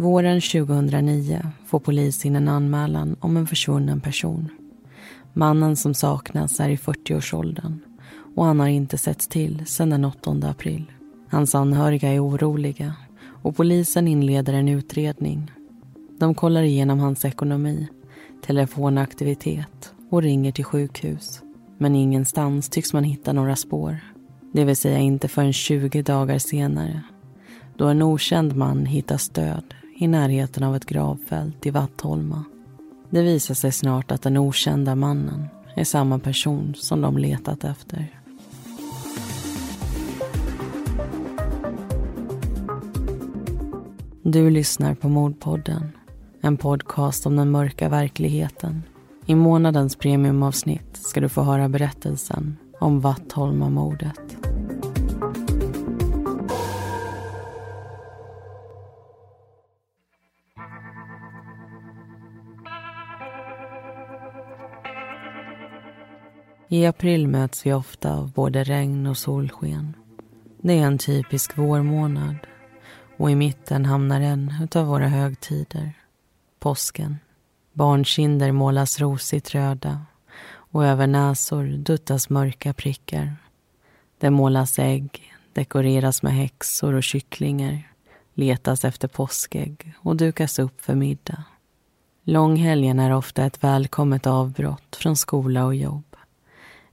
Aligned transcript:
Våren 0.00 0.40
2009 0.40 1.42
får 1.66 1.78
polis 1.80 2.26
in 2.26 2.36
en 2.36 2.48
anmälan 2.48 3.16
om 3.20 3.36
en 3.36 3.46
försvunnen 3.46 4.00
person. 4.00 4.48
Mannen 5.32 5.76
som 5.76 5.94
saknas 5.94 6.60
är 6.60 6.68
i 6.68 6.76
40-årsåldern 6.76 7.80
och 8.36 8.44
han 8.44 8.60
har 8.60 8.66
inte 8.66 8.98
setts 8.98 9.28
till 9.28 9.66
sedan 9.66 9.90
den 9.90 10.04
8 10.04 10.30
april. 10.42 10.92
Hans 11.30 11.54
anhöriga 11.54 12.12
är 12.12 12.26
oroliga 12.26 12.94
och 13.42 13.56
polisen 13.56 14.08
inleder 14.08 14.52
en 14.52 14.68
utredning. 14.68 15.52
De 16.18 16.34
kollar 16.34 16.62
igenom 16.62 16.98
hans 16.98 17.24
ekonomi, 17.24 17.88
telefonaktivitet 18.46 19.92
och 20.10 20.22
ringer 20.22 20.52
till 20.52 20.64
sjukhus. 20.64 21.42
Men 21.78 21.96
ingenstans 21.96 22.68
tycks 22.68 22.92
man 22.92 23.04
hitta 23.04 23.32
några 23.32 23.56
spår. 23.56 24.00
Det 24.52 24.64
vill 24.64 24.76
säga 24.76 24.98
inte 24.98 25.28
förrän 25.28 25.52
20 25.52 26.02
dagar 26.02 26.38
senare 26.38 27.02
då 27.78 27.86
en 27.86 28.02
okänd 28.02 28.56
man 28.56 28.86
hittas 28.86 29.28
död 29.28 29.74
i 29.98 30.08
närheten 30.08 30.62
av 30.62 30.76
ett 30.76 30.86
gravfält 30.86 31.66
i 31.66 31.70
Vattholma. 31.70 32.44
Det 33.10 33.22
visar 33.22 33.54
sig 33.54 33.72
snart 33.72 34.10
att 34.10 34.22
den 34.22 34.36
okända 34.36 34.94
mannen 34.94 35.48
är 35.74 35.84
samma 35.84 36.18
person 36.18 36.74
som 36.76 37.00
de 37.00 37.18
letat 37.18 37.64
efter. 37.64 38.20
Du 44.22 44.50
lyssnar 44.50 44.94
på 44.94 45.08
Mordpodden, 45.08 45.92
en 46.40 46.56
podcast 46.56 47.26
om 47.26 47.36
den 47.36 47.50
mörka 47.50 47.88
verkligheten. 47.88 48.82
I 49.26 49.34
månadens 49.34 49.96
premiumavsnitt 49.96 50.96
ska 50.96 51.20
du 51.20 51.28
få 51.28 51.42
höra 51.42 51.68
berättelsen 51.68 52.56
om 52.80 53.00
Vattholma-mordet. 53.00 54.47
I 66.70 66.86
april 66.86 67.28
möts 67.28 67.66
vi 67.66 67.72
ofta 67.72 68.14
av 68.14 68.30
både 68.32 68.64
regn 68.64 69.06
och 69.06 69.16
solsken. 69.16 69.96
Det 70.62 70.78
är 70.78 70.86
en 70.86 70.98
typisk 70.98 71.58
vårmånad 71.58 72.36
och 73.16 73.30
i 73.30 73.34
mitten 73.34 73.84
hamnar 73.84 74.20
en 74.20 74.68
av 74.74 74.86
våra 74.86 75.08
högtider, 75.08 75.92
påsken. 76.58 77.16
Barnkinder 77.72 78.52
målas 78.52 79.00
rosigt 79.00 79.54
röda 79.54 80.00
och 80.48 80.84
över 80.84 81.06
näsor 81.06 81.64
duttas 81.64 82.30
mörka 82.30 82.74
prickar. 82.74 83.36
Det 84.18 84.30
målas 84.30 84.78
ägg, 84.78 85.32
dekoreras 85.52 86.22
med 86.22 86.32
häxor 86.32 86.94
och 86.94 87.02
kycklingar, 87.02 87.92
letas 88.34 88.84
efter 88.84 89.08
påskägg 89.08 89.92
och 89.98 90.16
dukas 90.16 90.58
upp 90.58 90.80
för 90.80 90.94
middag. 90.94 91.44
Långhelgen 92.24 92.98
är 92.98 93.14
ofta 93.14 93.44
ett 93.44 93.64
välkommet 93.64 94.26
avbrott 94.26 94.96
från 94.96 95.16
skola 95.16 95.64
och 95.64 95.74
jobb. 95.74 96.07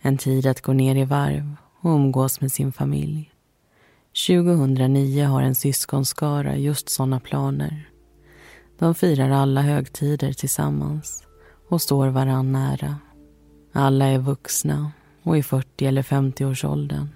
En 0.05 0.17
tid 0.17 0.45
att 0.47 0.61
gå 0.61 0.73
ner 0.73 0.95
i 0.95 1.03
varv 1.03 1.55
och 1.81 1.91
umgås 1.91 2.41
med 2.41 2.51
sin 2.51 2.71
familj. 2.71 3.31
2009 4.27 5.25
har 5.25 5.41
en 5.41 5.55
syskonskara 5.55 6.57
just 6.57 6.89
sådana 6.89 7.19
planer. 7.19 7.89
De 8.79 8.95
firar 8.95 9.29
alla 9.29 9.61
högtider 9.61 10.33
tillsammans 10.33 11.23
och 11.69 11.81
står 11.81 12.07
varann 12.07 12.51
nära. 12.51 12.97
Alla 13.73 14.05
är 14.05 14.19
vuxna 14.19 14.91
och 15.23 15.37
i 15.37 15.43
40 15.43 15.85
eller 15.85 16.01
50-årsåldern. 16.01 17.07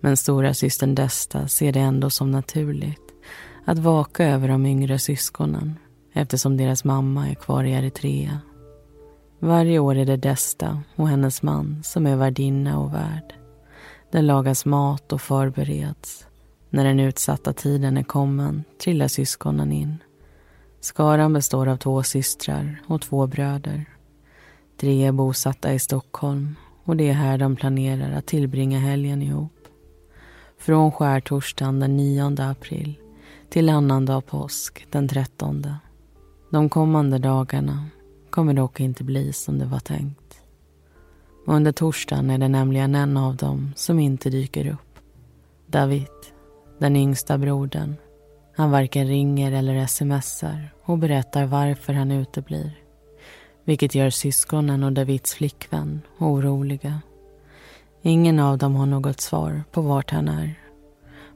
Men 0.00 0.16
stora 0.16 0.54
systern 0.54 0.94
Desta 0.94 1.48
ser 1.48 1.72
det 1.72 1.80
ändå 1.80 2.10
som 2.10 2.30
naturligt 2.30 3.12
att 3.64 3.78
vaka 3.78 4.24
över 4.24 4.48
de 4.48 4.66
yngre 4.66 4.98
syskonen 4.98 5.78
eftersom 6.12 6.56
deras 6.56 6.84
mamma 6.84 7.28
är 7.28 7.34
kvar 7.34 7.64
i 7.64 7.72
Eritrea. 7.72 8.40
Varje 9.44 9.78
år 9.78 9.96
är 9.96 10.06
det 10.06 10.16
Desta 10.16 10.82
och 10.96 11.08
hennes 11.08 11.42
man 11.42 11.82
som 11.84 12.06
är 12.06 12.16
värdinna 12.16 12.78
och 12.78 12.94
värd. 12.94 13.34
Det 14.10 14.22
lagas 14.22 14.64
mat 14.64 15.12
och 15.12 15.20
förbereds. 15.20 16.26
När 16.70 16.84
den 16.84 17.00
utsatta 17.00 17.52
tiden 17.52 17.96
är 17.96 18.02
kommen 18.02 18.64
trillar 18.82 19.08
syskonen 19.08 19.72
in. 19.72 19.98
Skaran 20.80 21.32
består 21.32 21.68
av 21.68 21.76
två 21.76 22.02
systrar 22.02 22.82
och 22.86 23.02
två 23.02 23.26
bröder. 23.26 23.84
Tre 24.80 25.06
är 25.06 25.12
bosatta 25.12 25.72
i 25.72 25.78
Stockholm 25.78 26.56
och 26.84 26.96
det 26.96 27.08
är 27.08 27.14
här 27.14 27.38
de 27.38 27.56
planerar 27.56 28.12
att 28.12 28.26
tillbringa 28.26 28.78
helgen 28.78 29.22
ihop. 29.22 29.68
Från 30.58 30.92
skärtorsdagen 30.92 31.80
den 31.80 31.96
9 31.96 32.36
april 32.38 32.94
till 33.48 33.68
annandag 33.68 34.20
påsk 34.20 34.86
den 34.90 35.08
13. 35.08 35.66
De 36.50 36.68
kommande 36.68 37.18
dagarna 37.18 37.88
kommer 38.32 38.54
dock 38.54 38.80
inte 38.80 39.04
bli 39.04 39.32
som 39.32 39.58
det 39.58 39.64
var 39.64 39.78
tänkt. 39.78 40.40
Under 41.46 41.72
torsdagen 41.72 42.30
är 42.30 42.38
det 42.38 42.48
nämligen 42.48 42.94
en 42.94 43.16
av 43.16 43.36
dem 43.36 43.72
som 43.76 43.98
inte 43.98 44.30
dyker 44.30 44.66
upp. 44.66 44.98
David, 45.66 46.06
den 46.78 46.96
yngsta 46.96 47.38
brodern. 47.38 47.96
Han 48.56 48.70
varken 48.70 49.06
ringer 49.06 49.52
eller 49.52 49.86
smsar 49.86 50.74
och 50.82 50.98
berättar 50.98 51.46
varför 51.46 51.92
han 51.92 52.10
uteblir. 52.10 52.78
Vilket 53.64 53.94
gör 53.94 54.10
syskonen 54.10 54.84
och 54.84 54.92
Davids 54.92 55.34
flickvän 55.34 56.00
oroliga. 56.18 57.00
Ingen 58.02 58.38
av 58.38 58.58
dem 58.58 58.74
har 58.74 58.86
något 58.86 59.20
svar 59.20 59.64
på 59.72 59.80
vart 59.82 60.10
han 60.10 60.28
är. 60.28 60.54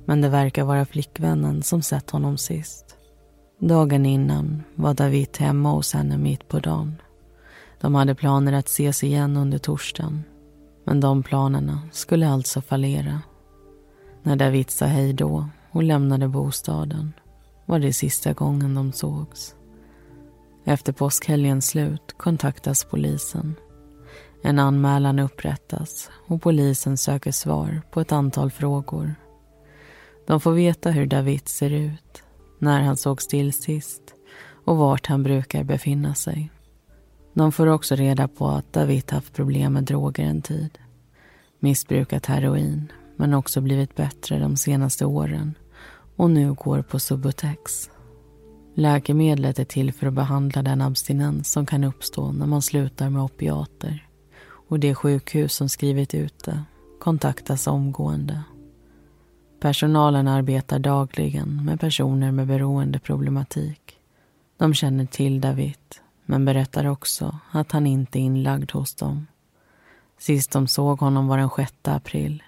Men 0.05 0.21
det 0.21 0.29
verkar 0.29 0.65
vara 0.65 0.87
flickvännen 0.87 1.63
som 1.63 1.83
sett 1.83 2.11
honom 2.11 2.39
sist. 2.39 2.86
Dagen 3.59 4.07
innan 4.07 4.63
var 4.75 4.95
David 4.95 5.37
hemma 5.39 5.71
hos 5.71 5.93
henne 5.93 6.19
mitt 6.19 6.49
på 6.49 6.59
dagen. 6.59 6.97
De 7.81 7.95
hade 7.95 8.15
planer 8.15 8.53
att 8.53 8.69
ses 8.69 9.05
igen 9.05 9.37
under 9.37 9.59
torsdagen. 9.59 10.25
Men 10.85 11.01
de 11.01 11.23
planerna 11.23 11.81
skulle 11.93 12.29
alltså 12.29 12.61
fallera. 12.61 13.23
När 14.23 14.37
David 14.37 14.71
sa 14.71 14.87
hej 14.87 15.13
då 15.13 15.49
och 15.71 15.83
lämnade 15.83 16.29
bostaden 16.29 17.13
var 17.67 17.79
det 17.79 17.93
sista 17.93 18.33
gången 18.33 18.75
de 18.75 18.93
sågs. 18.93 19.55
Efter 20.65 20.93
påskhelgens 20.93 21.67
slut 21.67 22.15
kontaktas 22.17 22.85
polisen. 22.85 23.55
En 24.43 24.59
anmälan 24.59 25.19
upprättas 25.19 26.11
och 26.29 26.43
polisen 26.43 26.97
söker 26.97 27.33
svar 27.33 27.83
på 27.91 28.01
ett 28.01 28.13
antal 28.13 28.51
frågor. 28.51 29.15
De 30.27 30.41
får 30.41 30.53
veta 30.53 30.91
hur 30.91 31.07
David 31.07 31.49
ser 31.49 31.71
ut 31.71 32.23
när 32.59 32.81
han 32.81 32.97
sågs 32.97 33.27
till 33.27 33.53
sist 33.53 34.03
och 34.65 34.77
vart 34.77 35.07
han 35.07 35.23
brukar 35.23 35.65
befinna 35.65 36.15
sig. 36.15 36.51
De 37.35 37.53
får 37.53 37.67
också 37.67 37.95
reda 37.95 38.29
på 38.29 38.49
att 38.49 38.73
David 38.73 39.11
haft 39.11 39.35
problem 39.35 39.73
med 39.73 39.85
droger 39.85 40.25
en 40.25 40.43
tid. 40.43 40.79
Missbrukat 41.59 42.27
heroin, 42.27 42.93
men 43.17 43.35
också 43.35 43.61
blivit 43.61 43.97
bättre 43.97 44.39
de 44.39 44.57
senaste 44.57 45.07
åren 45.07 45.55
och 46.17 46.31
nu 46.31 46.53
går 46.55 46.83
på 46.83 46.99
Subutex. 46.99 47.91
Läkemedlet 48.75 49.59
är 49.59 49.65
till 49.65 49.93
för 49.93 50.07
att 50.07 50.15
behandla 50.15 50.63
den 50.63 50.81
abstinens 50.81 51.53
som 51.53 51.67
kan 51.67 51.85
uppstå 51.85 52.33
när 52.33 52.47
man 52.47 52.63
slutar 52.63 53.11
med 53.11 53.23
opiater 53.23 54.09
och 54.69 54.81
det 54.81 54.95
sjukhus 54.95 55.55
som 55.55 55.69
skrivit 55.69 56.15
ut 56.15 56.45
det 56.45 56.63
kontaktas 57.01 57.67
omgående. 57.67 58.43
Personalen 59.61 60.29
arbetar 60.29 60.79
dagligen 60.79 61.65
med 61.65 61.81
personer 61.81 62.33
med 62.33 62.47
beroendeproblematik. 62.47 63.99
De 64.57 64.75
känner 64.75 65.07
till 65.07 65.41
David, 65.41 65.79
men 66.25 66.45
berättar 66.45 66.85
också 66.85 67.39
att 67.51 67.73
han 67.73 67.87
inte 67.87 68.19
är 68.19 68.21
inlagd 68.21 68.73
hos 68.73 68.95
dem. 68.95 69.27
Sist 70.19 70.51
de 70.51 70.67
såg 70.67 71.01
honom 71.01 71.29
var 71.29 71.39
den 71.39 71.51
6 71.57 71.73
april. 71.83 72.43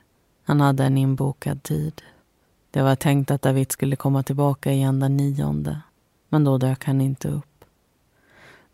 Han 0.45 0.61
hade 0.61 0.85
en 0.85 0.99
inbokad 0.99 1.63
tid. 1.63 2.03
Det 2.71 2.83
var 2.83 2.97
tänkt 2.97 3.31
att 3.31 3.43
David 3.43 3.73
skulle 3.73 3.97
komma 3.97 4.23
tillbaka 4.23 4.73
igen 4.73 5.01
den 5.01 5.17
nionde, 5.17 5.81
men 6.29 6.45
då 6.45 6.59
dök 6.59 6.85
han 6.85 7.01
inte 7.01 7.29
upp. 7.29 7.65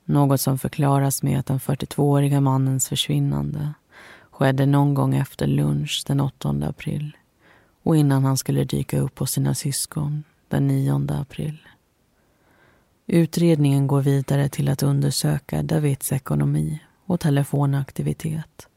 Något 0.05 0.41
som 0.41 0.59
förklaras 0.59 1.23
med 1.23 1.39
att 1.39 1.47
den 1.47 1.59
42-åriga 1.59 2.41
mannens 2.41 2.89
försvinnande 2.89 3.75
skedde 4.31 4.67
någon 4.67 4.95
gång 4.95 5.15
efter 5.15 5.47
lunch 5.47 6.05
den 6.07 6.21
8 6.21 6.49
april 6.69 7.17
och 7.85 7.97
innan 7.97 8.25
han 8.25 8.37
skulle 8.37 8.65
dyka 8.65 8.99
upp 9.01 9.19
hos 9.19 9.31
sina 9.31 9.55
syskon 9.55 10.25
den 10.49 10.67
9 10.67 11.07
april. 11.11 11.59
Utredningen 13.07 13.87
går 13.87 14.01
vidare 14.01 14.49
till 14.49 14.69
att 14.69 14.83
undersöka 14.83 15.63
Davids 15.63 16.13
ekonomi 16.13 16.81
och 17.07 17.21
telefonaktivitet. 17.21 18.69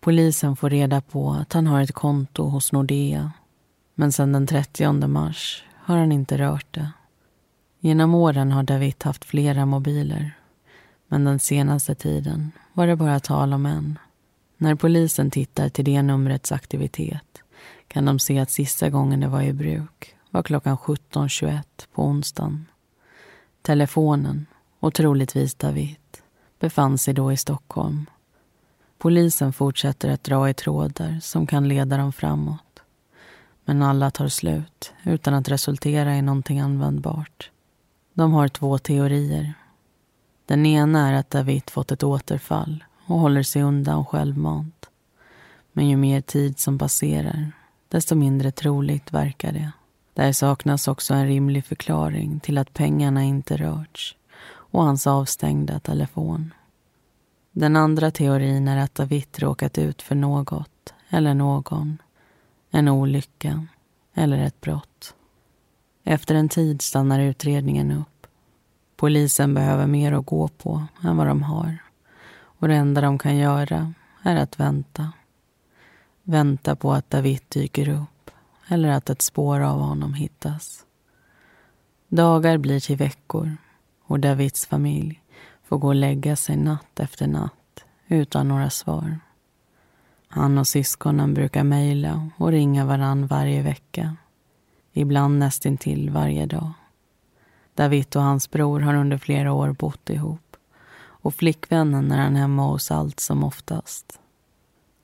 Polisen 0.00 0.56
får 0.56 0.70
reda 0.70 1.00
på 1.00 1.30
att 1.30 1.52
han 1.52 1.66
har 1.66 1.80
ett 1.80 1.92
konto 1.92 2.42
hos 2.42 2.72
Nordea 2.72 3.32
men 3.94 4.12
sedan 4.12 4.32
den 4.32 4.46
30 4.46 5.06
mars 5.08 5.64
har 5.74 5.96
han 5.96 6.12
inte 6.12 6.38
rört 6.38 6.74
det. 6.74 6.90
Genom 7.80 8.14
åren 8.14 8.52
har 8.52 8.62
David 8.62 9.04
haft 9.04 9.24
flera 9.24 9.66
mobiler 9.66 10.32
men 11.08 11.24
den 11.24 11.38
senaste 11.38 11.94
tiden 11.94 12.52
var 12.72 12.86
det 12.86 12.96
bara 12.96 13.20
tal 13.20 13.52
om 13.52 13.66
en. 13.66 13.98
När 14.56 14.74
polisen 14.74 15.30
tittar 15.30 15.68
till 15.68 15.84
det 15.84 16.02
numrets 16.02 16.52
aktivitet 16.52 17.27
kan 17.88 18.04
de 18.04 18.18
se 18.18 18.38
att 18.38 18.50
sista 18.50 18.90
gången 18.90 19.20
det 19.20 19.28
var 19.28 19.42
i 19.42 19.52
bruk 19.52 20.14
var 20.30 20.42
klockan 20.42 20.76
17.21 20.76 21.62
på 21.92 22.04
onsdagen. 22.04 22.66
Telefonen, 23.62 24.46
och 24.80 24.94
troligtvis 24.94 25.54
David, 25.54 25.96
befann 26.60 26.98
sig 26.98 27.14
då 27.14 27.32
i 27.32 27.36
Stockholm. 27.36 28.06
Polisen 28.98 29.52
fortsätter 29.52 30.10
att 30.10 30.24
dra 30.24 30.50
i 30.50 30.54
trådar 30.54 31.20
som 31.20 31.46
kan 31.46 31.68
leda 31.68 31.96
dem 31.96 32.12
framåt. 32.12 32.82
Men 33.64 33.82
alla 33.82 34.10
tar 34.10 34.28
slut 34.28 34.92
utan 35.02 35.34
att 35.34 35.48
resultera 35.48 36.16
i 36.16 36.22
någonting 36.22 36.60
användbart. 36.60 37.50
De 38.14 38.32
har 38.32 38.48
två 38.48 38.78
teorier. 38.78 39.54
Den 40.46 40.66
ena 40.66 41.08
är 41.08 41.12
att 41.12 41.30
David 41.30 41.70
fått 41.70 41.92
ett 41.92 42.02
återfall 42.02 42.84
och 43.06 43.18
håller 43.18 43.42
sig 43.42 43.62
undan 43.62 44.04
självmant. 44.04 44.90
Men 45.72 45.88
ju 45.88 45.96
mer 45.96 46.20
tid 46.20 46.58
som 46.58 46.78
passerar, 46.78 47.52
desto 47.88 48.14
mindre 48.14 48.50
troligt 48.50 49.12
verkar 49.12 49.52
det. 49.52 49.72
Där 50.14 50.32
saknas 50.32 50.88
också 50.88 51.14
en 51.14 51.26
rimlig 51.26 51.64
förklaring 51.64 52.40
till 52.40 52.58
att 52.58 52.74
pengarna 52.74 53.24
inte 53.24 53.56
rörts 53.56 54.16
och 54.48 54.82
hans 54.82 55.06
avstängda 55.06 55.80
telefon. 55.80 56.54
Den 57.52 57.76
andra 57.76 58.10
teorin 58.10 58.68
är 58.68 58.76
att 58.76 58.94
David 58.94 59.38
råkat 59.38 59.78
ut 59.78 60.02
för 60.02 60.14
något 60.14 60.94
eller 61.08 61.34
någon. 61.34 61.98
En 62.70 62.88
olycka 62.88 63.66
eller 64.14 64.38
ett 64.38 64.60
brott. 64.60 65.14
Efter 66.04 66.34
en 66.34 66.48
tid 66.48 66.82
stannar 66.82 67.20
utredningen 67.20 67.92
upp. 67.92 68.26
Polisen 68.96 69.54
behöver 69.54 69.86
mer 69.86 70.12
att 70.12 70.26
gå 70.26 70.48
på 70.48 70.86
än 71.04 71.16
vad 71.16 71.26
de 71.26 71.42
har. 71.42 71.78
Och 72.32 72.68
det 72.68 72.74
enda 72.74 73.00
de 73.00 73.18
kan 73.18 73.36
göra 73.36 73.94
är 74.22 74.36
att 74.36 74.60
vänta 74.60 75.12
väntar 76.28 76.74
på 76.74 76.92
att 76.92 77.10
David 77.10 77.40
dyker 77.48 77.88
upp 77.88 78.30
eller 78.68 78.88
att 78.88 79.10
ett 79.10 79.22
spår 79.22 79.60
av 79.60 79.80
honom 79.80 80.14
hittas. 80.14 80.84
Dagar 82.08 82.58
blir 82.58 82.80
till 82.80 82.96
veckor 82.96 83.56
och 84.04 84.20
Davids 84.20 84.66
familj 84.66 85.22
får 85.64 85.78
gå 85.78 85.88
och 85.88 85.94
lägga 85.94 86.36
sig 86.36 86.56
natt 86.56 87.00
efter 87.00 87.26
natt 87.26 87.84
utan 88.08 88.48
några 88.48 88.70
svar. 88.70 89.20
Han 90.28 90.58
och 90.58 90.66
syskonen 90.66 91.34
brukar 91.34 91.64
mejla 91.64 92.30
och 92.36 92.50
ringa 92.50 92.84
varann 92.84 93.26
varje 93.26 93.62
vecka. 93.62 94.16
Ibland 94.92 95.38
nästintill 95.38 96.10
varje 96.10 96.46
dag. 96.46 96.72
David 97.74 98.16
och 98.16 98.22
hans 98.22 98.50
bror 98.50 98.80
har 98.80 98.94
under 98.94 99.18
flera 99.18 99.52
år 99.52 99.72
bott 99.72 100.10
ihop 100.10 100.56
och 101.00 101.34
flickvännen 101.34 102.12
är 102.12 102.22
han 102.22 102.36
hemma 102.36 102.66
hos 102.66 102.90
allt 102.90 103.20
som 103.20 103.44
oftast. 103.44 104.20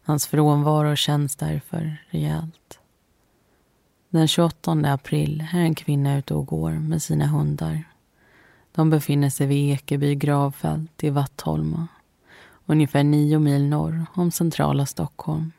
Hans 0.05 0.27
frånvaro 0.27 0.97
känns 0.97 1.37
därför 1.37 1.97
rejält. 2.11 2.79
Den 4.09 4.29
28 4.29 4.73
april 4.73 5.47
är 5.53 5.61
en 5.61 5.75
kvinna 5.75 6.19
ute 6.19 6.35
och 6.35 6.47
går 6.47 6.71
med 6.71 7.03
sina 7.03 7.27
hundar. 7.27 7.85
De 8.73 8.91
befinner 8.91 9.31
sig 9.31 9.47
vid 9.47 9.73
Ekeby 9.73 10.15
gravfält 10.15 11.05
i 11.05 11.11
Vattholma 11.11 11.89
ungefär 12.67 13.05
nio 13.05 13.39
mil 13.39 13.69
norr 13.69 14.07
om 14.15 14.31
centrala 14.31 14.87
Stockholm. 14.87 15.53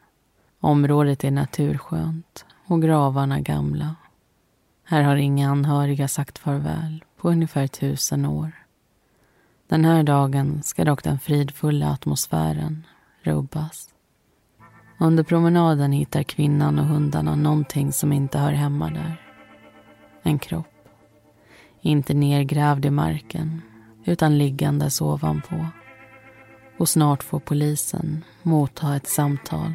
Området 0.59 1.23
är 1.23 1.31
naturskönt 1.31 2.45
och 2.65 2.81
gravarna 2.81 3.39
gamla. 3.39 3.95
Här 4.83 5.01
har 5.01 5.15
inga 5.15 5.49
anhöriga 5.49 6.07
sagt 6.07 6.37
farväl 6.37 7.03
på 7.17 7.29
ungefär 7.29 7.67
tusen 7.67 8.25
år. 8.25 8.51
Den 9.67 9.85
här 9.85 10.03
dagen 10.03 10.63
ska 10.63 10.85
dock 10.85 11.03
den 11.03 11.19
fridfulla 11.19 11.91
atmosfären 11.91 12.83
rubbas. 13.21 13.89
Under 14.97 15.23
promenaden 15.23 15.91
hittar 15.91 16.23
kvinnan 16.23 16.79
och 16.79 16.85
hundarna 16.85 17.35
någonting 17.35 17.93
som 17.93 18.13
inte 18.13 18.37
hör 18.37 18.51
hemma 18.51 18.89
där. 18.89 19.21
En 20.23 20.39
kropp. 20.39 20.67
Inte 21.81 22.13
nergrävd 22.13 22.85
i 22.85 22.89
marken, 22.89 23.61
utan 24.05 24.37
liggandes 24.37 25.01
ovanpå. 25.01 25.67
Och 26.77 26.89
snart 26.89 27.23
får 27.23 27.39
polisen 27.39 28.23
motta 28.43 28.95
ett 28.95 29.07
samtal. 29.07 29.73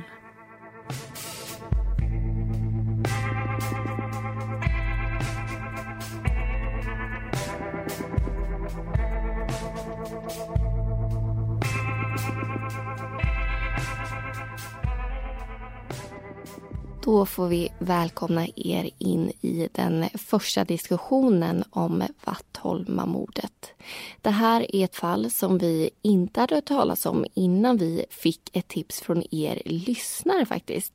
Då 17.11 17.27
får 17.27 17.49
vi 17.49 17.69
välkomna 17.79 18.47
er 18.57 18.91
in 18.99 19.33
i 19.41 19.69
den 19.73 20.09
första 20.15 20.65
diskussionen 20.65 21.65
om 21.71 22.03
Vattholmamordet. 22.25 23.73
Det 24.21 24.31
här 24.31 24.77
är 24.77 24.85
ett 24.85 24.97
fall 24.97 25.31
som 25.31 25.59
vi 25.59 25.91
inte 26.03 26.41
hade 26.41 26.55
hört 26.55 26.65
talas 26.65 27.07
om 27.07 27.27
innan 27.35 27.77
vi 27.77 28.05
fick 28.11 28.57
ett 28.57 28.69
tips 28.69 29.01
från 29.01 29.23
er 29.31 29.62
lyssnare 29.65 30.47
faktiskt. 30.47 30.93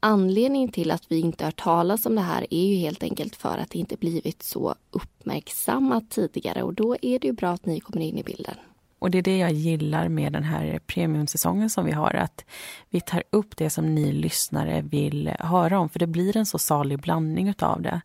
Anledningen 0.00 0.68
till 0.68 0.90
att 0.90 1.04
vi 1.08 1.20
inte 1.20 1.44
hört 1.44 1.62
talas 1.62 2.06
om 2.06 2.14
det 2.14 2.20
här 2.20 2.46
är 2.50 2.66
ju 2.66 2.76
helt 2.76 3.02
enkelt 3.02 3.36
för 3.36 3.58
att 3.58 3.70
det 3.70 3.78
inte 3.78 3.96
blivit 3.96 4.42
så 4.42 4.74
uppmärksammat 4.90 6.10
tidigare 6.10 6.62
och 6.62 6.74
då 6.74 6.96
är 7.02 7.18
det 7.18 7.26
ju 7.26 7.32
bra 7.32 7.50
att 7.50 7.66
ni 7.66 7.80
kommer 7.80 8.00
in 8.02 8.18
i 8.18 8.22
bilden. 8.22 8.56
Och 9.02 9.10
det 9.10 9.18
är 9.18 9.22
det 9.22 9.38
jag 9.38 9.52
gillar 9.52 10.08
med 10.08 10.32
den 10.32 10.44
här 10.44 10.80
premiumsäsongen 10.86 11.70
som 11.70 11.84
vi 11.84 11.92
har, 11.92 12.14
att 12.14 12.44
vi 12.90 13.00
tar 13.00 13.22
upp 13.30 13.56
det 13.56 13.70
som 13.70 13.94
ni 13.94 14.12
lyssnare 14.12 14.82
vill 14.82 15.30
höra 15.38 15.78
om, 15.78 15.88
för 15.88 15.98
det 15.98 16.06
blir 16.06 16.36
en 16.36 16.46
så 16.46 16.58
salig 16.58 17.00
blandning 17.00 17.48
utav 17.48 17.82
det. 17.82 18.00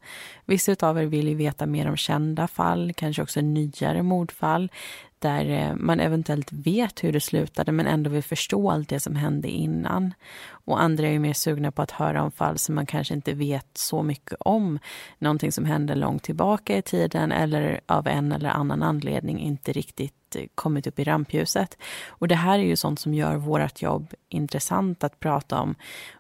Vissa 0.46 0.76
av 0.82 0.98
er 0.98 1.06
vill 1.06 1.28
ju 1.28 1.36
veta 1.36 1.66
mer 1.66 1.90
om 1.90 1.98
kända 1.98 2.48
fall, 2.48 2.94
kanske 2.94 3.22
också 3.22 3.42
nyare 3.42 4.04
mordfall, 4.04 4.72
där 5.20 5.50
eh, 5.50 5.76
man 5.76 6.00
eventuellt 6.00 6.52
vet 6.52 7.04
hur 7.04 7.12
det 7.12 7.22
slutade 7.22 7.72
men 7.72 7.88
ändå 7.88 8.10
vill 8.10 8.24
förstå 8.24 8.72
allt 8.72 8.90
det 8.90 9.00
som 9.00 9.16
hände 9.16 9.50
innan. 9.50 10.14
Och 10.50 10.82
andra 10.82 11.08
är 11.08 11.12
ju 11.12 11.20
mer 11.20 11.34
sugna 11.34 11.72
på 11.72 11.82
att 11.82 11.92
höra 11.92 12.24
om 12.24 12.32
fall 12.32 12.58
som 12.58 12.76
man 12.76 12.86
kanske 12.86 13.14
inte 13.14 13.34
vet 13.34 13.70
så 13.74 14.04
mycket 14.04 14.38
om. 14.40 14.80
Någonting 15.20 15.52
som 15.52 15.66
hände 15.66 15.96
långt 15.96 16.24
tillbaka 16.24 16.78
i 16.78 16.82
tiden 16.82 17.32
eller 17.32 17.82
av 17.86 18.08
en 18.08 18.32
eller 18.32 18.50
annan 18.50 18.84
anledning 18.84 19.40
inte 19.40 19.72
riktigt 19.72 20.17
Eh, 20.36 20.48
kommit 20.56 20.88
upp 20.88 21.00
i 21.00 21.04
rampljuset. 21.04 21.78
Och 22.08 22.28
det 22.28 22.36
här 22.36 22.60
är 22.60 22.64
ju 22.64 22.76
sånt 22.76 23.00
som 23.00 23.14
gör 23.14 23.36
vårt 23.36 23.82
jobb 23.82 24.14
intressant 24.30 25.04
att 25.04 25.20
prata 25.20 25.62
om 25.62 25.76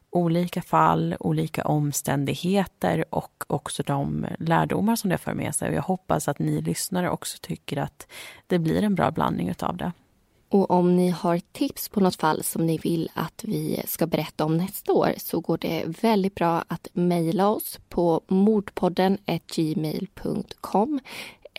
olika 0.10 0.62
fall, 0.62 1.16
olika 1.20 1.64
omständigheter 1.64 3.06
och 3.10 3.44
också 3.48 3.84
de 3.84 4.26
lärdomar 4.40 4.96
som 4.96 5.10
det 5.10 5.18
för 5.18 5.34
med 5.34 5.56
sig. 5.56 5.70
Och 5.70 5.76
jag 5.76 5.82
hoppas 5.82 6.28
att 6.28 6.40
ni 6.40 6.62
lyssnare 6.62 7.10
också 7.10 7.38
tycker 7.42 7.78
att 7.78 8.08
det 8.48 8.60
blir 8.60 8.84
en 8.84 8.96
bra 8.96 9.12
blandning 9.12 9.50
utav 9.50 9.78
det. 9.78 9.92
Och 10.50 10.72
om 10.72 10.96
ni 10.96 11.10
har 11.10 11.42
tips 11.52 11.90
på 11.90 12.00
något 12.00 12.16
fall 12.16 12.44
som 12.44 12.66
ni 12.66 12.78
vill 12.78 13.10
att 13.14 13.44
vi 13.44 13.82
ska 13.86 14.08
berätta 14.08 14.46
om 14.46 14.58
nästa 14.58 14.94
år 14.94 15.14
så 15.18 15.40
går 15.40 15.58
det 15.58 15.84
väldigt 16.02 16.36
bra 16.36 16.64
att 16.68 16.88
mejla 16.94 17.50
oss 17.50 17.80
på 17.90 18.22
mordpodden 18.28 19.18
gmail.com 19.56 21.00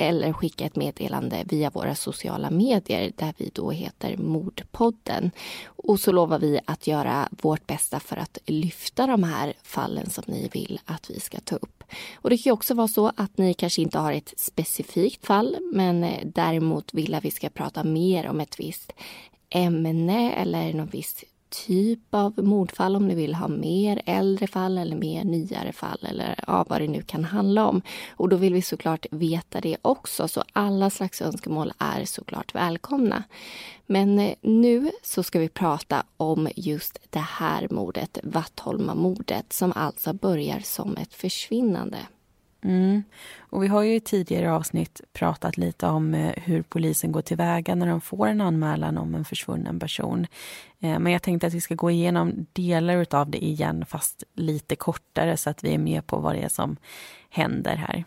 eller 0.00 0.32
skicka 0.32 0.64
ett 0.64 0.76
meddelande 0.76 1.44
via 1.46 1.70
våra 1.70 1.94
sociala 1.94 2.50
medier 2.50 3.12
där 3.16 3.34
vi 3.36 3.50
då 3.54 3.70
heter 3.70 4.16
Mordpodden. 4.16 5.30
Och 5.66 6.00
så 6.00 6.12
lovar 6.12 6.38
vi 6.38 6.60
att 6.64 6.86
göra 6.86 7.28
vårt 7.30 7.66
bästa 7.66 8.00
för 8.00 8.16
att 8.16 8.38
lyfta 8.46 9.06
de 9.06 9.22
här 9.22 9.54
fallen 9.62 10.10
som 10.10 10.24
ni 10.26 10.48
vill 10.52 10.80
att 10.84 11.10
vi 11.10 11.20
ska 11.20 11.40
ta 11.40 11.56
upp. 11.56 11.84
Och 12.14 12.30
det 12.30 12.38
kan 12.38 12.52
också 12.52 12.74
vara 12.74 12.88
så 12.88 13.12
att 13.16 13.38
ni 13.38 13.54
kanske 13.54 13.82
inte 13.82 13.98
har 13.98 14.12
ett 14.12 14.34
specifikt 14.36 15.26
fall 15.26 15.56
men 15.72 16.04
eh, 16.04 16.20
däremot 16.24 16.94
vill 16.94 17.14
att 17.14 17.24
vi 17.24 17.30
ska 17.30 17.48
prata 17.48 17.84
mer 17.84 18.28
om 18.28 18.40
ett 18.40 18.60
visst 18.60 18.92
ämne 19.50 20.32
eller 20.32 20.72
någon 20.74 20.86
viss 20.86 21.24
typ 21.50 22.14
av 22.14 22.44
mordfall 22.44 22.96
om 22.96 23.08
ni 23.08 23.14
vill 23.14 23.34
ha 23.34 23.48
mer 23.48 24.02
äldre 24.06 24.46
fall 24.46 24.78
eller 24.78 24.96
mer 24.96 25.24
nyare 25.24 25.72
fall 25.72 26.06
eller 26.08 26.44
ja, 26.46 26.64
vad 26.68 26.80
det 26.80 26.88
nu 26.88 27.02
kan 27.02 27.24
handla 27.24 27.66
om. 27.66 27.82
Och 28.10 28.28
då 28.28 28.36
vill 28.36 28.54
vi 28.54 28.62
såklart 28.62 29.06
veta 29.10 29.60
det 29.60 29.76
också 29.82 30.28
så 30.28 30.42
alla 30.52 30.90
slags 30.90 31.22
önskemål 31.22 31.72
är 31.78 32.04
såklart 32.04 32.54
välkomna. 32.54 33.22
Men 33.86 34.18
eh, 34.18 34.34
nu 34.40 34.90
så 35.02 35.22
ska 35.22 35.38
vi 35.38 35.48
prata 35.48 36.04
om 36.16 36.48
just 36.56 36.98
det 37.10 37.18
här 37.18 37.68
mordet, 37.70 38.18
Vattholmamordet 38.22 39.52
som 39.52 39.72
alltså 39.76 40.12
börjar 40.12 40.60
som 40.60 40.96
ett 40.96 41.14
försvinnande. 41.14 41.98
Mm. 42.62 43.02
Och 43.38 43.62
vi 43.62 43.68
har 43.68 43.82
ju 43.82 43.94
i 43.94 44.00
tidigare 44.00 44.52
avsnitt 44.52 45.00
pratat 45.12 45.56
lite 45.56 45.86
om 45.86 46.14
eh, 46.14 46.32
hur 46.36 46.62
polisen 46.62 47.12
går 47.12 47.22
tillväga 47.22 47.74
när 47.74 47.86
de 47.86 48.00
får 48.00 48.26
en 48.26 48.40
anmälan 48.40 48.98
om 48.98 49.14
en 49.14 49.24
försvunnen 49.24 49.78
person. 49.78 50.26
Eh, 50.80 50.98
men 50.98 51.12
jag 51.12 51.22
tänkte 51.22 51.46
att 51.46 51.54
vi 51.54 51.60
ska 51.60 51.74
gå 51.74 51.90
igenom 51.90 52.46
delar 52.52 53.06
av 53.14 53.30
det 53.30 53.44
igen 53.44 53.84
fast 53.88 54.24
lite 54.34 54.76
kortare 54.76 55.36
så 55.36 55.50
att 55.50 55.64
vi 55.64 55.74
är 55.74 55.78
med 55.78 56.06
på 56.06 56.18
vad 56.18 56.34
det 56.34 56.42
är 56.42 56.48
som 56.48 56.76
händer 57.30 57.76
här. 57.76 58.04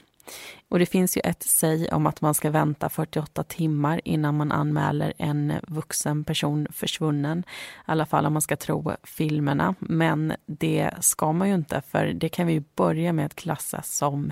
Och 0.72 0.80
det 0.80 0.86
finns 0.86 1.18
ju 1.18 1.22
ett 1.24 1.44
säg 1.44 1.90
om 1.92 2.08
att 2.08 2.22
man 2.22 2.34
ska 2.34 2.50
vänta 2.50 2.90
48 2.90 3.44
timmar 3.44 4.02
innan 4.04 4.38
man 4.38 4.52
anmäler 4.52 5.14
en 5.18 5.54
vuxen 5.68 6.24
person 6.24 6.68
försvunnen. 6.72 7.40
I 7.40 7.44
alla 7.86 8.06
fall 8.06 8.26
om 8.26 8.34
man 8.34 8.42
ska 8.42 8.56
tro 8.56 8.92
filmerna. 9.04 9.76
Men 9.80 10.34
det 10.46 10.92
ska 11.00 11.32
man 11.32 11.48
ju 11.48 11.56
inte 11.56 11.82
för 11.82 12.06
det 12.06 12.30
kan 12.30 12.48
vi 12.48 12.64
börja 12.76 13.14
med 13.14 13.26
att 13.26 13.36
klassa 13.36 13.82
som 13.82 14.32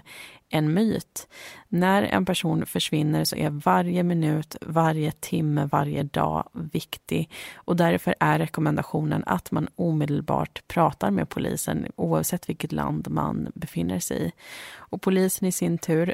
en 0.50 0.74
myt. 0.74 1.28
När 1.68 2.04
en 2.04 2.26
person 2.26 2.66
försvinner 2.66 3.24
så 3.24 3.36
är 3.36 3.50
varje 3.50 4.04
minut, 4.04 4.56
varje 4.62 5.12
timme, 5.12 5.70
varje 5.72 6.04
dag 6.04 6.50
viktig. 6.54 7.30
Och 7.56 7.76
därför 7.76 8.16
är 8.20 8.40
rekommendationen 8.40 9.24
att 9.26 9.52
man 9.52 9.68
omedelbart 9.76 10.68
pratar 10.68 11.12
med 11.12 11.30
polisen 11.30 11.88
oavsett 11.96 12.50
vilket 12.50 12.72
land 12.72 13.08
man 13.10 13.52
befinner 13.56 14.00
sig 14.00 14.28
i. 14.28 14.32
Och 14.76 15.02
polisen 15.02 15.48
i 15.48 15.52
sin 15.52 15.78
tur, 15.78 16.14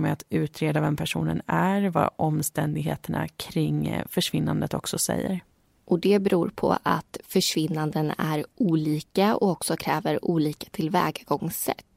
med 0.00 0.12
att 0.12 0.24
utreda 0.30 0.80
vem 0.80 0.96
personen 0.96 1.42
är, 1.46 1.90
vad 1.90 2.10
omständigheterna 2.16 3.28
kring 3.28 3.86
eh, 3.86 4.04
försvinnandet 4.08 4.74
också 4.74 4.98
säger. 4.98 5.40
Och 5.84 5.98
det 5.98 6.18
beror 6.18 6.48
på 6.48 6.78
att 6.82 7.18
försvinnanden 7.24 8.12
är 8.18 8.44
olika 8.56 9.36
och 9.36 9.50
också 9.50 9.76
kräver 9.76 10.24
olika 10.24 10.68
tillvägagångssätt. 10.70 11.87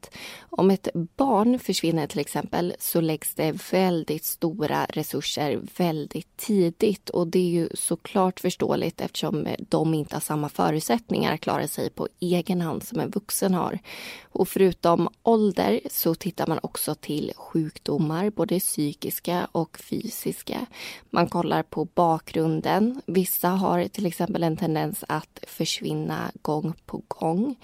Om 0.49 0.71
ett 0.71 0.87
barn 0.93 1.59
försvinner 1.59 2.07
till 2.07 2.19
exempel 2.19 2.75
så 2.79 3.01
läggs 3.01 3.35
det 3.35 3.71
väldigt 3.71 4.25
stora 4.25 4.85
resurser 4.85 5.61
väldigt 5.77 6.37
tidigt 6.37 7.09
och 7.09 7.27
det 7.27 7.39
är 7.39 7.49
ju 7.49 7.69
såklart 7.73 8.39
förståeligt 8.39 9.01
eftersom 9.01 9.47
de 9.59 9.93
inte 9.93 10.15
har 10.15 10.21
samma 10.21 10.49
förutsättningar 10.49 11.33
att 11.33 11.41
klara 11.41 11.67
sig 11.67 11.89
på 11.89 12.07
egen 12.19 12.61
hand 12.61 12.83
som 12.83 12.99
en 12.99 13.09
vuxen 13.09 13.53
har. 13.53 13.79
Och 14.23 14.47
förutom 14.47 15.09
ålder 15.23 15.79
så 15.89 16.15
tittar 16.15 16.47
man 16.47 16.59
också 16.63 16.95
till 16.95 17.31
sjukdomar, 17.35 18.29
både 18.29 18.59
psykiska 18.59 19.47
och 19.51 19.77
fysiska. 19.79 20.65
Man 21.09 21.27
kollar 21.27 21.63
på 21.63 21.85
bakgrunden. 21.85 23.01
Vissa 23.05 23.49
har 23.49 23.87
till 23.87 24.05
exempel 24.05 24.43
en 24.43 24.57
tendens 24.57 25.03
att 25.07 25.39
försvinna 25.47 26.31
gång 26.41 26.73
på 26.85 27.01
gång. 27.07 27.55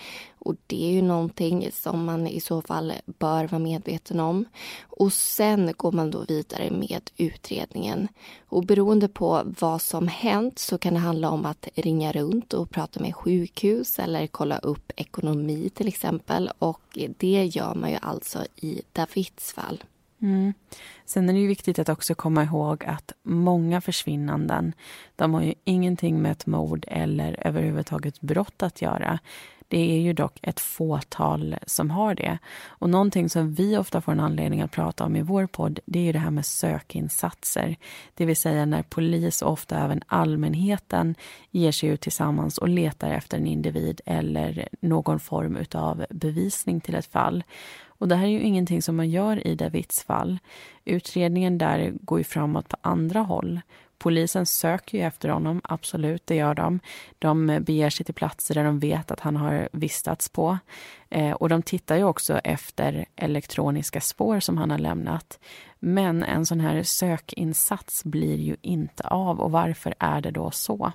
Och 0.47 0.55
det 0.67 0.87
är 0.89 0.91
ju 0.91 1.01
någonting 1.01 1.69
som 1.71 2.05
man 2.05 2.27
i 2.27 2.39
så 2.39 2.61
fall 2.61 2.93
bör 3.05 3.47
vara 3.47 3.59
medveten 3.59 4.19
om. 4.19 4.45
Och 4.83 5.13
sen 5.13 5.73
går 5.77 5.91
man 5.91 6.11
då 6.11 6.19
vidare 6.27 6.71
med 6.71 7.01
utredningen. 7.17 8.07
Och 8.47 8.65
beroende 8.65 9.07
på 9.07 9.41
vad 9.59 9.81
som 9.81 10.07
hänt 10.07 10.59
så 10.59 10.77
kan 10.77 10.93
det 10.93 10.99
handla 10.99 11.29
om 11.29 11.45
att 11.45 11.67
ringa 11.75 12.11
runt 12.11 12.53
och 12.53 12.69
prata 12.69 12.99
med 12.99 13.15
sjukhus 13.15 13.99
eller 13.99 14.27
kolla 14.27 14.57
upp 14.57 14.91
ekonomi 14.95 15.69
till 15.75 15.87
exempel. 15.87 16.51
Och 16.59 16.97
det 17.17 17.45
gör 17.45 17.75
man 17.75 17.89
ju 17.89 17.97
alltså 18.01 18.45
i 18.55 18.81
Davids 18.93 19.53
fall. 19.53 19.83
Mm. 20.21 20.53
Sen 21.05 21.29
är 21.29 21.33
det 21.33 21.39
ju 21.39 21.47
viktigt 21.47 21.79
att 21.79 21.89
också 21.89 22.15
komma 22.15 22.43
ihåg 22.43 22.85
att 22.85 23.11
många 23.23 23.81
försvinnanden, 23.81 24.73
de 25.15 25.33
har 25.33 25.41
ju 25.41 25.53
ingenting 25.63 26.21
med 26.21 26.31
ett 26.31 26.45
mord 26.45 26.85
eller 26.87 27.47
överhuvudtaget 27.47 28.21
brott 28.21 28.63
att 28.63 28.81
göra. 28.81 29.19
Det 29.67 29.91
är 29.95 29.99
ju 29.99 30.13
dock 30.13 30.39
ett 30.41 30.59
fåtal 30.59 31.55
som 31.65 31.89
har 31.89 32.15
det. 32.15 32.37
Och 32.67 32.89
någonting 32.89 33.29
som 33.29 33.53
vi 33.53 33.77
ofta 33.77 34.01
får 34.01 34.11
en 34.11 34.19
anledning 34.19 34.61
att 34.61 34.71
prata 34.71 35.03
om 35.03 35.15
i 35.15 35.21
vår 35.21 35.47
podd, 35.47 35.79
det 35.85 35.99
är 35.99 36.03
ju 36.03 36.11
det 36.11 36.19
här 36.19 36.31
med 36.31 36.45
sökinsatser. 36.45 37.75
Det 38.13 38.25
vill 38.25 38.35
säga 38.35 38.65
när 38.65 38.83
polis 38.83 39.41
och 39.41 39.51
ofta 39.51 39.79
även 39.79 40.01
allmänheten 40.07 41.15
ger 41.51 41.71
sig 41.71 41.89
ut 41.89 42.01
tillsammans 42.01 42.57
och 42.57 42.69
letar 42.69 43.11
efter 43.11 43.37
en 43.37 43.47
individ 43.47 44.01
eller 44.05 44.69
någon 44.79 45.19
form 45.19 45.57
av 45.73 46.05
bevisning 46.09 46.81
till 46.81 46.95
ett 46.95 47.11
fall. 47.11 47.43
Och 47.99 48.07
det 48.07 48.15
här 48.15 48.25
är 48.25 48.31
ju 48.31 48.41
ingenting 48.41 48.81
som 48.81 48.95
man 48.95 49.09
gör 49.09 49.47
i 49.47 49.55
Davids 49.55 50.03
fall. 50.03 50.39
Utredningen 50.85 51.57
där 51.57 51.93
går 52.01 52.17
ju 52.17 52.23
framåt 52.23 52.67
på 52.67 52.77
andra 52.81 53.19
håll. 53.19 53.61
Polisen 53.97 54.45
söker 54.45 54.97
ju 54.97 55.03
efter 55.03 55.29
honom, 55.29 55.61
absolut, 55.63 56.27
det 56.27 56.35
gör 56.35 56.53
de. 56.53 56.79
De 57.19 57.59
beger 57.61 57.89
sig 57.89 58.05
till 58.05 58.15
platser 58.15 58.55
där 58.55 58.63
de 58.63 58.79
vet 58.79 59.11
att 59.11 59.19
han 59.19 59.35
har 59.35 59.69
vistats 59.71 60.29
på. 60.29 60.57
Eh, 61.09 61.31
och 61.31 61.49
de 61.49 61.61
tittar 61.61 61.95
ju 61.95 62.03
också 62.03 62.39
efter 62.39 63.05
elektroniska 63.15 64.01
spår 64.01 64.39
som 64.39 64.57
han 64.57 64.71
har 64.71 64.77
lämnat. 64.77 65.39
Men 65.79 66.23
en 66.23 66.45
sån 66.45 66.59
här 66.59 66.83
sökinsats 66.83 68.03
blir 68.03 68.37
ju 68.37 68.55
inte 68.61 69.07
av 69.07 69.39
och 69.39 69.51
varför 69.51 69.95
är 69.99 70.21
det 70.21 70.31
då 70.31 70.51
så? 70.51 70.91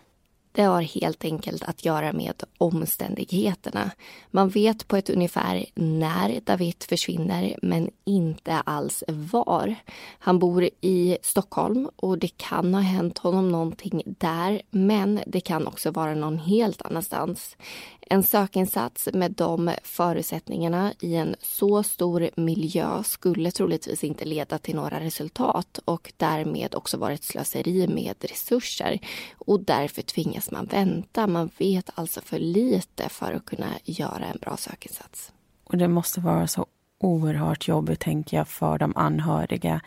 Det 0.53 0.63
har 0.63 0.83
helt 0.83 1.25
enkelt 1.25 1.63
att 1.63 1.85
göra 1.85 2.13
med 2.13 2.43
omständigheterna. 2.59 3.91
Man 4.31 4.49
vet 4.49 4.89
på 4.89 4.97
ett 4.97 5.11
ungefär 5.11 5.67
när 5.75 6.41
David 6.41 6.83
försvinner 6.89 7.59
men 7.63 7.91
inte 8.05 8.53
alls 8.55 9.05
var. 9.09 9.75
Han 10.19 10.39
bor 10.39 10.69
i 10.81 11.19
Stockholm 11.23 11.89
och 11.97 12.19
det 12.19 12.37
kan 12.37 12.75
ha 12.75 12.81
hänt 12.81 13.19
honom 13.19 13.49
någonting 13.49 14.03
där 14.07 14.63
men 14.71 15.21
det 15.27 15.41
kan 15.41 15.67
också 15.67 15.91
vara 15.91 16.15
någon 16.15 16.39
helt 16.39 16.83
annanstans. 16.83 17.57
En 18.01 18.23
sökinsats 18.23 19.09
med 19.13 19.33
de 19.33 19.71
förutsättningarna 19.83 20.93
i 21.01 21.15
en 21.15 21.37
så 21.41 21.83
stor 21.83 22.31
miljö 22.37 23.03
skulle 23.03 23.51
troligtvis 23.51 24.05
inte 24.05 24.25
leda 24.25 24.59
till 24.59 24.77
några 24.77 25.01
resultat 25.01 25.81
och 25.85 26.13
därmed 26.17 26.75
också 26.75 26.97
vara 26.97 27.13
ett 27.13 27.25
slöseri 27.25 27.87
med 27.87 28.15
resurser. 28.21 28.99
Och 29.39 29.61
därför 29.61 30.03
tvingas 30.03 30.42
man 30.51 30.67
vänta. 30.67 31.27
Man 31.27 31.51
vet 31.59 31.91
alltså 31.95 32.21
för 32.21 32.39
lite 32.39 33.09
för 33.09 33.33
att 33.33 33.45
kunna 33.45 33.69
göra 33.85 34.25
en 34.25 34.39
bra 34.41 34.57
sökinsats. 34.57 35.33
Och 35.65 35.79
det 35.79 35.89
måste 35.89 36.21
vara 36.21 36.47
så 36.47 36.67
oerhört 36.99 37.69
jobbigt, 37.69 38.01
tänker 38.01 38.37
jag, 38.37 38.49
för 38.49 38.79
de 38.79 38.97
anhöriga 38.97 39.81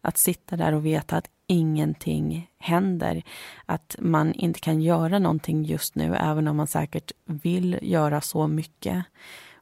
att 0.00 0.18
sitta 0.18 0.56
där 0.56 0.72
och 0.72 0.86
veta 0.86 1.16
att 1.16 1.30
ingenting 1.46 2.50
händer. 2.58 3.22
Att 3.66 3.96
man 3.98 4.32
inte 4.32 4.60
kan 4.60 4.82
göra 4.82 5.18
någonting 5.18 5.64
just 5.64 5.94
nu, 5.94 6.16
även 6.16 6.48
om 6.48 6.56
man 6.56 6.66
säkert 6.66 7.12
vill 7.24 7.78
göra 7.82 8.20
så 8.20 8.46
mycket. 8.46 9.04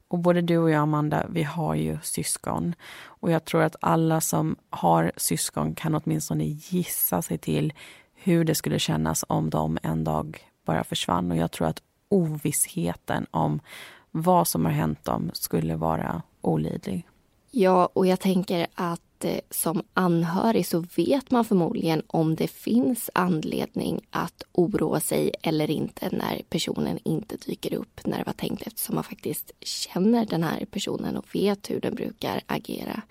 Och 0.08 0.18
både 0.18 0.40
du 0.40 0.58
och 0.58 0.70
jag, 0.70 0.82
Amanda, 0.82 1.26
vi 1.30 1.42
har 1.42 1.74
ju 1.74 1.98
syskon. 2.02 2.74
Och 3.04 3.30
jag 3.30 3.44
tror 3.44 3.62
att 3.62 3.76
alla 3.80 4.20
som 4.20 4.56
har 4.70 5.12
syskon 5.16 5.74
kan 5.74 5.94
åtminstone 5.94 6.44
gissa 6.44 7.22
sig 7.22 7.38
till 7.38 7.72
hur 8.22 8.44
det 8.44 8.54
skulle 8.54 8.78
kännas 8.78 9.24
om 9.28 9.50
de 9.50 9.78
en 9.82 10.04
dag 10.04 10.38
bara 10.64 10.84
försvann. 10.84 11.30
Och 11.30 11.36
jag 11.36 11.50
tror 11.50 11.66
att 11.68 11.82
ovissheten 12.08 13.26
om 13.30 13.60
vad 14.10 14.48
som 14.48 14.64
har 14.64 14.72
hänt 14.72 15.04
dem 15.04 15.30
skulle 15.34 15.76
vara 15.76 16.22
olidlig. 16.40 17.06
Ja, 17.50 17.88
och 17.92 18.06
jag 18.06 18.20
tänker 18.20 18.66
att 18.74 19.00
Eh, 19.24 19.40
som 19.50 19.82
anhörig 19.94 20.66
så 20.66 20.84
vet 20.96 21.30
man 21.30 21.44
förmodligen 21.44 22.02
om 22.06 22.34
det 22.34 22.48
finns 22.48 23.10
anledning 23.12 24.06
att 24.10 24.42
oroa 24.52 25.00
sig 25.00 25.32
eller 25.42 25.70
inte 25.70 26.08
när 26.12 26.42
personen 26.48 26.98
inte 27.04 27.36
dyker 27.36 27.74
upp 27.74 28.00
när 28.06 28.18
det 28.18 28.24
var 28.26 28.32
tänkt 28.32 28.66
eftersom 28.66 28.94
man 28.94 29.04
faktiskt 29.04 29.52
känner 29.60 30.26
den 30.26 30.42
här 30.42 30.64
personen 30.70 31.16
och 31.16 31.34
vet 31.34 31.70
hur 31.70 31.80
den 31.80 31.94
brukar 31.94 32.40
agera. 32.46 33.02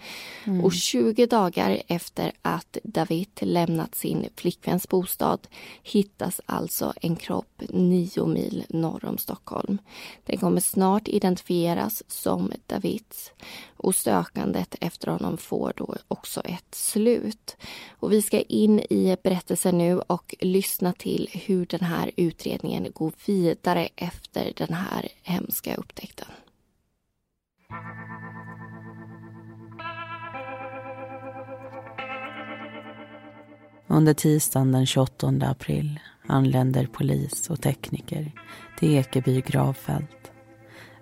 Mm. 0.44 0.66
Och 0.66 0.74
20 0.74 1.26
dagar 1.26 1.82
efter 1.88 2.32
att 2.42 2.78
David 2.84 3.30
lämnat 3.42 3.96
sin 3.96 4.30
flickväns 4.36 4.90
bostad 4.90 5.48
hittas 5.84 6.42
alltså 6.46 6.94
en 7.02 7.16
kropp 7.16 7.62
nio 7.70 8.26
mil 8.26 8.64
norr 8.70 9.06
om 9.06 9.18
Stockholm. 9.18 9.78
Den 10.26 10.38
kommer 10.38 10.62
snart 10.62 11.08
identifieras 11.08 12.04
som 12.08 12.52
Davids 12.68 13.32
och 13.78 13.96
sökandet 13.96 14.76
efter 14.82 15.08
honom 15.12 15.38
får 15.38 15.74
då 15.76 15.96
också 16.08 16.42
ett 16.42 16.76
slut. 16.76 17.58
Och 17.90 18.12
vi 18.12 18.22
ska 18.22 18.42
in 18.42 18.80
i 18.80 19.18
berättelsen 19.24 19.78
nu 19.78 20.00
och 20.00 20.36
lyssna 20.40 20.94
till 20.94 21.30
hur 21.34 21.66
den 21.66 21.82
här 21.82 22.12
utredningen 22.16 22.92
går 22.94 23.12
vidare 23.26 23.90
efter 23.96 24.54
den 24.56 24.74
här 24.74 25.08
hemska 25.24 25.76
upptäckten. 25.76 26.28
Under 33.90 34.14
tisdagen 34.14 34.72
den 34.72 34.86
28 34.86 35.28
april 35.28 36.00
anländer 36.28 36.86
polis 36.86 37.50
och 37.50 37.62
tekniker 37.62 38.32
till 38.80 38.96
Ekeby 38.96 39.42
gravfält. 39.42 40.27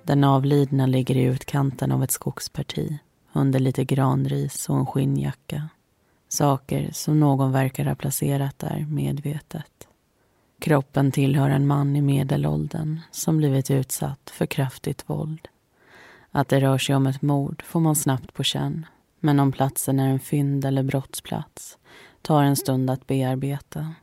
Den 0.06 0.24
avlidna 0.24 0.86
ligger 0.86 1.18
i 1.18 1.24
utkanten 1.24 1.92
av 1.92 2.04
ett 2.04 2.12
skogsparti 2.12 2.98
under 3.34 3.60
lite 3.60 3.86
granris 3.86 4.70
och 4.70 4.78
en 4.78 4.86
skinnjacka. 4.86 5.70
Saker 6.28 6.90
som 6.94 7.20
någon 7.20 7.52
verkar 7.52 7.86
ha 7.86 7.96
placerat 7.96 8.60
där 8.60 8.86
medvetet. 8.90 9.88
Kroppen 10.60 11.12
tillhör 11.12 11.50
en 11.50 11.68
man 11.68 11.96
i 11.96 12.02
medelåldern 12.02 13.00
som 13.12 13.38
blivit 13.38 13.72
utsatt 13.72 14.30
för 14.30 14.46
kraftigt 14.46 15.10
våld. 15.10 15.48
Att 16.32 16.48
det 16.48 16.62
rör 16.62 16.78
sig 16.78 16.96
om 16.96 17.08
ett 17.08 17.22
mord 17.22 17.64
får 17.66 17.80
man 17.80 17.96
snabbt 17.96 18.34
på 18.34 18.44
känn. 18.44 18.86
Men 19.20 19.40
om 19.40 19.52
platsen 19.52 20.00
är 20.00 20.10
en 20.10 20.20
fynd 20.20 20.66
eller 20.66 20.84
brottsplats 20.84 21.78
tar 22.22 22.44
en 22.44 22.56
stund 22.56 22.90
att 22.90 23.08
bearbeta. 23.08 23.94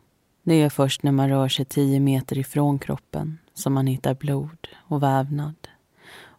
Det 0.43 0.63
är 0.63 0.71
först 0.71 1.03
när 1.03 1.13
man 1.13 1.29
rör 1.29 1.49
sig 1.49 1.65
tio 1.65 2.01
meter 2.01 2.39
ifrån 2.39 2.79
kroppen 2.79 3.39
som 3.55 3.73
man 3.73 3.87
hittar 3.87 4.15
blod 4.15 4.69
och 4.75 5.03
vävnad 5.03 5.62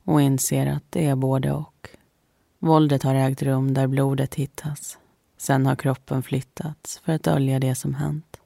och 0.03 0.21
inser 0.21 0.67
att 0.67 0.83
det 0.89 1.05
är 1.05 1.15
både 1.15 1.51
och. 1.51 1.89
Våldet 2.59 3.03
har 3.03 3.15
ägt 3.15 3.41
rum 3.41 3.73
där 3.73 3.87
blodet 3.87 4.35
hittas. 4.35 4.97
Sen 5.37 5.65
har 5.65 5.75
kroppen 5.75 6.23
flyttats 6.23 7.01
för 7.05 7.13
att 7.13 7.23
dölja 7.23 7.59
det 7.59 7.75
som 7.75 7.95
hänt. 7.95 8.39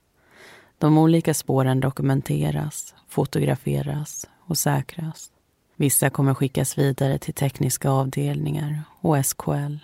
De 0.77 0.97
olika 0.97 1.33
spåren 1.33 1.79
dokumenteras, 1.79 2.95
fotograferas 3.07 4.27
och 4.39 4.57
säkras. 4.57 5.31
Vissa 5.75 6.09
kommer 6.09 6.33
skickas 6.33 6.77
vidare 6.77 7.17
till 7.17 7.33
tekniska 7.33 7.89
avdelningar 7.89 8.83
och 9.01 9.25
SKL, 9.25 9.75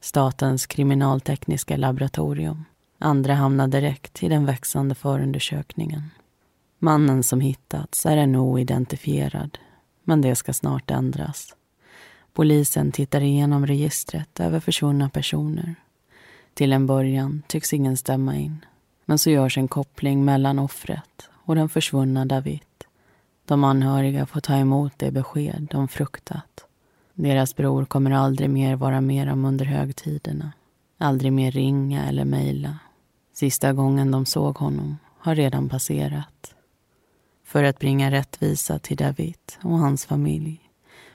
Statens 0.00 0.66
kriminaltekniska 0.66 1.76
laboratorium. 1.76 2.64
Andra 2.98 3.34
hamnar 3.34 3.68
direkt 3.68 4.22
i 4.22 4.28
den 4.28 4.46
växande 4.46 4.94
förundersökningen. 4.94 6.10
Mannen 6.78 7.22
som 7.22 7.40
hittats 7.40 8.06
är 8.06 8.16
ännu 8.16 8.38
oidentifierad, 8.38 9.58
men 10.04 10.20
det 10.20 10.34
ska 10.34 10.52
snart 10.52 10.90
ändras. 10.90 11.56
Polisen 12.32 12.92
tittar 12.92 13.20
igenom 13.20 13.66
registret 13.66 14.40
över 14.40 14.60
försvunna 14.60 15.08
personer. 15.08 15.74
Till 16.54 16.72
en 16.72 16.86
början 16.86 17.42
tycks 17.46 17.72
ingen 17.72 17.96
stämma 17.96 18.36
in, 18.36 18.64
men 19.04 19.18
så 19.18 19.30
görs 19.30 19.58
en 19.58 19.68
koppling 19.68 20.24
mellan 20.24 20.58
offret 20.58 21.28
och 21.44 21.54
den 21.54 21.68
försvunna 21.68 22.24
David. 22.24 22.60
De 23.44 23.64
anhöriga 23.64 24.26
får 24.26 24.40
ta 24.40 24.56
emot 24.56 24.92
det 24.96 25.10
besked 25.10 25.68
de 25.70 25.88
fruktat. 25.88 26.66
Deras 27.14 27.56
bror 27.56 27.84
kommer 27.84 28.10
aldrig 28.10 28.50
mer 28.50 28.76
vara 28.76 29.00
med 29.00 29.28
dem 29.28 29.44
under 29.44 29.64
högtiderna. 29.64 30.52
Aldrig 30.98 31.32
mer 31.32 31.50
ringa 31.50 32.08
eller 32.08 32.24
mejla. 32.24 32.78
Sista 33.34 33.72
gången 33.72 34.10
de 34.10 34.26
såg 34.26 34.56
honom 34.56 34.98
har 35.18 35.34
redan 35.34 35.68
passerat. 35.68 36.51
För 37.52 37.64
att 37.64 37.78
bringa 37.78 38.10
rättvisa 38.10 38.78
till 38.78 38.96
David 38.96 39.38
och 39.62 39.78
hans 39.78 40.06
familj 40.06 40.60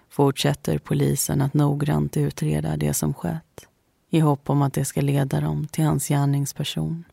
fortsätter 0.10 0.78
polisen 0.78 1.42
att 1.42 1.54
noggrant 1.54 2.18
utreda 2.18 2.78
det 2.78 2.94
som 2.94 3.14
skett 3.14 3.68
i 4.10 4.20
hopp 4.20 4.50
om 4.50 4.62
att 4.62 4.74
det 4.74 4.86
ska 4.86 5.02
leda 5.02 5.42
dem 5.42 5.68
till 5.68 5.84
hans 5.84 6.08
gärningsperson. 6.08 7.04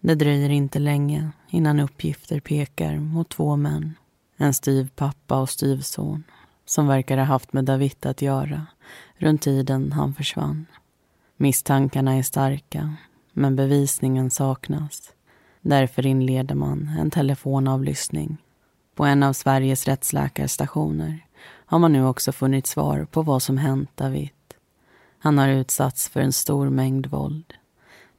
Det 0.00 0.14
dröjer 0.14 0.50
inte 0.50 0.78
länge 0.78 1.30
innan 1.50 1.80
uppgifter 1.80 2.40
pekar 2.40 2.98
mot 2.98 3.28
två 3.28 3.56
män. 3.56 3.94
En 4.36 4.54
styvpappa 4.54 5.40
och 5.40 5.50
styvson 5.50 6.24
som 6.64 6.86
verkar 6.86 7.16
ha 7.16 7.24
haft 7.24 7.52
med 7.52 7.64
David 7.64 8.06
att 8.06 8.22
göra 8.22 8.66
runt 9.16 9.42
tiden 9.42 9.92
han 9.92 10.14
försvann. 10.14 10.66
Misstankarna 11.36 12.14
är 12.14 12.22
starka, 12.22 12.94
men 13.32 13.56
bevisningen 13.56 14.30
saknas. 14.30 15.12
Därför 15.60 16.06
inleder 16.06 16.54
man 16.54 16.90
en 16.98 17.10
telefonavlyssning. 17.10 18.38
På 18.94 19.04
en 19.04 19.22
av 19.22 19.32
Sveriges 19.32 19.86
rättsläkarstationer 19.86 21.26
har 21.66 21.78
man 21.78 21.92
nu 21.92 22.06
också 22.06 22.32
funnit 22.32 22.66
svar 22.66 23.06
på 23.10 23.22
vad 23.22 23.42
som 23.42 23.58
hänt 23.58 23.90
David. 23.94 24.30
Han 25.18 25.38
har 25.38 25.48
utsatts 25.48 26.08
för 26.08 26.20
en 26.20 26.32
stor 26.32 26.70
mängd 26.70 27.06
våld. 27.06 27.54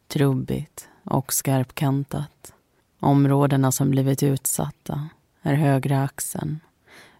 Trubbigt 0.07 0.88
och 1.03 1.33
skarpkantat. 1.33 2.53
Områdena 2.99 3.71
som 3.71 3.89
blivit 3.89 4.23
utsatta 4.23 5.09
är 5.41 5.53
högra 5.53 6.03
axeln, 6.03 6.59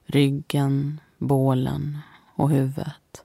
ryggen, 0.05 0.99
bålen 1.17 1.97
och 2.35 2.49
huvudet. 2.49 3.23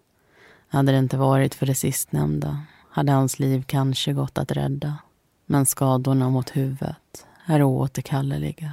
Hade 0.68 0.92
det 0.92 0.98
inte 0.98 1.16
varit 1.16 1.54
för 1.54 1.66
det 1.66 1.74
sistnämnda 1.74 2.60
hade 2.90 3.12
hans 3.12 3.38
liv 3.38 3.64
kanske 3.66 4.12
gått 4.12 4.38
att 4.38 4.52
rädda. 4.52 4.98
Men 5.46 5.66
skadorna 5.66 6.30
mot 6.30 6.56
huvudet 6.56 7.26
är 7.46 7.62
oåterkalleliga. 7.62 8.72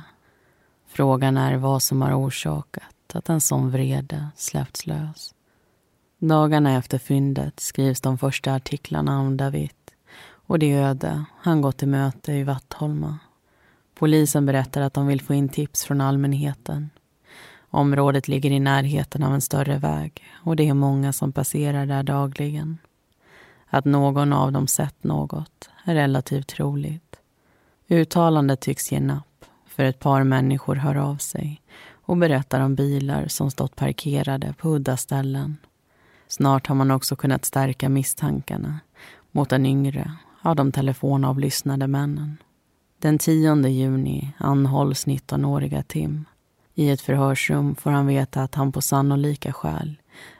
Frågan 0.98 1.38
är 1.38 1.58
vad 1.58 1.84
som 1.84 2.02
har 2.02 2.14
orsakat 2.14 3.16
att 3.16 3.30
en 3.30 3.42
sån 3.42 3.72
vrede 3.72 4.28
släppts 4.36 4.88
lös. 4.88 5.34
Dagarna 6.20 6.78
efter 6.78 6.98
fyndet 6.98 7.60
skrivs 7.60 8.02
de 8.02 8.18
första 8.18 8.54
artiklarna 8.54 9.20
om 9.20 9.38
David 9.38 9.72
och 10.28 10.60
det 10.60 10.74
öde 10.74 11.26
han 11.38 11.62
gått 11.62 11.78
till 11.78 11.88
möte 11.88 12.34
i 12.34 12.44
Vattholma. 12.44 13.20
Polisen 13.96 14.46
berättar 14.46 14.82
att 14.82 14.94
de 14.94 15.08
vill 15.08 15.22
få 15.22 15.34
in 15.34 15.50
tips 15.50 15.86
från 15.86 16.02
allmänheten. 16.02 16.90
Området 17.70 18.28
ligger 18.28 18.52
i 18.52 18.60
närheten 18.60 19.24
av 19.24 19.34
en 19.34 19.42
större 19.42 19.78
väg 19.78 20.24
och 20.34 20.56
det 20.56 20.70
är 20.70 20.74
många 20.74 21.14
som 21.14 21.32
passerar 21.32 21.86
där 21.86 22.04
dagligen. 22.04 22.78
Att 23.68 23.86
någon 23.86 24.34
av 24.34 24.52
dem 24.52 24.68
sett 24.68 25.04
något 25.04 25.70
är 25.86 25.96
relativt 25.96 26.48
troligt. 26.48 27.16
Uttalandet 27.88 28.60
tycks 28.60 28.92
ge 28.92 29.00
napp, 29.00 29.27
för 29.78 29.84
ett 29.84 30.00
par 30.00 30.24
människor 30.24 30.76
hör 30.76 30.96
av 30.96 31.16
sig 31.16 31.62
och 31.92 32.18
berättar 32.18 32.60
om 32.60 32.76
bilar 32.76 33.28
som 33.28 33.52
stått 33.52 33.76
parkerade 33.76 34.54
på 34.58 34.70
udda 34.70 34.98
ställen. 34.98 35.58
Snart 36.28 36.68
har 36.68 36.76
man 36.76 36.92
också 36.92 37.16
kunnat 37.16 37.46
stärka 37.46 37.90
misstankarna 37.90 38.80
mot 39.32 39.50
den 39.50 39.66
yngre 39.66 40.12
av 40.42 40.56
de 40.56 40.72
telefonavlyssnade 40.72 41.88
männen. 41.88 42.38
Den 43.00 43.18
10 43.18 43.68
juni 43.68 44.34
anhålls 44.38 45.08
19-åriga 45.08 45.84
Tim. 45.84 46.26
I 46.74 46.90
ett 46.90 47.02
förhörsrum 47.02 47.76
får 47.76 47.92
han 47.92 48.08
veta 48.08 48.44
att 48.44 48.56
han 48.56 48.72
på 48.72 48.82
sannolika 48.82 49.54
skäl 49.54 49.96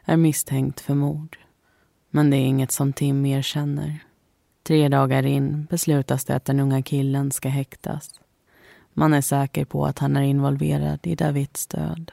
är 0.06 0.18
misstänkt 0.18 0.80
för 0.80 0.96
mord. 0.96 1.38
Men 2.10 2.30
det 2.30 2.38
är 2.38 2.46
inget 2.46 2.72
som 2.72 2.94
Tim 2.94 3.26
erkänner. 3.26 4.00
Tre 4.64 4.90
dagar 4.90 5.26
in 5.26 5.68
beslutas 5.70 6.26
det 6.26 6.36
att 6.36 6.46
den 6.46 6.60
unga 6.60 6.82
killen 6.82 7.32
ska 7.32 7.50
häktas. 7.50 8.20
Man 9.00 9.14
är 9.14 9.22
säker 9.22 9.66
på 9.66 9.86
att 9.86 10.00
han 10.00 10.18
är 10.18 10.22
involverad 10.22 11.00
i 11.04 11.16
Davids 11.16 11.68
död. 11.68 12.12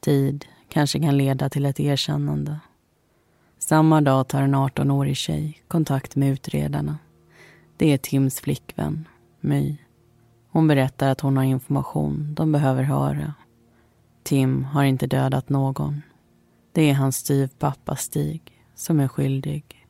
Tid 0.00 0.44
kanske 0.68 1.00
kan 1.00 1.16
leda 1.16 1.50
till 1.50 1.66
ett 1.66 1.80
erkännande. 1.80 2.60
Samma 3.58 4.00
dag 4.00 4.28
tar 4.28 4.42
en 4.42 4.54
18-årig 4.54 5.16
tjej 5.16 5.62
kontakt 5.68 6.16
med 6.16 6.32
utredarna. 6.32 6.98
Det 7.76 7.92
är 7.92 7.98
Tims 7.98 8.40
flickvän, 8.40 9.08
My. 9.40 9.76
Hon 10.50 10.68
berättar 10.68 11.10
att 11.10 11.20
hon 11.20 11.36
har 11.36 11.44
information 11.44 12.34
de 12.34 12.52
behöver 12.52 12.82
höra. 12.82 13.34
Tim 14.22 14.64
har 14.64 14.84
inte 14.84 15.06
dödat 15.06 15.48
någon. 15.48 16.02
Det 16.72 16.90
är 16.90 16.94
hans 16.94 17.16
styvpappa 17.16 17.96
Stig 17.96 18.42
som 18.74 19.00
är 19.00 19.08
skyldig. 19.08 19.86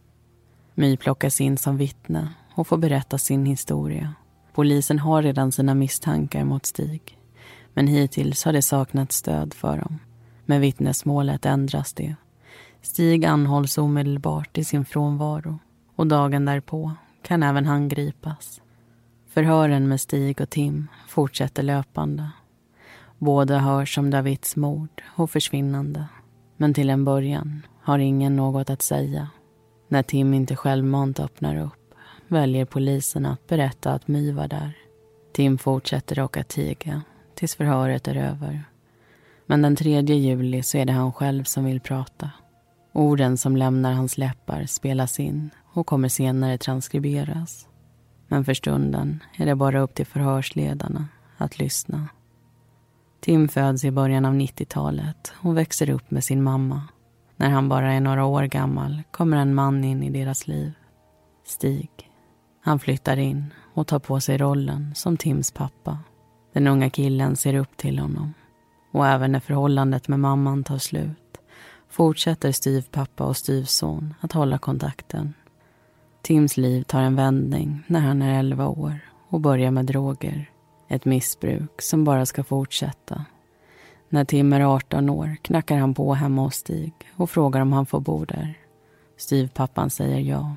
My 0.74 0.96
plockas 0.96 1.40
in 1.40 1.58
som 1.58 1.76
vittne 1.76 2.28
och 2.54 2.66
får 2.66 2.76
berätta 2.76 3.18
sin 3.18 3.46
historia. 3.46 4.14
Polisen 4.58 4.98
har 4.98 5.22
redan 5.22 5.52
sina 5.52 5.74
misstankar 5.74 6.44
mot 6.44 6.66
Stig. 6.66 7.18
Men 7.74 7.86
hittills 7.86 8.44
har 8.44 8.52
det 8.52 8.62
saknats 8.62 9.16
stöd 9.16 9.54
för 9.54 9.76
dem. 9.76 9.98
Med 10.46 10.60
vittnesmålet 10.60 11.46
ändras 11.46 11.92
det. 11.92 12.14
Stig 12.82 13.24
anhålls 13.24 13.78
omedelbart 13.78 14.58
i 14.58 14.64
sin 14.64 14.84
frånvaro 14.84 15.58
och 15.96 16.06
dagen 16.06 16.44
därpå 16.44 16.92
kan 17.22 17.42
även 17.42 17.66
han 17.66 17.88
gripas. 17.88 18.60
Förhören 19.28 19.88
med 19.88 20.00
Stig 20.00 20.40
och 20.40 20.50
Tim 20.50 20.88
fortsätter 21.08 21.62
löpande. 21.62 22.30
Båda 23.18 23.58
hörs 23.58 23.98
om 23.98 24.10
Davids 24.10 24.56
mord 24.56 25.02
och 25.16 25.30
försvinnande. 25.30 26.04
Men 26.56 26.74
till 26.74 26.90
en 26.90 27.04
början 27.04 27.62
har 27.82 27.98
ingen 27.98 28.36
något 28.36 28.70
att 28.70 28.82
säga. 28.82 29.28
När 29.88 30.02
Tim 30.02 30.34
inte 30.34 30.56
självmant 30.56 31.20
öppnar 31.20 31.56
upp 31.56 31.77
väljer 32.28 32.64
polisen 32.64 33.26
att 33.26 33.46
berätta 33.46 33.92
att 33.92 34.08
My 34.08 34.32
var 34.32 34.48
där. 34.48 34.76
Tim 35.32 35.58
fortsätter 35.58 36.16
dock 36.16 36.36
att 36.36 36.48
tiga 36.48 37.02
tills 37.34 37.54
förhöret 37.56 38.08
är 38.08 38.16
över. 38.16 38.64
Men 39.46 39.62
den 39.62 39.76
3 39.76 40.00
juli 40.00 40.62
så 40.62 40.78
är 40.78 40.84
det 40.84 40.92
han 40.92 41.12
själv 41.12 41.44
som 41.44 41.64
vill 41.64 41.80
prata. 41.80 42.30
Orden 42.92 43.36
som 43.36 43.56
lämnar 43.56 43.92
hans 43.92 44.18
läppar 44.18 44.66
spelas 44.66 45.20
in 45.20 45.50
och 45.72 45.86
kommer 45.86 46.08
senare 46.08 46.58
transkriberas. 46.58 47.68
Men 48.28 48.44
för 48.44 48.54
stunden 48.54 49.22
är 49.36 49.46
det 49.46 49.54
bara 49.54 49.80
upp 49.80 49.94
till 49.94 50.06
förhörsledarna 50.06 51.08
att 51.36 51.58
lyssna. 51.58 52.08
Tim 53.20 53.48
föds 53.48 53.84
i 53.84 53.90
början 53.90 54.24
av 54.24 54.34
90-talet 54.34 55.32
och 55.34 55.56
växer 55.56 55.90
upp 55.90 56.10
med 56.10 56.24
sin 56.24 56.42
mamma. 56.42 56.82
När 57.36 57.50
han 57.50 57.68
bara 57.68 57.92
är 57.92 58.00
några 58.00 58.24
år 58.24 58.42
gammal 58.42 59.02
kommer 59.10 59.36
en 59.36 59.54
man 59.54 59.84
in 59.84 60.02
i 60.02 60.10
deras 60.10 60.46
liv. 60.46 60.72
Stig. 61.46 62.07
Han 62.68 62.78
flyttar 62.78 63.16
in 63.16 63.44
och 63.74 63.86
tar 63.86 63.98
på 63.98 64.20
sig 64.20 64.38
rollen 64.38 64.92
som 64.94 65.16
Tims 65.16 65.50
pappa. 65.50 65.98
Den 66.52 66.66
unga 66.66 66.90
killen 66.90 67.36
ser 67.36 67.54
upp 67.54 67.76
till 67.76 67.98
honom. 67.98 68.34
Och 68.92 69.06
även 69.06 69.32
när 69.32 69.40
förhållandet 69.40 70.08
med 70.08 70.20
mamman 70.20 70.64
tar 70.64 70.78
slut 70.78 71.38
fortsätter 71.88 72.52
styvpappa 72.52 73.24
och 73.24 73.36
styvson 73.36 74.14
att 74.20 74.32
hålla 74.32 74.58
kontakten. 74.58 75.34
Tims 76.22 76.56
liv 76.56 76.82
tar 76.82 77.02
en 77.02 77.16
vändning 77.16 77.84
när 77.86 78.00
han 78.00 78.22
är 78.22 78.38
11 78.38 78.66
år 78.66 79.00
och 79.28 79.40
börjar 79.40 79.70
med 79.70 79.86
droger. 79.86 80.50
Ett 80.88 81.04
missbruk 81.04 81.82
som 81.82 82.04
bara 82.04 82.26
ska 82.26 82.44
fortsätta. 82.44 83.24
När 84.08 84.24
Tim 84.24 84.52
är 84.52 84.60
18 84.60 85.10
år 85.10 85.36
knackar 85.42 85.78
han 85.78 85.94
på 85.94 86.14
hemma 86.14 86.42
hos 86.42 86.54
Stig 86.54 86.92
och 87.16 87.30
frågar 87.30 87.60
om 87.60 87.72
han 87.72 87.86
får 87.86 88.00
bo 88.00 88.24
där. 88.24 88.54
Styvpappan 89.16 89.90
säger 89.90 90.20
ja. 90.20 90.56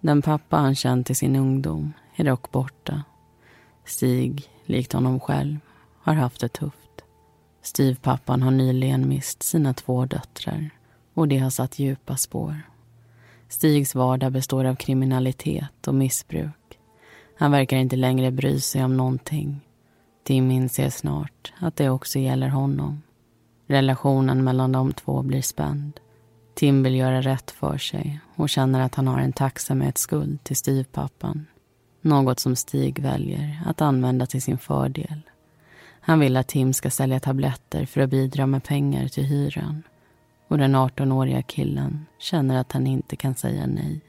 Den 0.00 0.22
pappa 0.22 0.56
han 0.56 0.74
känt 0.74 1.10
i 1.10 1.14
sin 1.14 1.36
ungdom 1.36 1.92
är 2.16 2.24
dock 2.24 2.50
borta. 2.50 3.02
Stig, 3.84 4.50
likt 4.66 4.92
honom 4.92 5.20
själv, 5.20 5.56
har 6.02 6.14
haft 6.14 6.40
det 6.40 6.48
tufft. 6.48 7.04
Styvpappan 7.62 8.42
har 8.42 8.50
nyligen 8.50 9.08
mist 9.08 9.42
sina 9.42 9.74
två 9.74 10.04
döttrar 10.04 10.70
och 11.14 11.28
det 11.28 11.38
har 11.38 11.50
satt 11.50 11.78
djupa 11.78 12.16
spår. 12.16 12.62
Stigs 13.48 13.94
vardag 13.94 14.32
består 14.32 14.64
av 14.64 14.74
kriminalitet 14.74 15.86
och 15.86 15.94
missbruk. 15.94 16.78
Han 17.36 17.50
verkar 17.50 17.76
inte 17.76 17.96
längre 17.96 18.30
bry 18.30 18.60
sig 18.60 18.84
om 18.84 18.96
någonting. 18.96 19.60
Tim 20.24 20.50
inser 20.50 20.90
snart 20.90 21.52
att 21.58 21.76
det 21.76 21.90
också 21.90 22.18
gäller 22.18 22.48
honom. 22.48 23.02
Relationen 23.66 24.44
mellan 24.44 24.72
de 24.72 24.92
två 24.92 25.22
blir 25.22 25.42
spänd. 25.42 26.00
Tim 26.60 26.82
vill 26.82 26.94
göra 26.94 27.22
rätt 27.22 27.50
för 27.50 27.78
sig 27.78 28.20
och 28.36 28.48
känner 28.48 28.80
att 28.80 28.94
han 28.94 29.08
har 29.08 29.18
en 29.18 29.32
tacksamhetsskuld 29.32 30.44
till 30.44 30.56
styvpappan. 30.56 31.46
Något 32.00 32.40
som 32.40 32.56
Stig 32.56 32.98
väljer 32.98 33.62
att 33.66 33.80
använda 33.80 34.26
till 34.26 34.42
sin 34.42 34.58
fördel. 34.58 35.20
Han 36.00 36.20
vill 36.20 36.36
att 36.36 36.48
Tim 36.48 36.72
ska 36.72 36.90
sälja 36.90 37.20
tabletter 37.20 37.86
för 37.86 38.00
att 38.00 38.10
bidra 38.10 38.46
med 38.46 38.64
pengar 38.64 39.08
till 39.08 39.24
hyran. 39.24 39.82
Och 40.48 40.58
den 40.58 40.76
18-åriga 40.76 41.42
killen 41.42 42.06
känner 42.18 42.60
att 42.60 42.72
han 42.72 42.86
inte 42.86 43.16
kan 43.16 43.34
säga 43.34 43.66
nej. 43.66 44.00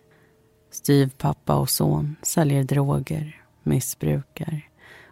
Styvpappa 0.71 1.55
och 1.55 1.69
son 1.69 2.15
säljer 2.21 2.63
droger, 2.63 3.41
missbrukar 3.63 4.61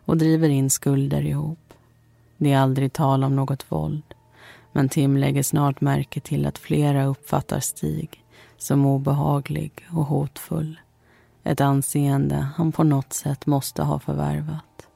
och 0.06 0.18
driver 0.18 0.50
in 0.50 0.70
skulder 0.70 1.22
ihop. 1.22 1.74
Det 2.38 2.52
är 2.52 2.60
aldrig 2.60 2.94
tal 2.94 3.24
om 3.24 3.36
något 3.36 3.72
våld. 3.72 4.09
Men 4.80 4.90
Tim 4.90 5.18
lägger 5.18 5.44
snart 5.44 5.82
märke 5.82 6.20
till 6.20 6.46
att 6.46 6.58
flera 6.58 7.06
uppfattar 7.06 7.60
Stig 7.60 8.24
som 8.58 8.86
obehaglig 8.86 9.72
och 9.92 10.06
hotfull. 10.06 10.80
Ett 11.44 11.62
anseende 11.62 12.36
han 12.36 12.72
på 12.72 12.84
något 12.84 13.14
sätt 13.14 13.46
måste 13.46 13.84
ha 13.84 14.00
förvärvat. 14.00 14.88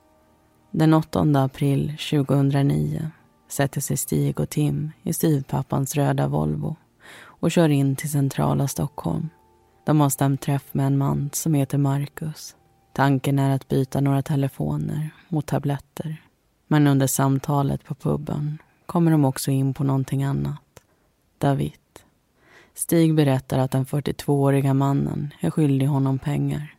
Den 0.72 0.94
8 0.94 1.20
april 1.36 1.98
2009 2.12 3.12
sätter 3.50 3.82
sig 3.82 3.98
Stig 3.98 4.40
och 4.40 4.50
Tim 4.50 4.92
i 5.02 5.14
styvpappans 5.14 5.96
röda 5.96 6.28
Volvo 6.28 6.76
och 7.24 7.52
kör 7.52 7.70
in 7.70 7.96
till 7.96 8.12
centrala 8.12 8.68
Stockholm. 8.68 9.30
De 9.86 10.02
har 10.02 10.10
stämt 10.10 10.42
träff 10.42 10.74
med 10.74 10.88
en 10.88 10.98
man 10.98 11.30
som 11.34 11.54
heter 11.54 11.78
Marcus. 11.78 12.56
Tanken 12.94 13.40
är 13.40 13.56
att 13.56 13.68
byta 13.68 14.02
några 14.02 14.22
telefoner 14.22 15.10
mot 15.30 15.46
tabletter. 15.46 16.22
Men 16.68 16.88
under 16.88 17.08
samtalet 17.08 17.84
på 17.84 17.96
puben 17.96 18.58
kommer 18.86 19.12
de 19.12 19.26
också 19.26 19.52
in 19.52 19.74
på 19.74 19.84
någonting 19.84 20.24
annat. 20.24 20.60
David. 21.38 21.74
Stig 22.74 23.16
berättar 23.16 23.60
att 23.60 23.72
den 23.72 23.86
42-åriga 23.86 24.74
mannen 24.74 25.34
är 25.40 25.50
skyldig 25.50 25.88
honom 25.88 26.20
pengar. 26.20 26.76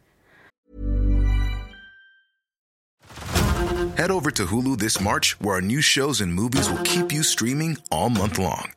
Head 3.97 4.11
over 4.11 4.31
to 4.31 4.43
Hulu 4.45 4.77
this 4.77 5.01
March 5.01 5.37
where 5.41 5.55
our 5.55 5.61
new 5.61 5.81
shows 5.81 6.21
and 6.21 6.35
movies 6.35 6.69
will 6.69 6.85
keep 6.85 7.13
you 7.13 7.23
streaming 7.23 7.77
all 7.91 8.11
month 8.11 8.39
long. 8.39 8.73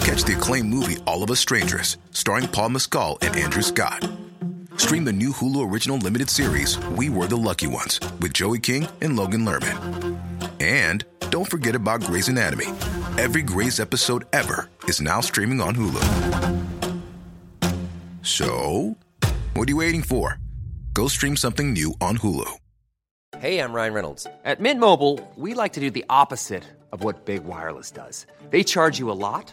Catch 0.00 0.24
the 0.24 0.34
acclaimed 0.34 0.68
movie 0.68 0.96
All 1.06 1.22
of 1.22 1.30
Us 1.30 1.40
Strangers 1.40 1.98
starring 2.10 2.48
Paul 2.48 2.68
Mescal 2.68 3.18
and 3.22 3.36
Andrew 3.36 3.62
Scott. 3.62 4.08
Stream 4.80 5.04
the 5.04 5.12
new 5.12 5.34
Hulu 5.34 5.70
original 5.70 5.98
limited 5.98 6.30
series 6.30 6.78
We 6.96 7.10
Were 7.10 7.26
the 7.26 7.36
Lucky 7.36 7.66
Ones 7.66 8.00
with 8.18 8.32
Joey 8.32 8.58
King 8.58 8.88
and 9.02 9.14
Logan 9.14 9.44
Lerman. 9.44 10.18
And 10.58 11.04
don't 11.28 11.44
forget 11.44 11.74
about 11.74 12.00
Grey's 12.00 12.28
Anatomy. 12.28 12.64
Every 13.18 13.42
Grey's 13.42 13.78
episode 13.78 14.24
ever 14.32 14.70
is 14.84 15.02
now 15.02 15.20
streaming 15.20 15.60
on 15.60 15.76
Hulu. 15.76 16.00
So, 18.22 18.96
what 19.52 19.68
are 19.68 19.70
you 19.70 19.76
waiting 19.76 20.00
for? 20.02 20.38
Go 20.94 21.08
stream 21.08 21.36
something 21.36 21.74
new 21.74 21.92
on 22.00 22.16
Hulu. 22.16 22.50
Hey, 23.38 23.58
I'm 23.58 23.74
Ryan 23.74 23.92
Reynolds. 23.92 24.26
At 24.46 24.60
Mint 24.60 24.80
Mobile, 24.80 25.20
we 25.36 25.52
like 25.52 25.74
to 25.74 25.80
do 25.80 25.90
the 25.90 26.06
opposite 26.08 26.64
of 26.90 27.04
what 27.04 27.26
Big 27.26 27.44
Wireless 27.44 27.90
does. 27.90 28.26
They 28.48 28.64
charge 28.64 28.98
you 28.98 29.10
a 29.10 29.12
lot, 29.28 29.52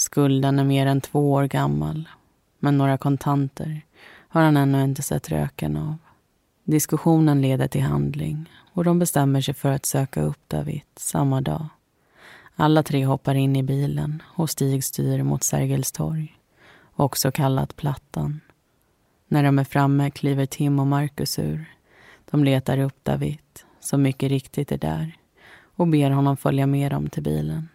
Skulden 0.00 0.58
är 0.58 0.64
mer 0.64 0.86
än 0.86 1.00
två 1.00 1.32
år 1.32 1.44
gammal. 1.44 2.08
Men 2.58 2.78
några 2.78 2.98
kontanter 2.98 3.82
har 4.28 4.42
han 4.42 4.56
ännu 4.56 4.84
inte 4.84 5.02
sett 5.02 5.28
röken 5.28 5.76
av. 5.76 5.96
Diskussionen 6.64 7.42
leder 7.42 7.68
till 7.68 7.82
handling 7.82 8.50
och 8.72 8.84
de 8.84 8.98
bestämmer 8.98 9.40
sig 9.40 9.54
för 9.54 9.70
att 9.70 9.86
söka 9.86 10.22
upp 10.22 10.38
David 10.48 10.80
samma 10.96 11.40
dag. 11.40 11.66
Alla 12.56 12.82
tre 12.82 13.04
hoppar 13.04 13.34
in 13.34 13.56
i 13.56 13.62
bilen 13.62 14.22
och 14.26 14.50
Stig 14.50 14.84
styr 14.84 15.22
mot 15.22 15.42
Sergels 15.42 15.92
torg, 15.92 16.38
också 16.96 17.32
kallat 17.32 17.76
Plattan. 17.76 18.40
När 19.28 19.42
de 19.42 19.58
är 19.58 19.64
framme 19.64 20.10
kliver 20.10 20.46
Tim 20.46 20.78
och 20.78 20.86
Marcus 20.86 21.38
ur. 21.38 21.74
De 22.30 22.44
letar 22.44 22.78
upp 22.78 22.98
David, 23.02 23.38
som 23.80 24.02
mycket 24.02 24.28
riktigt 24.28 24.72
är 24.72 24.78
där 24.78 25.16
och 25.76 25.88
ber 25.88 26.10
honom 26.10 26.36
följa 26.36 26.66
med 26.66 26.92
dem 26.92 27.10
till 27.10 27.22
bilen. 27.22 27.68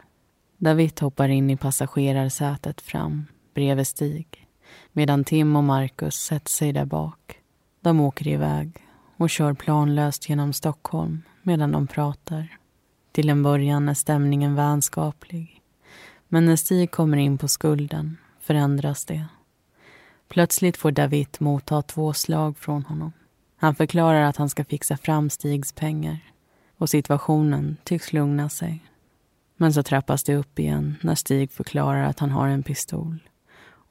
David 0.66 1.00
hoppar 1.00 1.30
in 1.30 1.50
i 1.50 1.58
passagerarsätet 1.58 2.82
fram, 2.82 3.26
bredvid 3.54 3.88
Stig 3.88 4.48
medan 4.92 5.24
Tim 5.24 5.56
och 5.56 5.64
Marcus 5.64 6.16
sätter 6.16 6.50
sig 6.50 6.74
där 6.74 6.86
bak. 6.86 7.40
De 7.82 8.00
åker 8.00 8.28
iväg 8.28 8.72
och 9.18 9.30
kör 9.30 9.54
planlöst 9.54 10.30
genom 10.30 10.54
Stockholm 10.54 11.22
medan 11.42 11.72
de 11.72 11.88
pratar. 11.88 12.58
Till 13.12 13.30
en 13.30 13.44
början 13.44 13.90
är 13.90 13.94
stämningen 13.94 14.56
vänskaplig. 14.56 15.62
Men 16.28 16.46
när 16.46 16.56
Stig 16.56 16.92
kommer 16.92 17.18
in 17.18 17.38
på 17.38 17.48
skulden 17.48 18.18
förändras 18.40 19.06
det. 19.06 19.26
Plötsligt 20.28 20.78
får 20.78 20.92
David 20.92 21.38
motta 21.40 21.82
två 21.82 22.14
slag 22.14 22.58
från 22.58 22.86
honom. 22.86 23.12
Han 23.58 23.76
förklarar 23.76 24.22
att 24.22 24.38
han 24.38 24.50
ska 24.50 24.66
fixa 24.66 24.98
fram 24.98 25.30
Stigs 25.30 25.74
pengar 25.74 26.20
och 26.78 26.90
situationen 26.90 27.78
tycks 27.84 28.14
lugna 28.14 28.50
sig. 28.50 28.84
Men 29.58 29.74
så 29.74 29.84
trappas 29.84 30.24
det 30.24 30.36
upp 30.36 30.60
igen 30.60 30.96
när 31.02 31.16
Stig 31.16 31.52
förklarar 31.52 32.04
att 32.04 32.20
han 32.20 32.32
har 32.32 32.48
en 32.48 32.64
pistol 32.64 33.20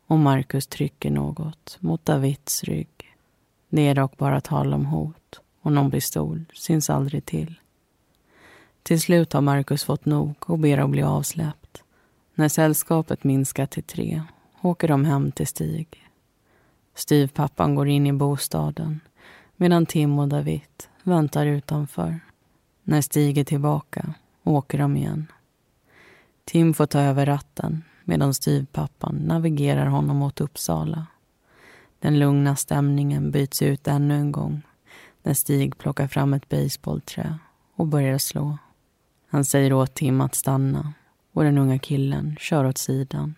och 0.06 0.18
Marcus 0.18 0.66
trycker 0.66 1.10
något 1.10 1.76
mot 1.80 2.04
Davids 2.04 2.64
rygg. 2.64 3.16
Det 3.68 3.88
är 3.88 3.94
dock 3.94 4.16
bara 4.16 4.40
tal 4.40 4.74
om 4.74 4.86
hot 4.86 5.40
och 5.60 5.72
någon 5.72 5.90
pistol 5.90 6.44
syns 6.54 6.90
aldrig 6.90 7.24
till. 7.24 7.54
Till 8.82 9.00
slut 9.00 9.32
har 9.32 9.40
Marcus 9.40 9.84
fått 9.84 10.04
nog 10.04 10.34
och 10.40 10.58
ber 10.58 10.78
att 10.78 10.90
bli 10.90 11.02
avsläppt. 11.02 11.82
När 12.34 12.48
sällskapet 12.48 13.24
minskar 13.24 13.66
till 13.66 13.82
tre 13.82 14.22
åker 14.60 14.88
de 14.88 15.04
hem 15.04 15.32
till 15.32 15.46
Stig. 15.46 16.10
Styvpappan 16.94 17.74
går 17.74 17.88
in 17.88 18.06
i 18.06 18.12
bostaden 18.12 19.00
medan 19.56 19.86
Tim 19.86 20.18
och 20.18 20.28
David 20.28 20.60
väntar 21.02 21.46
utanför. 21.46 22.20
När 22.82 23.00
Stig 23.00 23.38
är 23.38 23.44
tillbaka 23.44 24.14
åker 24.42 24.78
de 24.78 24.96
igen. 24.96 25.26
Tim 26.44 26.74
får 26.74 26.86
ta 26.86 27.00
över 27.00 27.26
ratten 27.26 27.82
medan 28.04 28.34
styvpappan 28.34 29.14
navigerar 29.14 29.86
honom 29.86 30.16
mot 30.16 30.40
Uppsala. 30.40 31.06
Den 31.98 32.18
lugna 32.18 32.56
stämningen 32.56 33.30
byts 33.30 33.62
ut 33.62 33.88
ännu 33.88 34.14
en 34.14 34.32
gång 34.32 34.62
när 35.22 35.34
Stig 35.34 35.78
plockar 35.78 36.06
fram 36.06 36.34
ett 36.34 36.48
baseballträ 36.48 37.38
och 37.74 37.86
börjar 37.86 38.18
slå. 38.18 38.58
Han 39.26 39.44
säger 39.44 39.72
åt 39.72 39.94
Tim 39.94 40.20
att 40.20 40.34
stanna 40.34 40.92
och 41.32 41.44
den 41.44 41.58
unga 41.58 41.78
killen 41.78 42.36
kör 42.40 42.64
åt 42.64 42.78
sidan. 42.78 43.34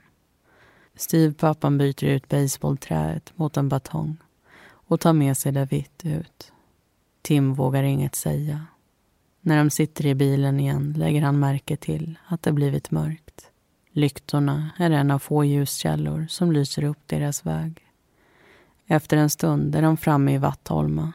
Styvpappan 0.95 1.79
byter 1.79 2.05
ut 2.05 2.29
baseballträet 2.29 3.33
mot 3.39 3.57
en 3.57 3.69
batong 3.69 4.17
och 4.89 5.01
tar 5.01 5.13
med 5.13 5.37
sig 5.37 5.53
David 5.53 5.91
ut. 6.03 6.53
Tim 7.23 7.55
vågar 7.55 7.83
inget 7.83 8.15
säga. 8.15 8.67
När 9.47 9.59
de 9.59 9.71
sitter 9.71 10.07
i 10.07 10.15
bilen 10.15 10.61
igen 10.61 10.95
lägger 10.97 11.23
han 11.23 11.39
märke 11.39 11.77
till 11.77 12.19
att 12.27 12.43
det 12.43 12.53
blivit 12.53 12.91
mörkt. 12.91 13.51
Lyktorna 13.91 14.71
är 14.79 14.91
en 14.91 15.11
av 15.11 15.19
få 15.19 15.45
ljuskällor 15.45 16.27
som 16.29 16.53
lyser 16.53 16.85
upp 16.85 16.99
deras 17.07 17.47
väg. 17.47 17.87
Efter 18.87 19.17
en 19.17 19.31
stund 19.31 19.77
är 19.77 19.83
de 19.83 19.97
framme 19.97 20.35
i 20.35 20.39
Vattholma. 20.39 21.13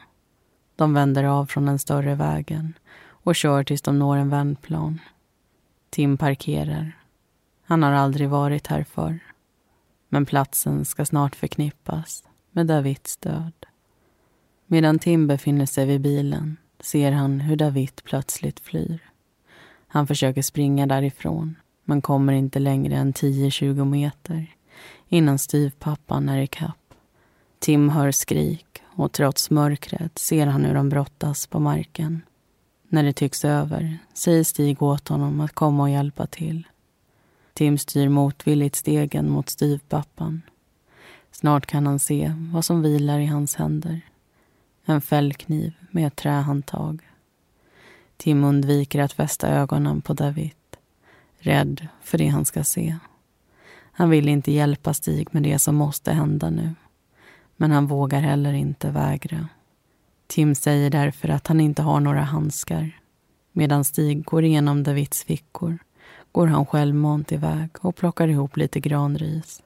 De 0.76 0.94
vänder 0.94 1.24
av 1.24 1.46
från 1.46 1.66
den 1.66 1.78
större 1.78 2.14
vägen 2.14 2.74
och 3.04 3.36
kör 3.36 3.64
tills 3.64 3.82
de 3.82 3.98
når 3.98 4.16
en 4.16 4.30
vändplan. 4.30 5.00
Tim 5.90 6.16
parkerar. 6.16 6.98
Han 7.64 7.82
har 7.82 7.92
aldrig 7.92 8.28
varit 8.28 8.66
här 8.66 8.84
förr. 8.84 9.18
Men 10.08 10.26
platsen 10.26 10.84
ska 10.84 11.04
snart 11.04 11.36
förknippas 11.36 12.24
med 12.50 12.66
Davids 12.66 13.16
död. 13.16 13.66
Medan 14.66 14.98
Tim 14.98 15.26
befinner 15.26 15.66
sig 15.66 15.86
vid 15.86 16.00
bilen 16.00 16.56
ser 16.82 17.12
han 17.12 17.40
hur 17.40 17.56
David 17.56 18.00
plötsligt 18.04 18.60
flyr. 18.60 18.98
Han 19.86 20.06
försöker 20.06 20.42
springa 20.42 20.86
därifrån 20.86 21.56
men 21.84 22.02
kommer 22.02 22.32
inte 22.32 22.58
längre 22.58 22.96
än 22.96 23.12
10-20 23.12 23.84
meter 23.84 24.46
innan 25.08 25.38
styvpappan 25.38 26.28
är 26.28 26.42
ikapp. 26.42 26.94
Tim 27.58 27.88
hör 27.88 28.10
skrik 28.10 28.82
och 28.94 29.12
trots 29.12 29.50
mörkret 29.50 30.18
ser 30.18 30.46
han 30.46 30.64
hur 30.64 30.74
de 30.74 30.88
brottas 30.88 31.46
på 31.46 31.60
marken. 31.60 32.22
När 32.88 33.02
det 33.02 33.12
tycks 33.12 33.44
över 33.44 33.98
säger 34.14 34.44
Stig 34.44 34.82
åt 34.82 35.08
honom 35.08 35.40
att 35.40 35.52
komma 35.52 35.82
och 35.82 35.90
hjälpa 35.90 36.26
till. 36.26 36.66
Tim 37.54 37.78
styr 37.78 38.08
motvilligt 38.08 38.76
stegen 38.76 39.30
mot 39.30 39.48
styvpappan. 39.48 40.42
Snart 41.30 41.66
kan 41.66 41.86
han 41.86 41.98
se 41.98 42.32
vad 42.52 42.64
som 42.64 42.82
vilar 42.82 43.18
i 43.18 43.26
hans 43.26 43.54
händer. 43.54 44.00
En 44.84 45.00
fällkniv 45.00 45.72
med 45.90 46.06
ett 46.06 46.16
trähandtag. 46.16 47.02
Tim 48.16 48.44
undviker 48.44 49.00
att 49.00 49.12
fästa 49.12 49.48
ögonen 49.48 50.02
på 50.02 50.14
David, 50.14 50.52
rädd 51.38 51.88
för 52.00 52.18
det 52.18 52.28
han 52.28 52.44
ska 52.44 52.64
se. 52.64 52.96
Han 53.92 54.10
vill 54.10 54.28
inte 54.28 54.52
hjälpa 54.52 54.94
Stig 54.94 55.28
med 55.30 55.42
det 55.42 55.58
som 55.58 55.74
måste 55.74 56.12
hända 56.12 56.50
nu. 56.50 56.74
Men 57.56 57.70
han 57.70 57.86
vågar 57.86 58.20
heller 58.20 58.52
inte 58.52 58.90
vägra. 58.90 59.48
Tim 60.26 60.54
säger 60.54 60.90
därför 60.90 61.28
att 61.28 61.46
han 61.46 61.60
inte 61.60 61.82
har 61.82 62.00
några 62.00 62.22
handskar. 62.22 63.00
Medan 63.52 63.84
Stig 63.84 64.24
går 64.24 64.44
igenom 64.44 64.82
Davids 64.82 65.24
fickor 65.24 65.78
går 66.32 66.46
han 66.46 66.66
självmant 66.66 67.32
iväg 67.32 67.70
och 67.80 67.96
plockar 67.96 68.28
ihop 68.28 68.56
lite 68.56 68.80
granris. 68.80 69.62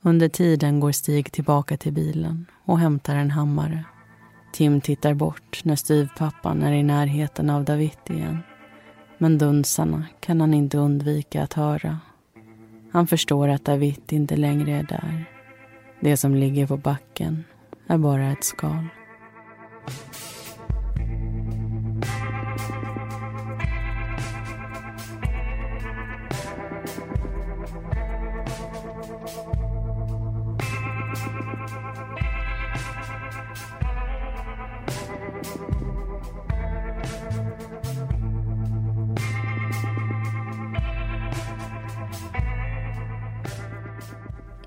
Under 0.00 0.28
tiden 0.28 0.80
går 0.80 0.92
Stig 0.92 1.32
tillbaka 1.32 1.76
till 1.76 1.92
bilen 1.92 2.46
och 2.64 2.78
hämtar 2.78 3.16
en 3.16 3.30
hammare. 3.30 3.84
Tim 4.52 4.80
tittar 4.80 5.14
bort 5.14 5.64
när 5.64 5.76
styvpappan 5.76 6.62
är 6.62 6.72
i 6.72 6.82
närheten 6.82 7.50
av 7.50 7.64
David 7.64 7.98
igen. 8.06 8.38
Men 9.18 9.38
dunsarna 9.38 10.06
kan 10.20 10.40
han 10.40 10.54
inte 10.54 10.78
undvika 10.78 11.42
att 11.42 11.52
höra. 11.52 11.98
Han 12.92 13.06
förstår 13.06 13.48
att 13.48 13.64
David 13.64 14.12
inte 14.12 14.36
längre 14.36 14.70
är 14.72 14.82
där. 14.82 15.24
Det 16.00 16.16
som 16.16 16.34
ligger 16.34 16.66
på 16.66 16.76
backen 16.76 17.44
är 17.86 17.98
bara 17.98 18.32
ett 18.32 18.44
skal. 18.44 18.86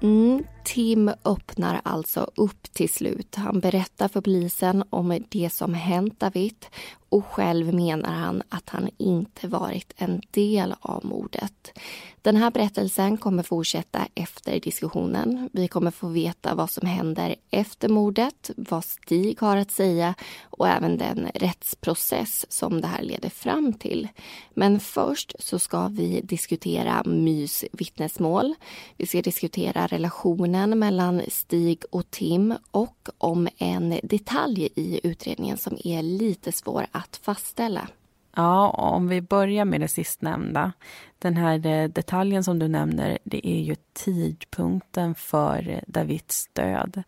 Mm, 0.03 0.43
Tim 0.63 1.11
öppnar 1.23 1.81
alltså 1.83 2.31
upp 2.35 2.73
till 2.73 2.89
slut. 2.89 3.35
Han 3.35 3.59
berättar 3.59 4.07
för 4.07 4.21
polisen 4.21 4.83
om 4.89 5.23
det 5.29 5.53
som 5.53 5.73
hänt 5.73 6.19
David 6.19 6.65
och 7.13 7.25
själv 7.25 7.73
menar 7.73 8.11
han 8.11 8.43
att 8.49 8.69
han 8.69 8.89
inte 8.97 9.47
varit 9.47 9.93
en 9.97 10.21
del 10.31 10.75
av 10.81 11.05
mordet. 11.05 11.79
Den 12.21 12.35
här 12.35 12.51
berättelsen 12.51 13.17
kommer 13.17 13.43
fortsätta 13.43 14.07
efter 14.15 14.59
diskussionen. 14.59 15.49
Vi 15.53 15.67
kommer 15.67 15.91
få 15.91 16.07
veta 16.07 16.55
vad 16.55 16.69
som 16.69 16.87
händer 16.87 17.35
efter 17.51 17.89
mordet, 17.89 18.51
vad 18.57 18.85
Stig 18.85 19.39
har 19.41 19.57
att 19.57 19.71
säga 19.71 20.13
och 20.43 20.67
även 20.67 20.97
den 20.97 21.27
rättsprocess 21.35 22.45
som 22.49 22.81
det 22.81 22.87
här 22.87 23.03
leder 23.03 23.29
fram 23.29 23.73
till. 23.73 24.07
Men 24.53 24.79
först 24.79 25.35
så 25.39 25.59
ska 25.59 25.87
vi 25.87 26.21
diskutera 26.21 27.03
Mys 27.05 27.65
vittnesmål. 27.71 28.55
Vi 28.97 29.05
ska 29.05 29.21
diskutera 29.21 29.87
relationen 29.87 30.79
mellan 30.79 31.21
Stig 31.27 31.83
och 31.91 32.11
Tim 32.11 32.53
och 32.71 33.09
om 33.17 33.47
en 33.57 33.99
detalj 34.03 34.69
i 34.75 34.99
utredningen 35.03 35.57
som 35.57 35.77
är 35.83 36.01
lite 36.01 36.51
svår 36.51 36.85
att 36.91 37.02
fastställa. 37.23 37.87
Ja, 38.35 38.69
om 38.69 39.07
vi 39.07 39.21
börjar 39.21 39.65
med 39.65 39.81
det 39.81 39.87
sistnämnda. 39.87 40.71
Den 41.19 41.37
här 41.37 41.65
eh, 41.65 41.87
detaljen 41.89 42.43
som 42.43 42.59
du 42.59 42.67
nämner, 42.67 43.17
det 43.23 43.47
är 43.47 43.61
ju 43.61 43.75
tidpunkten 43.93 45.15
för 45.15 45.69
eh, 45.69 45.79
Davids 45.87 46.49
död. 46.53 47.03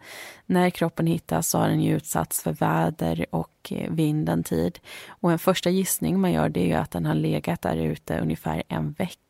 När 0.46 0.70
kroppen 0.70 1.08
hittas 1.08 1.50
så 1.50 1.58
har 1.58 1.68
den 1.68 1.82
ju 1.82 1.96
utsatts 1.96 2.44
för 2.44 2.54
väder 2.54 3.26
och 3.30 3.72
eh, 3.72 3.92
vind 3.92 4.30
en 4.30 4.44
tid. 4.44 4.80
Och 5.08 5.32
en 5.32 5.40
första 5.40 5.70
gissning 5.70 6.20
man 6.20 6.32
gör 6.32 6.50
det 6.50 6.60
är 6.60 6.68
ju 6.68 6.74
att 6.74 6.92
den 6.92 7.06
har 7.06 7.16
legat 7.16 7.62
där 7.62 7.78
ute 7.78 8.20
ungefär 8.20 8.64
en 8.68 8.92
vecka. 8.92 9.25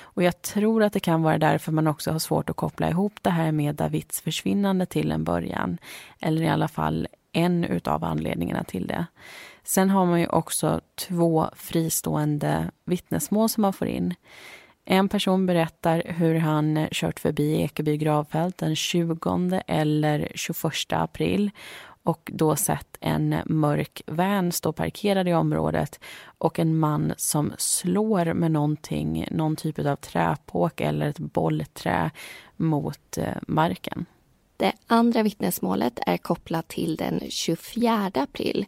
Och 0.00 0.22
jag 0.22 0.42
tror 0.42 0.82
att 0.82 0.92
det 0.92 1.00
kan 1.00 1.22
vara 1.22 1.38
därför 1.38 1.72
man 1.72 1.86
också 1.86 2.12
har 2.12 2.18
svårt 2.18 2.50
att 2.50 2.56
koppla 2.56 2.88
ihop 2.90 3.12
det 3.22 3.30
här 3.30 3.52
med 3.52 3.74
Davids 3.74 4.20
försvinnande 4.20 4.86
till 4.86 5.12
en 5.12 5.24
början. 5.24 5.78
Eller 6.20 6.42
i 6.42 6.48
alla 6.48 6.68
fall 6.68 7.08
en 7.32 7.64
utav 7.64 8.04
anledningarna 8.04 8.64
till 8.64 8.86
det. 8.86 9.06
Sen 9.64 9.90
har 9.90 10.06
man 10.06 10.20
ju 10.20 10.26
också 10.26 10.80
två 10.94 11.50
fristående 11.56 12.70
vittnesmål 12.84 13.48
som 13.48 13.62
man 13.62 13.72
får 13.72 13.88
in. 13.88 14.14
En 14.84 15.08
person 15.08 15.46
berättar 15.46 16.02
hur 16.06 16.34
han 16.34 16.88
kört 16.90 17.20
förbi 17.20 17.62
Ekeby 17.62 17.96
gravfält 17.96 18.58
den 18.58 18.76
20 18.76 19.62
eller 19.66 20.32
21 20.34 20.72
april 20.90 21.50
och 22.02 22.30
då 22.34 22.56
sett 22.56 22.96
en 23.00 23.36
mörk 23.46 24.02
van 24.06 24.52
stå 24.52 24.72
parkerad 24.72 25.28
i 25.28 25.34
området 25.34 26.00
och 26.38 26.58
en 26.58 26.78
man 26.78 27.14
som 27.16 27.52
slår 27.58 28.34
med 28.34 28.50
någonting, 28.50 29.26
någon 29.30 29.56
typ 29.56 29.78
av 29.78 29.96
träpåk 29.96 30.80
eller 30.80 31.06
ett 31.08 31.18
bollträ 31.18 32.10
mot 32.56 33.18
eh, 33.18 33.36
marken. 33.46 34.06
Det 34.56 34.72
andra 34.86 35.22
vittnesmålet 35.22 35.98
är 36.06 36.16
kopplat 36.16 36.68
till 36.68 36.96
den 36.96 37.20
24 37.28 38.10
april 38.14 38.66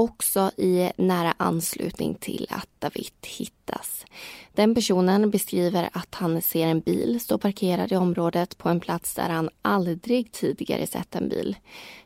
också 0.00 0.50
i 0.56 0.90
nära 0.96 1.34
anslutning 1.36 2.14
till 2.14 2.46
att 2.50 2.68
David 2.78 3.12
hittas. 3.38 4.04
Den 4.52 4.74
personen 4.74 5.30
beskriver 5.30 5.90
att 5.92 6.14
han 6.14 6.42
ser 6.42 6.66
en 6.66 6.80
bil 6.80 7.20
stå 7.20 7.38
parkerad 7.38 7.92
i 7.92 7.96
området 7.96 8.58
på 8.58 8.68
en 8.68 8.80
plats 8.80 9.14
där 9.14 9.28
han 9.28 9.50
aldrig 9.62 10.32
tidigare 10.32 10.86
sett 10.86 11.14
en 11.14 11.28
bil. 11.28 11.56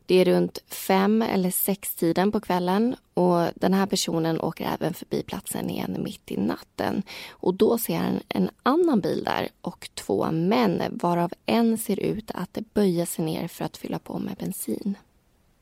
Det 0.06 0.14
är 0.14 0.24
runt 0.24 0.58
fem 0.68 1.22
eller 1.22 1.50
sex 1.50 1.94
tiden 1.94 2.32
på 2.32 2.40
kvällen 2.40 2.96
och 3.14 3.48
den 3.54 3.74
här 3.74 3.86
personen 3.86 4.40
åker 4.40 4.70
även 4.74 4.94
förbi 4.94 5.22
platsen 5.22 5.70
igen 5.70 5.96
mitt 6.04 6.30
i 6.30 6.36
natten. 6.36 7.02
Och 7.30 7.54
då 7.54 7.78
ser 7.78 7.96
han 7.96 8.20
en 8.28 8.50
annan 8.62 9.00
bil 9.00 9.24
där 9.24 9.48
och 9.60 9.90
två 9.94 10.30
män 10.32 10.82
varav 10.90 11.32
en 11.46 11.78
ser 11.78 12.00
ut 12.00 12.30
att 12.34 12.58
böja 12.74 13.06
sig 13.06 13.24
ner 13.24 13.48
för 13.48 13.64
att 13.64 13.76
fylla 13.76 13.98
på 13.98 14.18
med 14.18 14.36
bensin. 14.36 14.96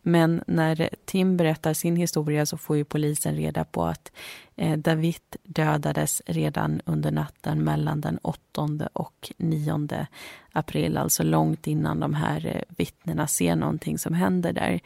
Men 0.02 0.42
när 0.46 0.88
Tim 1.04 1.36
berättar 1.36 1.74
sin 1.74 1.96
historia 1.96 2.46
så 2.46 2.56
får 2.56 2.76
ju 2.76 2.84
polisen 2.84 3.36
reda 3.36 3.64
på 3.64 3.84
att 3.84 4.12
eh, 4.56 4.78
David 4.78 5.36
dödades 5.42 6.22
redan 6.26 6.80
under 6.84 7.10
natten 7.10 7.64
mellan 7.64 8.00
den 8.00 8.18
8 8.22 8.88
och 8.92 9.32
9 9.36 10.06
april, 10.52 10.96
alltså 10.96 11.22
långt 11.22 11.66
innan 11.66 12.00
de 12.00 12.14
här 12.14 12.46
eh, 12.46 12.76
vittnena 12.76 13.26
ser 13.26 13.56
någonting 13.56 13.98
som 13.98 14.14
händer 14.14 14.52
där. 14.52 14.80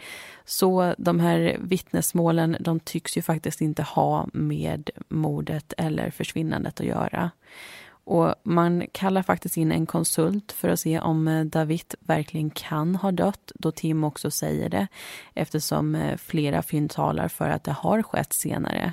Så 0.45 0.95
de 0.99 1.21
här 1.21 1.57
vittnesmålen 1.61 2.57
de 2.61 2.81
tycks 2.81 3.17
ju 3.17 3.23
faktiskt 3.23 3.61
inte 3.61 3.83
ha 3.83 4.29
med 4.33 4.91
mordet 5.09 5.73
eller 5.77 6.11
försvinnandet 6.11 6.81
att 6.81 6.87
göra. 6.87 7.31
Och 8.07 8.35
man 8.43 8.87
kallar 8.93 9.23
faktiskt 9.23 9.57
in 9.57 9.73
en 9.73 9.87
konsult 9.87 10.53
för 10.53 10.69
att 10.69 10.81
se 10.81 11.01
om 11.01 11.29
eh, 11.29 11.45
David 11.45 11.95
verkligen 12.01 12.51
kan 12.51 12.97
ha 12.97 13.13
dött, 13.13 13.53
då 13.55 13.73
Tim 13.73 14.05
också 14.05 14.31
säger 14.31 14.69
det, 14.69 14.87
eftersom 15.35 15.95
eh, 15.95 16.17
flera 16.17 16.63
fynd 16.63 16.91
talar 16.91 17.29
för 17.29 17.49
att 17.51 17.65
det 17.65 17.73
har 17.73 18.03
skett 18.03 18.33
senare. 18.33 18.93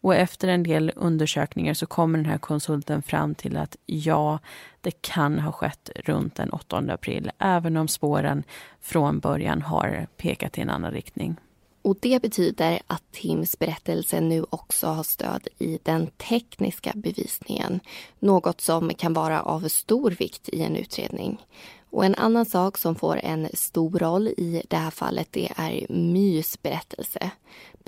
Och 0.00 0.14
efter 0.14 0.48
en 0.48 0.62
del 0.62 0.92
undersökningar 0.96 1.74
så 1.74 1.86
kommer 1.86 2.18
den 2.18 2.26
här 2.26 2.38
konsulten 2.38 3.02
fram 3.02 3.34
till 3.34 3.56
att 3.56 3.76
ja, 3.86 4.38
det 4.80 5.02
kan 5.02 5.38
ha 5.38 5.52
skett 5.52 5.90
runt 5.94 6.34
den 6.34 6.50
8 6.50 6.76
april, 6.76 7.30
även 7.38 7.76
om 7.76 7.88
spåren 7.88 8.42
från 8.80 9.18
början 9.18 9.62
har 9.62 10.06
pekat 10.16 10.58
i 10.58 10.60
en 10.60 10.70
annan 10.70 10.92
riktning. 10.92 11.36
Och 11.88 11.96
det 12.00 12.22
betyder 12.22 12.82
att 12.86 13.12
Tims 13.12 13.58
berättelse 13.58 14.20
nu 14.20 14.44
också 14.50 14.86
har 14.86 15.02
stöd 15.02 15.48
i 15.58 15.78
den 15.82 16.06
tekniska 16.06 16.92
bevisningen. 16.94 17.80
Något 18.18 18.60
som 18.60 18.94
kan 18.94 19.12
vara 19.12 19.42
av 19.42 19.68
stor 19.68 20.10
vikt 20.10 20.48
i 20.48 20.62
en 20.62 20.76
utredning. 20.76 21.46
Och 21.90 22.04
en 22.04 22.14
annan 22.14 22.46
sak 22.46 22.78
som 22.78 22.94
får 22.94 23.16
en 23.16 23.48
stor 23.52 23.98
roll 23.98 24.28
i 24.28 24.62
det 24.68 24.76
här 24.76 24.90
fallet 24.90 25.28
det 25.30 25.52
är 25.56 25.86
Mys 25.92 26.62
berättelse. 26.62 27.30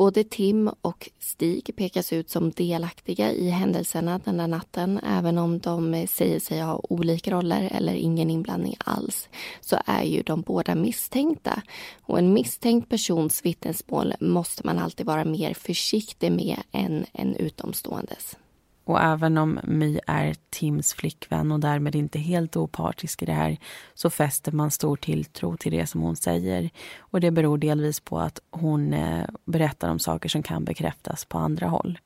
Både 0.01 0.25
Tim 0.25 0.71
och 0.83 1.11
Stig 1.19 1.77
pekas 1.77 2.13
ut 2.13 2.31
som 2.31 2.51
delaktiga 2.51 3.33
i 3.33 3.51
händelserna 3.51 4.21
den 4.25 4.37
där 4.37 4.47
natten. 4.47 5.01
Även 5.07 5.39
om 5.39 5.59
de 5.59 5.95
eh, 5.95 6.07
säger 6.07 6.41
sig 6.41 6.61
ha 6.61 6.81
olika 6.89 7.31
roller 7.31 7.69
eller 7.73 7.95
ingen 7.95 8.31
inblandning 8.31 8.77
alls 8.79 9.29
så 9.61 9.77
är 9.87 10.03
ju 10.03 10.23
de 10.23 10.41
båda 10.41 10.75
misstänkta. 10.75 11.63
Och 12.03 12.19
en 12.19 12.33
misstänkt 12.33 12.89
persons 12.89 13.45
vittnesmål 13.45 14.15
måste 14.21 14.67
man 14.67 14.79
alltid 14.79 15.07
vara 15.07 15.25
mer 15.25 15.55
försiktig 15.55 16.33
med 16.33 16.57
än 16.73 17.07
en 17.13 17.37
utomståendes. 17.37 18.37
Och 18.85 19.01
även 19.01 19.39
om 19.39 19.61
My 19.65 20.01
är 20.07 20.35
Tims 20.51 20.95
flickvän 20.95 21.53
och 21.53 21.61
därmed 21.61 21.95
inte 21.95 22.19
helt 22.19 22.57
opartisk 22.57 23.23
i 23.23 23.27
det 23.27 23.33
här 23.33 23.59
så 23.95 24.11
fäster 24.11 24.53
man 24.53 24.71
stor 24.71 24.97
tilltro 24.97 25.57
till 25.57 25.73
det 25.73 25.87
som 25.87 26.01
hon 26.01 26.17
säger. 26.17 26.71
Och 26.99 27.21
det 27.21 27.31
beror 27.31 27.59
delvis 27.59 28.01
på 28.01 28.19
att 28.19 28.41
hon 28.51 28.93
eh, 28.93 29.25
berättar 29.45 29.91
om 29.91 29.99
saker 29.99 30.29
som 30.29 30.43
kan 30.43 30.65
bekräftas 30.65 31.25
på 31.25 31.39
andra 31.39 31.67
håll. 31.67 31.99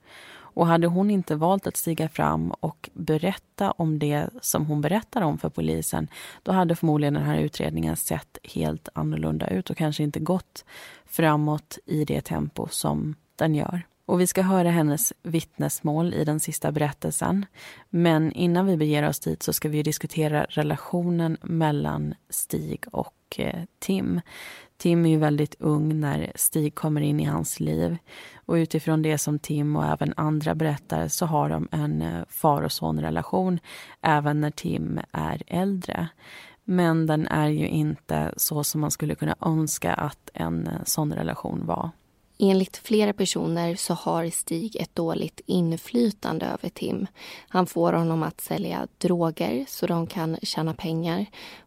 Och 0.54 0.66
hade 0.66 0.87
hon 0.87 1.10
inte 1.10 1.37
valt 1.37 1.66
att 1.66 1.76
stiga 1.76 2.08
fram 2.08 2.50
och 2.50 2.90
berätta 2.92 3.70
om 3.70 3.98
det 3.98 4.28
som 4.40 4.66
hon 4.66 4.80
berättar 4.80 5.22
om 5.22 5.38
för 5.38 5.48
polisen, 5.48 6.08
då 6.42 6.52
hade 6.52 6.76
förmodligen 6.76 7.14
den 7.14 7.22
här 7.22 7.38
utredningen 7.38 7.96
sett 7.96 8.38
helt 8.42 8.88
annorlunda 8.94 9.46
ut 9.46 9.70
och 9.70 9.76
kanske 9.76 10.02
inte 10.02 10.20
gått 10.20 10.64
framåt 11.04 11.78
i 11.87 12.04
det 12.04 12.20
tempo 12.20 12.68
som 12.70 13.14
den 13.37 13.54
gör. 13.54 13.82
Och 14.06 14.20
vi 14.20 14.26
ska 14.26 14.42
höra 14.42 14.70
hennes 14.70 15.12
vittnesmål 15.22 16.14
i 16.14 16.24
den 16.24 16.40
sista 16.40 16.72
berättelsen. 16.72 17.46
Men 17.90 18.32
innan 18.32 18.66
vi 18.66 18.76
beger 18.76 19.08
oss 19.08 19.20
dit 19.20 19.42
så 19.42 19.52
ska 19.52 19.68
vi 19.68 19.82
diskutera 19.82 20.46
relationen 20.48 21.36
mellan 21.42 22.14
Stig 22.30 22.84
och 22.92 23.14
eh, 23.38 23.62
Tim. 23.78 24.20
Tim 24.76 25.06
är 25.06 25.10
ju 25.10 25.16
väldigt 25.16 25.54
ung 25.58 26.00
när 26.00 26.32
Stig 26.34 26.74
kommer 26.74 27.00
in 27.00 27.20
i 27.20 27.24
hans 27.24 27.60
liv. 27.60 27.96
Och 28.34 28.54
utifrån 28.54 29.02
det 29.02 29.18
som 29.18 29.38
Tim 29.38 29.76
och 29.76 29.84
även 29.84 30.14
andra 30.16 30.54
berättar 30.54 31.08
så 31.08 31.26
har 31.26 31.48
de 31.48 31.68
en 31.70 32.02
eh, 32.02 32.24
far 32.28 32.62
och 32.62 32.72
sonrelation 32.72 33.58
även 34.00 34.40
när 34.40 34.50
Tim 34.50 35.00
är 35.12 35.42
äldre. 35.46 36.08
Men 36.64 37.06
den 37.06 37.26
är 37.26 37.48
ju 37.48 37.68
inte 37.68 38.34
så 38.36 38.64
som 38.64 38.80
man 38.80 38.90
skulle 38.90 39.14
kunna 39.14 39.36
önska 39.40 39.94
att 39.94 40.30
en 40.34 40.66
eh, 40.66 40.84
sån 40.84 41.12
relation 41.12 41.66
var. 41.66 41.90
Enligt 42.38 42.76
flera 42.76 43.12
personer 43.12 43.76
så 43.76 43.94
har 43.94 44.30
Stig 44.30 44.76
ett 44.76 44.94
dåligt 44.94 45.40
inflytande 45.46 46.46
över 46.46 46.68
Tim. 46.68 47.06
Han 47.48 47.66
får 47.66 47.92
honom 47.92 48.22
att 48.22 48.40
sälja 48.40 48.86
droger 48.98 49.64
så 49.68 49.86
de 49.86 50.06
kan 50.06 50.36
tjäna 50.42 50.74
pengar. 50.74 51.26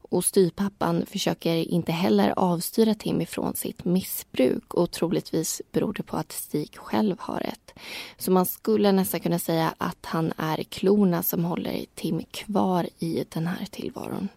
Och 0.09 0.25
styrpappan 0.25 1.05
försöker 1.05 1.55
inte 1.55 1.91
heller 1.91 2.33
avstyra 2.39 2.95
Tim 2.95 3.21
ifrån 3.21 3.55
sitt 3.55 3.85
missbruk 3.85 4.73
och 4.73 4.91
troligtvis 4.91 5.61
beror 5.71 5.93
det 5.93 6.03
på 6.03 6.17
att 6.17 6.31
Stig 6.31 6.77
själv 6.77 7.15
har 7.19 7.41
ett. 7.41 7.73
Så 8.17 8.31
man 8.31 8.45
skulle 8.45 8.91
nästan 8.91 9.19
kunna 9.19 9.39
säga 9.39 9.73
att 9.77 10.05
han 10.05 10.33
är 10.37 10.63
klorna 10.63 11.23
som 11.23 11.45
håller 11.45 11.85
Tim 11.95 12.23
kvar 12.31 12.89
i 12.99 13.25
den 13.29 13.47
här 13.47 13.65
tillvaron. 13.65 14.27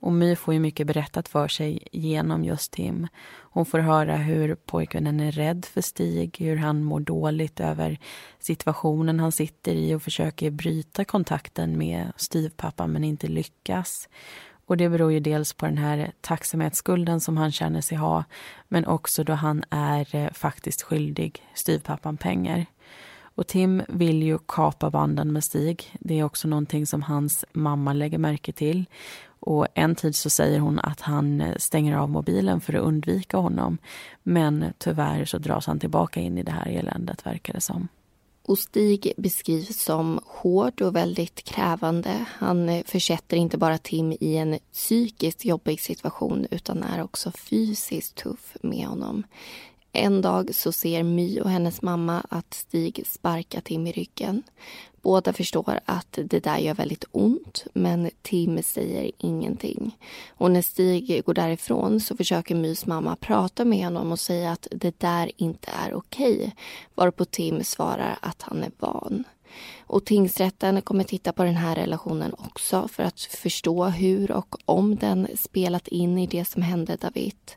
Och 0.00 0.12
My 0.12 0.36
får 0.36 0.54
ju 0.54 0.60
mycket 0.60 0.86
berättat 0.86 1.28
för 1.28 1.48
sig 1.48 1.88
genom 1.92 2.44
just 2.44 2.72
Tim. 2.72 3.08
Hon 3.52 3.66
får 3.66 3.78
höra 3.78 4.16
hur 4.16 4.54
pojkvännen 4.54 5.20
är 5.20 5.32
rädd 5.32 5.64
för 5.64 5.80
Stig, 5.80 6.36
hur 6.38 6.56
han 6.56 6.84
mår 6.84 7.00
dåligt 7.00 7.60
över 7.60 7.98
situationen 8.38 9.20
han 9.20 9.32
sitter 9.32 9.74
i 9.74 9.94
och 9.94 10.02
försöker 10.02 10.50
bryta 10.50 11.04
kontakten 11.04 11.78
med 11.78 12.12
styvpappan 12.16 12.92
men 12.92 13.04
inte 13.04 13.26
lyckas. 13.26 14.08
Och 14.66 14.76
det 14.76 14.88
beror 14.88 15.12
ju 15.12 15.20
dels 15.20 15.52
på 15.52 15.66
den 15.66 15.78
här 15.78 16.12
tacksamhetsskulden 16.20 17.20
som 17.20 17.36
han 17.36 17.52
känner 17.52 17.80
sig 17.80 17.98
ha 17.98 18.24
men 18.68 18.86
också 18.86 19.24
då 19.24 19.32
han 19.32 19.64
är 19.70 20.14
eh, 20.14 20.30
faktiskt 20.32 20.82
skyldig 20.82 21.46
styvpappan 21.54 22.16
pengar. 22.16 22.66
Och 23.34 23.46
Tim 23.46 23.82
vill 23.88 24.22
ju 24.22 24.38
kapa 24.46 24.90
banden 24.90 25.32
med 25.32 25.44
Stig. 25.44 25.96
Det 26.00 26.18
är 26.18 26.24
också 26.24 26.48
någonting 26.48 26.86
som 26.86 27.02
hans 27.02 27.44
mamma 27.52 27.92
lägger 27.92 28.18
märke 28.18 28.52
till. 28.52 28.84
Och 29.40 29.66
en 29.74 29.94
tid 29.94 30.16
så 30.16 30.30
säger 30.30 30.58
hon 30.58 30.78
att 30.78 31.00
han 31.00 31.40
eh, 31.40 31.56
stänger 31.56 31.96
av 31.96 32.10
mobilen 32.10 32.60
för 32.60 32.74
att 32.74 32.82
undvika 32.82 33.36
honom. 33.36 33.78
Men 34.22 34.64
tyvärr 34.78 35.24
så 35.24 35.38
dras 35.38 35.66
han 35.66 35.78
tillbaka 35.78 36.20
in 36.20 36.38
i 36.38 36.42
det 36.42 36.52
här 36.52 36.66
eländet 36.66 37.26
verkar 37.26 37.54
det 37.54 37.60
som. 37.60 37.88
Och 38.42 38.58
Stig 38.58 39.12
beskrivs 39.16 39.82
som 39.82 40.20
hård 40.26 40.82
och 40.82 40.96
väldigt 40.96 41.44
krävande. 41.44 42.24
Han 42.28 42.68
eh, 42.68 42.84
försätter 42.84 43.36
inte 43.36 43.58
bara 43.58 43.78
Tim 43.78 44.12
i 44.20 44.36
en 44.36 44.58
psykiskt 44.72 45.44
jobbig 45.44 45.80
situation 45.80 46.46
utan 46.50 46.82
är 46.82 47.02
också 47.02 47.32
fysiskt 47.32 48.14
tuff 48.14 48.56
med 48.62 48.86
honom. 48.86 49.24
En 49.92 50.22
dag 50.22 50.54
så 50.54 50.72
ser 50.72 51.02
My 51.02 51.40
och 51.40 51.50
hennes 51.50 51.82
mamma 51.82 52.26
att 52.28 52.54
Stig 52.54 53.02
sparkar 53.06 53.60
Tim 53.60 53.86
i 53.86 53.92
ryggen. 53.92 54.42
Båda 55.02 55.32
förstår 55.32 55.80
att 55.84 56.18
det 56.24 56.40
där 56.40 56.58
gör 56.58 56.74
väldigt 56.74 57.04
ont 57.10 57.64
men 57.72 58.10
Tim 58.22 58.62
säger 58.62 59.10
ingenting. 59.18 59.96
Och 60.28 60.50
när 60.50 60.62
Stig 60.62 61.24
går 61.24 61.34
därifrån 61.34 62.00
så 62.00 62.16
försöker 62.16 62.54
Mys 62.54 62.86
mamma 62.86 63.16
prata 63.16 63.64
med 63.64 63.84
honom 63.84 64.12
och 64.12 64.20
säga 64.20 64.52
att 64.52 64.68
det 64.70 65.00
där 65.00 65.30
inte 65.36 65.70
är 65.86 65.94
okej. 65.94 66.54
Varpå 66.94 67.24
Tim 67.24 67.64
svarar 67.64 68.18
att 68.22 68.42
han 68.42 68.62
är 68.62 68.70
van. 68.78 69.24
Och 69.86 70.04
tingsrätten 70.04 70.82
kommer 70.82 71.04
titta 71.04 71.32
på 71.32 71.42
den 71.42 71.56
här 71.56 71.76
relationen 71.76 72.34
också 72.38 72.88
för 72.88 73.02
att 73.02 73.20
förstå 73.20 73.84
hur 73.84 74.30
och 74.30 74.56
om 74.64 74.96
den 74.96 75.28
spelat 75.36 75.88
in 75.88 76.18
i 76.18 76.26
det 76.26 76.44
som 76.44 76.62
hände 76.62 76.96
David. 76.96 77.52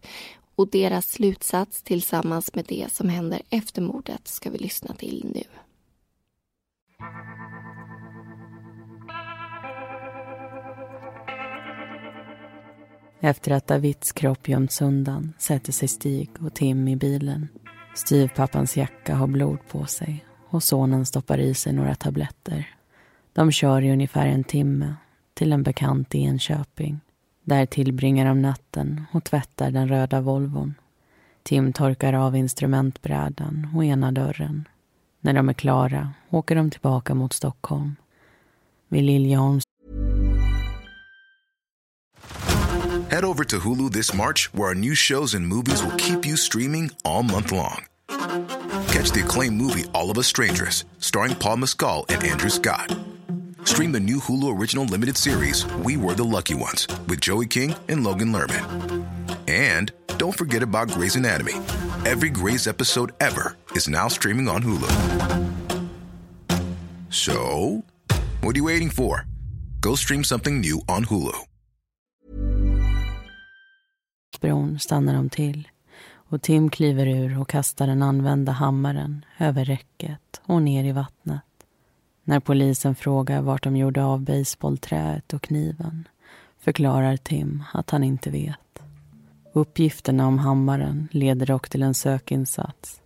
Och 0.56 0.67
deras 0.67 1.12
slutsats 1.12 1.84
tillsammans 1.84 2.56
med 2.56 2.65
det 2.67 2.88
som 2.91 3.10
händer 3.10 3.41
efter 3.49 3.82
mordet 3.82 4.27
ska 4.27 4.49
vi 4.49 4.58
lyssna 4.58 4.93
till 4.93 5.32
nu. 5.34 5.43
Efter 13.26 13.52
att 13.52 13.68
Davids 13.68 14.12
kropp 14.12 14.48
gömts 14.48 14.82
undan 14.82 15.34
sätter 15.38 15.72
sig 15.72 15.88
Stig 15.88 16.30
och 16.39 16.54
Tim 16.54 16.88
i 16.88 16.96
bilen. 16.96 17.48
Styvpappans 17.96 18.78
jacka 18.78 19.16
har 19.16 19.28
blod 19.28 19.60
på 19.68 19.86
sig 19.86 20.26
och 20.50 20.63
sonen 20.63 21.06
stoppar 21.06 21.38
i 21.38 21.54
sig 21.54 21.74
några 21.74 21.96
tabletter. 21.96 22.76
De 23.34 23.52
kör 23.52 23.82
i 23.82 23.92
ungefär 23.92 24.28
en 24.28 24.44
timme 24.44 24.96
till 25.34 25.54
en 25.54 25.63
bekant 25.63 26.16
i 26.16 26.20
Enköping. 26.20 27.00
Där 27.44 27.66
tillbringar 27.66 28.26
de 28.26 28.42
natten 28.42 29.06
och 29.12 29.24
tvättar 29.24 29.72
den 29.72 29.88
röda 29.88 30.22
Volvon. 30.22 30.74
Tim 31.44 31.74
torkar 31.74 32.13
av 32.13 32.36
instrumentbrädan 32.36 33.68
och 33.76 33.86
ena 33.86 34.12
dörren. 34.12 34.68
När 35.25 35.33
de 35.33 35.49
är 35.49 35.53
klara 35.53 36.13
åker 36.29 36.55
de 36.55 36.71
tillbaka 36.71 37.15
mot 37.15 37.33
Stockholm. 37.33 37.95
Vid 38.89 39.03
Liljeholms 39.03 39.63
Head 43.09 43.23
over 43.23 43.43
to 43.43 43.59
Hulu 43.59 43.91
this 43.91 44.13
March, 44.13 44.49
where 44.53 44.69
our 44.69 44.75
new 44.75 44.95
shows 44.95 45.36
and 45.36 45.47
movies 45.47 45.83
will 45.83 45.97
keep 45.97 46.25
you 46.25 46.36
streaming 46.38 46.91
all 47.05 47.23
month 47.23 47.51
long. 47.51 47.86
Catch 48.88 49.12
the 49.12 49.21
acclaimed 49.23 49.62
movie 49.62 49.86
All 49.93 50.09
of 50.12 50.17
Us 50.17 50.28
Strangers, 50.28 50.86
starring 50.99 51.36
Paul 51.36 51.57
Mescal 51.57 52.05
and 52.09 52.24
Andrew 52.24 52.49
Scott. 52.49 52.97
Stream 53.65 53.91
the 53.91 53.99
new 53.99 54.19
Hulu 54.19 54.59
original 54.59 54.86
limited 54.86 55.15
series 55.15 55.65
We 55.86 55.95
Were 55.97 56.15
the 56.15 56.24
Lucky 56.24 56.55
Ones 56.55 56.88
with 57.07 57.21
Joey 57.21 57.47
King 57.47 57.76
and 57.88 58.03
Logan 58.03 58.34
Lerman. 58.34 58.65
And 59.47 59.91
don't 60.17 60.38
forget 60.38 60.63
about 60.63 60.89
Grey's 60.89 61.15
Anatomy. 61.15 61.53
Every 62.06 62.30
Grey's 62.30 62.68
episode 62.68 63.12
ever 63.20 63.56
is 63.76 63.88
now 63.88 64.10
streaming 64.10 64.49
on 64.49 64.64
Hulu. 64.64 64.89
So, 67.10 67.34
what 68.41 68.56
are 68.56 68.60
you 68.60 68.66
waiting 68.66 68.89
for? 68.89 69.26
Go 69.80 69.95
stream 69.95 70.24
something 70.24 70.62
new 70.62 70.82
on 70.88 71.06
Hulu. 71.06 71.34
bron 74.41 74.80
stannar 74.80 75.14
de 75.14 75.30
till 75.30 75.68
och 76.30 76.41
Tim 76.41 76.70
kliver 76.70 77.08
ur 77.08 77.39
och 77.39 77.49
kastar 77.49 77.88
den 77.88 78.01
använda 78.01 78.51
hammaren 78.51 79.26
över 79.39 79.66
räcket 79.66 80.41
och 80.45 80.62
ner 80.62 80.84
i 80.84 80.91
vattnet. 80.91 81.43
När 82.24 82.39
polisen 82.39 82.95
frågar 82.95 83.41
vart 83.41 83.64
de 83.64 83.78
gjorde 83.78 84.04
av 84.04 84.22
baseballträet 84.22 85.34
och 85.34 85.41
kniven 85.41 86.08
förklarar 86.60 87.18
Tim 87.18 87.64
att 87.74 87.89
han 87.89 88.04
inte 88.04 88.30
vet. 88.30 88.62
Uppgifterna 89.54 90.28
om 90.28 90.39
hammaren 90.39 91.08
leder 91.12 91.45
dock 91.45 91.70
till 91.70 91.84
en 91.84 91.93
sökinsats 91.93 93.01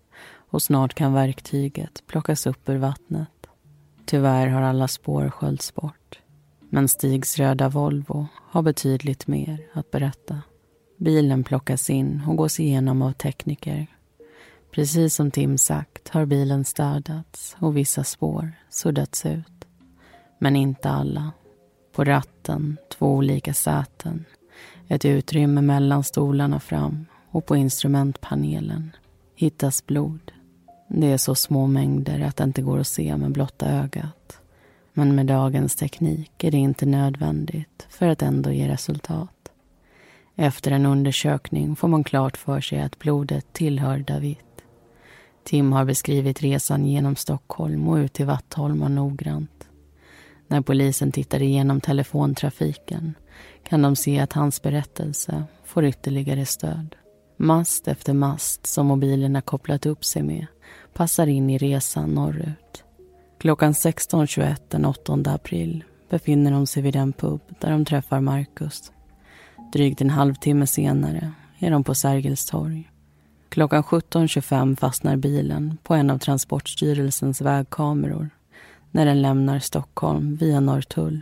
och 0.50 0.62
snart 0.62 0.93
kan 0.93 1.14
verktyget 1.14 2.04
plockas 2.08 2.48
upp 2.48 2.70
ur 2.70 2.78
vattnet. 2.78 3.30
Tyvärr 4.06 4.48
har 4.48 4.62
alla 4.62 4.88
spår 4.88 5.30
sköljts 5.30 5.76
bort. 5.76 6.20
Men 6.70 6.88
Stigs 6.88 7.38
röda 7.38 7.70
Volvo 7.70 8.28
har 8.50 8.62
betydligt 8.62 9.28
mer 9.28 9.68
att 9.74 9.91
berätta. 9.91 10.41
Bilen 10.98 11.43
plockas 11.43 11.89
in 11.89 12.22
och 12.28 12.36
gås 12.36 12.60
igenom 12.60 13.02
av 13.02 13.12
tekniker. 13.12 13.88
Precis 14.72 15.16
som 15.16 15.32
Tim 15.32 15.58
sagt 15.58 16.10
har 16.10 16.26
bilen 16.26 16.66
städats 16.66 17.56
och 17.60 17.78
vissa 17.78 18.04
spår 18.04 18.52
suddats 18.70 19.26
ut. 19.26 19.66
Men 20.39 20.56
inte 20.56 20.89
alla. 20.89 21.32
På 21.95 22.04
ratten 22.04 22.78
två 22.89 23.16
olika 23.16 23.54
säten, 23.54 24.26
ett 24.88 25.06
utrymme 25.06 25.62
mellan 25.62 26.04
stolarna 26.04 26.60
fram 26.60 27.06
och 27.32 27.46
på 27.46 27.56
instrumentpanelen 27.56 28.92
hittas 29.36 29.86
blod. 29.86 30.32
Det 30.88 31.12
är 31.12 31.18
så 31.18 31.36
små 31.36 31.68
mängder 31.68 32.22
att 32.22 32.36
det 32.36 32.44
inte 32.44 32.62
går 32.62 32.80
att 32.80 32.88
se 32.88 33.18
med 33.18 33.32
blotta 33.32 33.72
ögat. 33.72 34.40
Men 34.94 35.16
med 35.16 35.26
dagens 35.26 35.76
teknik 35.76 36.44
är 36.44 36.52
det 36.52 36.58
inte 36.58 36.86
nödvändigt 36.86 37.88
för 37.90 38.08
att 38.08 38.22
ändå 38.22 38.52
ge 38.52 38.68
resultat. 38.68 39.52
Efter 40.36 40.72
en 40.72 40.86
undersökning 40.86 41.76
får 41.76 41.88
man 41.88 42.04
klart 42.04 42.38
för 42.38 42.62
sig 42.62 42.82
att 42.82 43.00
blodet 43.00 43.54
tillhör 43.54 44.00
David. 44.00 44.38
Tim 45.44 45.72
har 45.72 45.86
beskrivit 45.86 46.42
resan 46.42 46.86
genom 46.86 47.16
Stockholm 47.16 47.88
och 47.88 47.96
ut 47.96 48.14
till 48.14 48.26
Vattholma 48.26 48.88
noggrant. 48.88 49.68
När 50.48 50.62
polisen 50.62 51.12
tittar 51.12 51.42
igenom 51.42 51.82
telefontrafiken 51.82 53.14
kan 53.70 53.82
de 53.82 53.95
se 53.95 54.20
att 54.20 54.34
hans 54.34 54.61
berättelse 54.61 55.43
får 55.65 55.86
ytterligare 55.86 56.45
stöd. 56.45 56.95
Mast 57.38 57.88
efter 57.88 58.13
mast 58.13 58.68
som 58.68 58.88
mobilerna 58.88 59.41
kopplat 59.41 59.86
upp 59.86 60.05
sig 60.05 60.24
med 60.24 60.45
passar 60.93 61.28
in 61.28 61.49
i 61.49 61.57
resan 61.57 62.09
norrut. 62.09 62.84
Klockan 63.39 63.74
16.21 63.74 64.55
den 64.68 64.86
8 64.86 65.13
april 65.26 65.84
befinner 66.09 66.51
de 66.51 66.68
sig 66.68 66.84
vid 66.84 66.93
den 66.93 67.13
pub 67.13 67.41
där 67.59 67.72
de 67.72 67.86
träffar 67.86 68.20
Marcus. 68.20 68.91
Drygt 69.74 70.01
en 70.01 70.09
halvtimme 70.09 70.68
senare 70.68 71.32
är 71.59 71.72
de 71.72 71.84
på 71.84 71.95
Sergels 71.95 72.45
torg. 72.45 72.91
Klockan 73.49 73.84
17.25 73.84 74.76
fastnar 74.76 75.15
bilen 75.15 75.78
på 75.84 75.93
en 75.93 76.09
av 76.09 76.18
Transportstyrelsens 76.18 77.41
vägkameror 77.41 78.30
när 78.91 79.05
den 79.05 79.22
lämnar 79.22 79.59
Stockholm 79.59 80.36
via 80.36 80.59
Norrtull. 80.59 81.22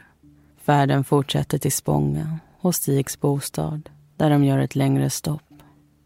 Färden 0.65 1.03
fortsätter 1.03 1.57
till 1.57 1.71
Spånga 1.71 2.39
och 2.59 2.75
Stigs 2.75 3.19
bostad 3.19 3.89
där 4.17 4.29
de 4.29 4.43
gör 4.43 4.59
ett 4.59 4.75
längre 4.75 5.09
stopp. 5.09 5.53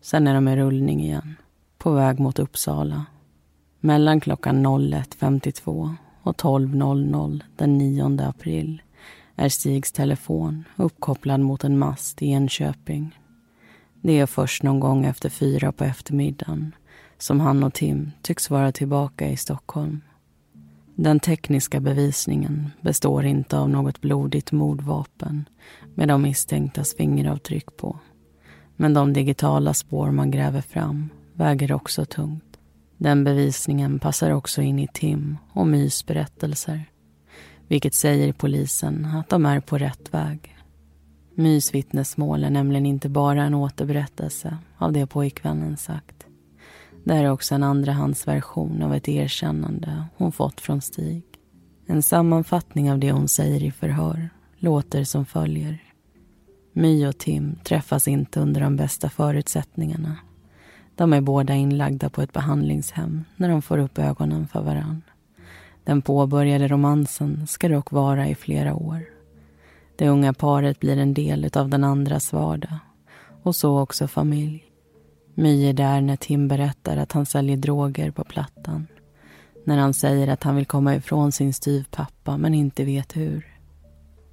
Sen 0.02 0.28
är 0.28 0.34
de 0.34 0.48
i 0.48 0.56
rullning 0.56 1.04
igen, 1.04 1.36
på 1.78 1.92
väg 1.92 2.20
mot 2.20 2.40
Uppsala. 2.40 3.06
Mellan 3.80 4.20
klockan 4.20 4.66
01.52 4.66 5.96
och 6.24 6.36
12.00 6.36 7.42
den 7.58 7.78
9 7.78 8.22
april 8.22 8.82
är 9.36 9.50
Stigs 9.50 9.92
telefon 9.92 10.64
uppkopplad 10.76 11.40
mot 11.40 11.64
en 11.64 11.78
mast 11.78 12.22
i 12.22 12.26
Enköping. 12.26 13.20
Det 14.02 14.20
är 14.20 14.26
först 14.26 14.64
någon 14.64 14.80
gång 14.80 15.06
efter 15.06 15.30
fyra 15.30 15.72
på 15.72 15.84
eftermiddagen 15.84 16.76
som 17.18 17.40
han 17.40 17.64
och 17.64 17.74
Tim 17.74 18.12
tycks 18.22 18.50
vara 18.50 18.72
tillbaka 18.72 19.30
i 19.30 19.38
Stockholm. 19.38 20.02
Den 21.02 21.20
tekniska 21.20 21.80
bevisningen 21.80 22.72
består 22.82 23.26
inte 23.26 23.60
av 23.60 23.70
något 23.70 24.02
blodigt 24.02 24.52
mordvapen 24.52 25.46
med 25.96 26.08
de 26.08 26.22
misstänktas 26.22 26.96
fingeravtryck 26.96 27.78
på. 27.78 28.00
Men 28.76 28.94
de 28.94 29.14
digitala 29.14 29.74
spår 29.74 30.12
man 30.12 30.32
gräver 30.32 30.62
fram 30.62 31.10
väger 31.34 31.72
också 31.72 32.06
tungt. 32.06 32.58
Den 32.98 33.24
bevisningen 33.24 34.00
passar 34.00 34.32
också 34.32 34.62
in 34.62 34.80
i 34.80 34.88
Tim 34.94 35.38
och 35.54 35.68
Mys 35.68 36.06
berättelser 36.06 36.86
vilket 37.68 37.94
säger 37.94 38.34
polisen 38.34 39.06
att 39.06 39.30
de 39.30 39.46
är 39.46 39.60
på 39.60 39.78
rätt 39.78 40.14
väg. 40.14 40.58
Mys 41.36 41.74
vittnesmål 41.74 42.44
är 42.44 42.50
nämligen 42.50 42.86
inte 42.86 43.10
bara 43.10 43.44
en 43.44 43.54
återberättelse 43.54 44.58
av 44.78 44.94
det 44.94 45.08
pojkvännen 45.08 45.78
sagt. 45.78 46.19
Det 47.04 47.14
här 47.14 47.24
är 47.24 47.32
också 47.32 47.56
en 47.56 47.64
andrahandsversion 47.64 48.82
av 48.82 48.94
ett 48.94 49.08
erkännande 49.08 50.04
hon 50.18 50.32
fått 50.32 50.62
från 50.62 50.82
Stig. 50.82 51.24
En 51.88 52.04
sammanfattning 52.04 52.92
av 52.92 53.00
det 53.00 53.12
hon 53.12 53.28
säger 53.28 53.64
i 53.64 53.72
förhör 53.72 54.30
låter 54.58 55.04
som 55.04 55.26
följer. 55.26 55.84
My 56.74 57.08
och 57.08 57.18
Tim 57.18 57.56
träffas 57.64 58.08
inte 58.08 58.40
under 58.40 58.62
de 58.62 58.76
bästa 58.76 59.10
förutsättningarna. 59.10 60.18
De 60.96 61.14
är 61.14 61.22
båda 61.22 61.54
inlagda 61.54 62.10
på 62.10 62.22
ett 62.22 62.34
behandlingshem 62.34 63.24
när 63.36 63.50
de 63.50 63.62
får 63.62 63.78
upp 63.78 64.00
ögonen 64.00 64.48
för 64.48 64.62
varann. 64.62 65.02
Den 65.84 66.02
påbörjade 66.02 66.68
romansen 66.68 67.48
ska 67.48 67.70
dock 67.70 67.92
vara 67.92 68.28
i 68.28 68.36
flera 68.36 68.76
år. 68.76 69.06
Det 69.96 70.10
unga 70.10 70.34
paret 70.34 70.80
blir 70.80 70.98
en 70.98 71.14
del 71.14 71.50
av 71.54 71.70
den 71.70 71.84
andras 71.84 72.34
vardag 72.34 72.80
och 73.44 73.56
så 73.56 73.80
också 73.80 74.08
familj. 74.08 74.69
My 75.40 75.70
är 75.70 75.74
där 75.74 76.02
när 76.02 76.16
Tim 76.16 76.48
berättar 76.48 76.98
att 76.98 77.12
han 77.12 77.26
säljer 77.26 77.58
droger 77.58 78.12
på 78.12 78.24
Plattan. 78.24 78.88
När 79.64 79.78
han 79.78 79.94
säger 79.94 80.28
att 80.28 80.44
han 80.44 80.56
vill 80.56 80.66
komma 80.66 80.96
ifrån 80.96 81.32
sin 81.32 81.54
styvpappa 81.54 82.38
men 82.38 82.54
inte 82.54 82.84
vet 82.86 83.18
hur. 83.18 83.48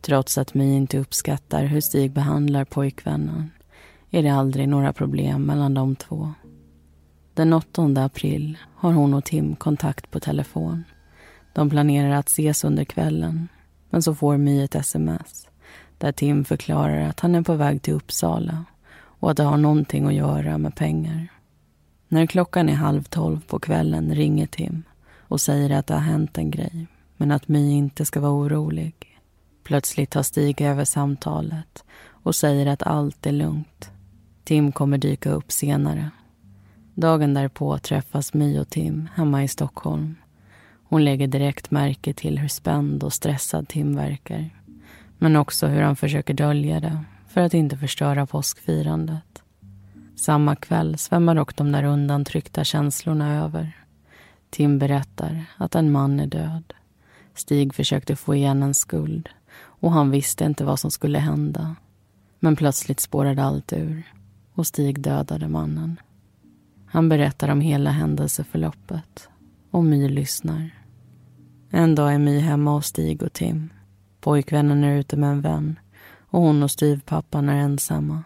Trots 0.00 0.38
att 0.38 0.54
My 0.54 0.74
inte 0.74 0.98
uppskattar 0.98 1.64
hur 1.64 1.80
Stig 1.80 2.12
behandlar 2.12 2.64
pojkvännen 2.64 3.50
är 4.11 4.22
det 4.22 4.28
aldrig 4.28 4.68
några 4.68 4.92
problem 4.92 5.42
mellan 5.42 5.74
de 5.74 5.96
två. 5.96 6.32
Den 7.34 7.52
8 7.52 7.82
april 7.96 8.59
har 8.74 8.92
hon 8.92 9.14
och 9.14 9.24
Tim 9.24 9.57
kontakt 9.57 10.11
på 10.11 10.20
telefon. 10.20 10.84
De 11.52 11.70
planerar 11.70 12.11
att 12.11 12.28
ses 12.28 12.64
under 12.64 12.84
kvällen. 12.84 13.48
Men 13.90 14.02
så 14.02 14.14
får 14.14 14.36
My 14.36 14.64
ett 14.64 14.74
sms 14.74 15.48
där 15.98 16.12
Tim 16.12 16.44
förklarar 16.44 17.00
att 17.00 17.20
han 17.20 17.34
är 17.34 17.42
på 17.42 17.54
väg 17.54 17.82
till 17.82 17.94
Uppsala 17.94 18.64
och 19.20 19.30
att 19.30 19.36
det 19.36 19.42
har 19.42 19.56
någonting 19.56 20.06
att 20.06 20.14
göra 20.14 20.58
med 20.58 20.74
pengar. 20.74 21.28
När 22.08 22.26
klockan 22.26 22.68
är 22.68 22.74
halv 22.74 23.02
tolv 23.02 23.40
på 23.46 23.58
kvällen 23.58 24.14
ringer 24.14 24.46
Tim 24.46 24.82
och 25.18 25.40
säger 25.40 25.70
att 25.70 25.86
det 25.86 25.94
har 25.94 26.00
hänt 26.00 26.38
en 26.38 26.50
grej 26.50 26.86
men 27.16 27.30
att 27.30 27.48
My 27.48 27.70
inte 27.70 28.04
ska 28.04 28.20
vara 28.20 28.32
orolig. 28.32 29.20
Plötsligt 29.64 30.10
tar 30.10 30.22
Stig 30.22 30.60
över 30.60 30.84
samtalet 30.84 31.84
och 32.08 32.34
säger 32.34 32.66
att 32.66 32.82
allt 32.82 33.26
är 33.26 33.32
lugnt. 33.32 33.90
Tim 34.44 34.72
kommer 34.72 34.98
dyka 34.98 35.30
upp 35.30 35.52
senare. 35.52 36.10
Dagen 36.94 37.34
därpå 37.34 37.78
träffas 37.78 38.34
My 38.34 38.58
och 38.58 38.68
Tim 38.68 39.08
hemma 39.14 39.44
i 39.44 39.48
Stockholm 39.48 40.14
hon 40.88 41.04
lägger 41.04 41.26
direkt 41.26 41.70
märke 41.70 42.12
till 42.12 42.38
hur 42.38 42.48
spänd 42.48 43.02
och 43.02 43.12
stressad 43.12 43.68
Tim 43.68 43.96
verkar. 43.96 44.50
Men 45.18 45.36
också 45.36 45.66
hur 45.66 45.82
han 45.82 45.96
försöker 45.96 46.34
dölja 46.34 46.80
det 46.80 47.04
för 47.37 47.41
att 47.41 47.55
inte 47.55 47.76
förstöra 47.76 48.26
påskfirandet. 48.26 49.43
Samma 50.14 50.57
kväll 50.57 50.99
svämmar 50.99 51.34
dock 51.34 51.57
de 51.57 51.72
där 51.72 51.84
undantryckta 51.84 52.64
känslorna 52.64 53.45
över. 53.45 53.84
Tim 54.51 54.78
berättar 54.78 55.45
att 55.57 55.74
en 55.74 55.93
man 55.93 56.20
är 56.20 56.26
död. 56.26 56.72
Stig 57.34 57.74
försökte 57.74 58.16
få 58.16 58.34
igen 58.34 58.62
en 58.62 58.74
skuld 58.74 59.28
och 59.57 59.93
han 59.93 60.11
visste 60.11 60.45
inte 60.45 60.64
vad 60.64 60.80
som 60.80 60.91
skulle 60.91 61.18
hända. 61.18 61.76
Men 62.41 62.57
plötsligt 62.57 63.01
spårade 63.01 63.45
allt 63.45 63.72
ur 63.72 64.03
och 64.55 64.66
Stig 64.66 65.01
dödade 65.01 65.49
mannen. 65.49 66.01
Han 66.87 67.09
berättar 67.09 67.49
om 67.49 67.61
hela 67.61 67.91
händelseförloppet 67.91 69.28
och 69.70 69.84
My 69.84 70.09
lyssnar. 70.09 70.70
En 71.70 71.95
dag 71.95 72.14
är 72.14 72.18
My 72.18 72.39
hemma 72.39 72.70
hos 72.70 72.87
Stig 72.87 73.22
och 73.22 73.32
Tim. 73.32 73.72
Pojkvännen 74.20 74.84
är 74.84 74.97
ute 74.97 75.16
med 75.16 75.30
en 75.30 75.41
vän 75.41 75.78
och 76.29 76.41
hon 76.41 76.62
och 76.62 76.70
styvpappan 76.70 77.49
är 77.49 77.57
ensamma. 77.57 78.22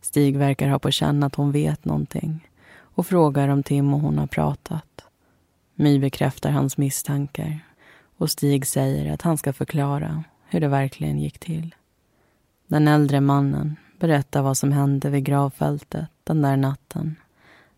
Stig 0.00 0.36
verkar 0.36 0.68
ha 0.68 0.78
på 0.78 0.90
känn 0.90 1.22
att 1.22 1.34
hon 1.34 1.52
vet 1.52 1.84
någonting 1.84 2.48
och 2.78 3.06
frågar 3.06 3.48
om 3.48 3.62
Tim 3.62 3.94
och 3.94 4.00
hon 4.00 4.18
har 4.18 4.26
pratat. 4.26 5.04
My 5.74 5.98
bekräftar 5.98 6.50
hans 6.50 6.76
misstankar 6.76 7.60
och 8.16 8.30
Stig 8.30 8.66
säger 8.66 9.12
att 9.12 9.22
han 9.22 9.38
ska 9.38 9.52
förklara 9.52 10.24
hur 10.48 10.60
det 10.60 10.68
verkligen 10.68 11.18
gick 11.18 11.38
till. 11.38 11.74
Den 12.66 12.88
äldre 12.88 13.20
mannen 13.20 13.76
berättar 13.98 14.42
vad 14.42 14.56
som 14.56 14.72
hände 14.72 15.10
vid 15.10 15.24
gravfältet 15.24 16.08
den 16.24 16.42
där 16.42 16.56
natten. 16.56 17.16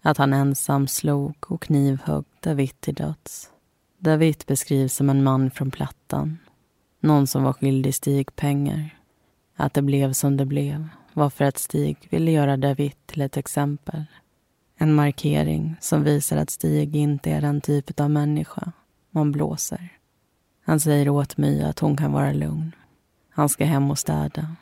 Att 0.03 0.19
han 0.19 0.33
ensam 0.33 0.89
slog 0.89 1.35
och 1.47 1.63
knivhögg 1.63 2.25
David 2.41 2.81
till 2.81 2.95
döds. 2.95 3.51
David 3.99 4.45
beskrivs 4.47 4.95
som 4.95 5.11
en 5.11 5.25
man 5.25 5.51
från 5.51 5.71
Plattan. 5.71 6.39
Någon 7.01 7.27
som 7.27 7.43
var 7.43 7.53
skyldig 7.53 7.95
Stig 7.95 8.37
pengar. 8.37 8.96
Att 9.57 9.75
det 9.75 9.83
blev 9.83 10.13
som 10.13 10.37
det 10.37 10.47
blev 10.47 10.89
var 11.13 11.31
för 11.31 11.45
att 11.45 11.59
Stig 11.59 12.09
ville 12.11 12.31
göra 12.31 12.57
David 12.57 12.93
till 13.07 13.23
ett 13.23 13.37
exempel. 13.37 14.05
En 14.79 14.95
markering 14.95 15.77
som 15.81 16.05
visar 16.05 16.37
att 16.37 16.51
Stig 16.51 16.97
inte 16.97 17.31
är 17.31 17.41
den 17.41 17.61
typ 17.61 18.01
av 18.01 18.11
människa 18.11 18.73
man 19.11 19.33
blåser. 19.33 19.93
Han 20.65 20.81
säger 20.81 21.09
åt 21.09 21.37
My 21.37 21.63
att 21.63 21.79
hon 21.79 21.97
kan 21.97 22.13
vara 22.13 22.33
lugn. 22.33 22.75
Han 23.31 23.49
ska 23.49 23.65
hem 23.65 23.91
och 23.91 23.99
städa, 23.99 24.57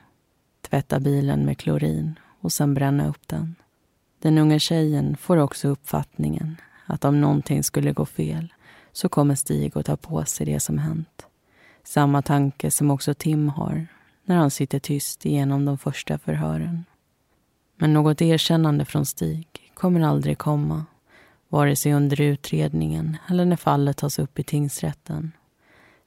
tvätta 0.61 1.01
bilen 1.01 1.45
med 1.45 1.59
klorin 1.59 2.19
och 2.41 2.53
sen 2.53 2.75
bränna 2.75 3.09
upp 3.09 3.29
den. 3.29 3.55
Den 4.19 4.39
unga 4.39 4.59
tjejen 4.59 5.17
får 5.17 5.37
också 5.37 5.69
uppfattningen 5.69 6.57
att 6.87 7.05
om 7.05 7.21
någonting 7.21 7.63
skulle 7.63 7.93
gå 7.93 8.07
fel 8.07 8.53
så 8.93 9.09
kommer 9.09 9.35
Stig 9.35 9.79
att 9.79 9.87
ta 9.87 9.97
på 9.97 10.25
sig 10.25 10.47
det 10.47 10.61
som 10.61 10.79
hänt. 10.79 11.27
Samma 11.85 12.23
tanke 12.23 12.71
som 12.71 12.91
också 12.91 13.15
Tim 13.15 13.49
har 13.49 13.87
när 14.25 14.37
han 14.37 14.51
sitter 14.51 14.79
tyst 14.79 15.27
igenom 15.27 15.65
de 15.65 15.79
första 15.79 16.19
förhören. 16.19 16.85
Men 17.77 17.93
något 17.93 18.23
erkännande 18.23 18.85
från 18.85 19.07
Stig 19.07 19.49
kommer 19.75 20.01
aldrig 20.01 20.39
komma 20.39 20.85
vare 21.49 21.77
sig 21.77 21.93
under 21.93 22.21
utredningen 22.21 23.17
eller 23.31 23.45
när 23.45 23.57
fallet 23.57 23.97
tas 23.97 24.19
upp 24.19 24.39
i 24.39 24.43
tingsrätten. 24.43 25.33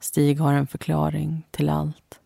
Stig 0.00 0.40
har 0.40 0.52
en 0.52 0.66
förklaring 0.66 1.46
till 1.50 1.68
allt. 1.68 2.20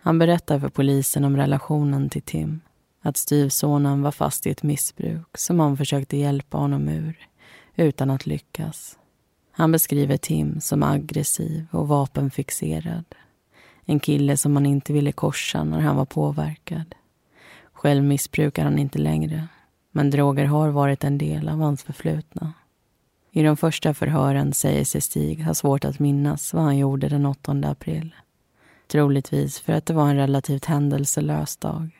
Han 0.00 0.18
berättar 0.18 0.60
för 0.60 0.68
polisen 0.68 1.24
om 1.24 1.36
relationen 1.36 2.10
till 2.10 2.22
Tim. 2.22 2.60
Att 3.02 3.16
styvsonen 3.16 4.02
var 4.02 4.10
fast 4.10 4.46
i 4.46 4.50
ett 4.50 4.62
missbruk 4.62 5.38
som 5.38 5.60
han 5.60 5.76
försökte 5.76 6.16
hjälpa 6.16 6.58
honom 6.58 6.88
ur 6.88 7.28
utan 7.76 8.10
att 8.10 8.26
lyckas. 8.26 8.98
Han 9.50 9.72
beskriver 9.72 10.16
Tim 10.16 10.60
som 10.60 10.82
aggressiv 10.82 11.66
och 11.70 11.88
vapenfixerad. 11.88 13.04
En 13.90 14.00
kille 14.00 14.36
som 14.36 14.52
man 14.52 14.66
inte 14.66 14.92
ville 14.92 15.12
korsa 15.12 15.64
när 15.64 15.80
han 15.80 15.96
var 15.96 16.04
påverkad. 16.04 16.94
Själv 17.72 18.04
missbrukar 18.04 18.64
han 18.64 18.78
inte 18.78 18.98
längre 18.98 19.48
men 19.98 20.10
droger 20.10 20.44
har 20.44 20.68
varit 20.68 21.04
en 21.04 21.18
del 21.18 21.48
av 21.48 21.60
hans 21.60 21.82
förflutna. 21.82 22.52
I 23.30 23.42
de 23.42 23.56
första 23.56 23.94
förhören 23.94 24.52
säger 24.52 24.84
sig 24.84 25.00
Stig 25.00 25.44
ha 25.44 25.54
svårt 25.54 25.84
att 25.84 25.98
minnas 25.98 26.54
vad 26.54 26.62
han 26.62 26.78
gjorde 26.78 27.08
den 27.08 27.26
8 27.26 27.52
april. 27.64 28.14
Troligtvis 28.86 29.60
för 29.60 29.72
att 29.72 29.86
det 29.86 29.94
var 29.94 30.08
en 30.08 30.16
relativt 30.16 30.64
händelselös 30.64 31.56
dag. 31.56 31.90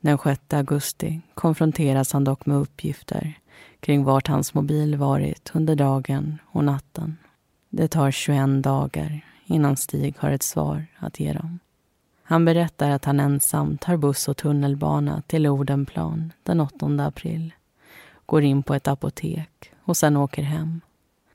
Den 0.00 0.18
6 0.18 0.40
augusti 0.52 1.20
konfronteras 1.34 2.12
han 2.12 2.24
dock 2.24 2.46
med 2.46 2.56
uppgifter 2.56 3.38
kring 3.80 4.04
vart 4.04 4.28
hans 4.28 4.54
mobil 4.54 4.96
varit 4.96 5.50
under 5.54 5.76
dagen 5.76 6.38
och 6.46 6.64
natten. 6.64 7.16
Det 7.70 7.88
tar 7.88 8.10
21 8.10 8.62
dagar 8.62 9.24
innan 9.50 9.76
Stig 9.76 10.14
har 10.18 10.30
ett 10.30 10.42
svar 10.42 10.86
att 10.98 11.20
ge 11.20 11.32
dem. 11.32 11.58
Han 12.22 12.44
berättar 12.44 12.90
att 12.90 13.04
han 13.04 13.20
ensam 13.20 13.78
tar 13.78 13.96
buss 13.96 14.28
och 14.28 14.36
tunnelbana 14.36 15.22
till 15.26 15.46
Odenplan 15.46 16.32
den 16.42 16.60
8 16.60 16.86
april. 16.86 17.54
Går 18.26 18.42
in 18.42 18.62
på 18.62 18.74
ett 18.74 18.88
apotek 18.88 19.72
och 19.84 19.96
sen 19.96 20.16
åker 20.16 20.42
hem. 20.42 20.80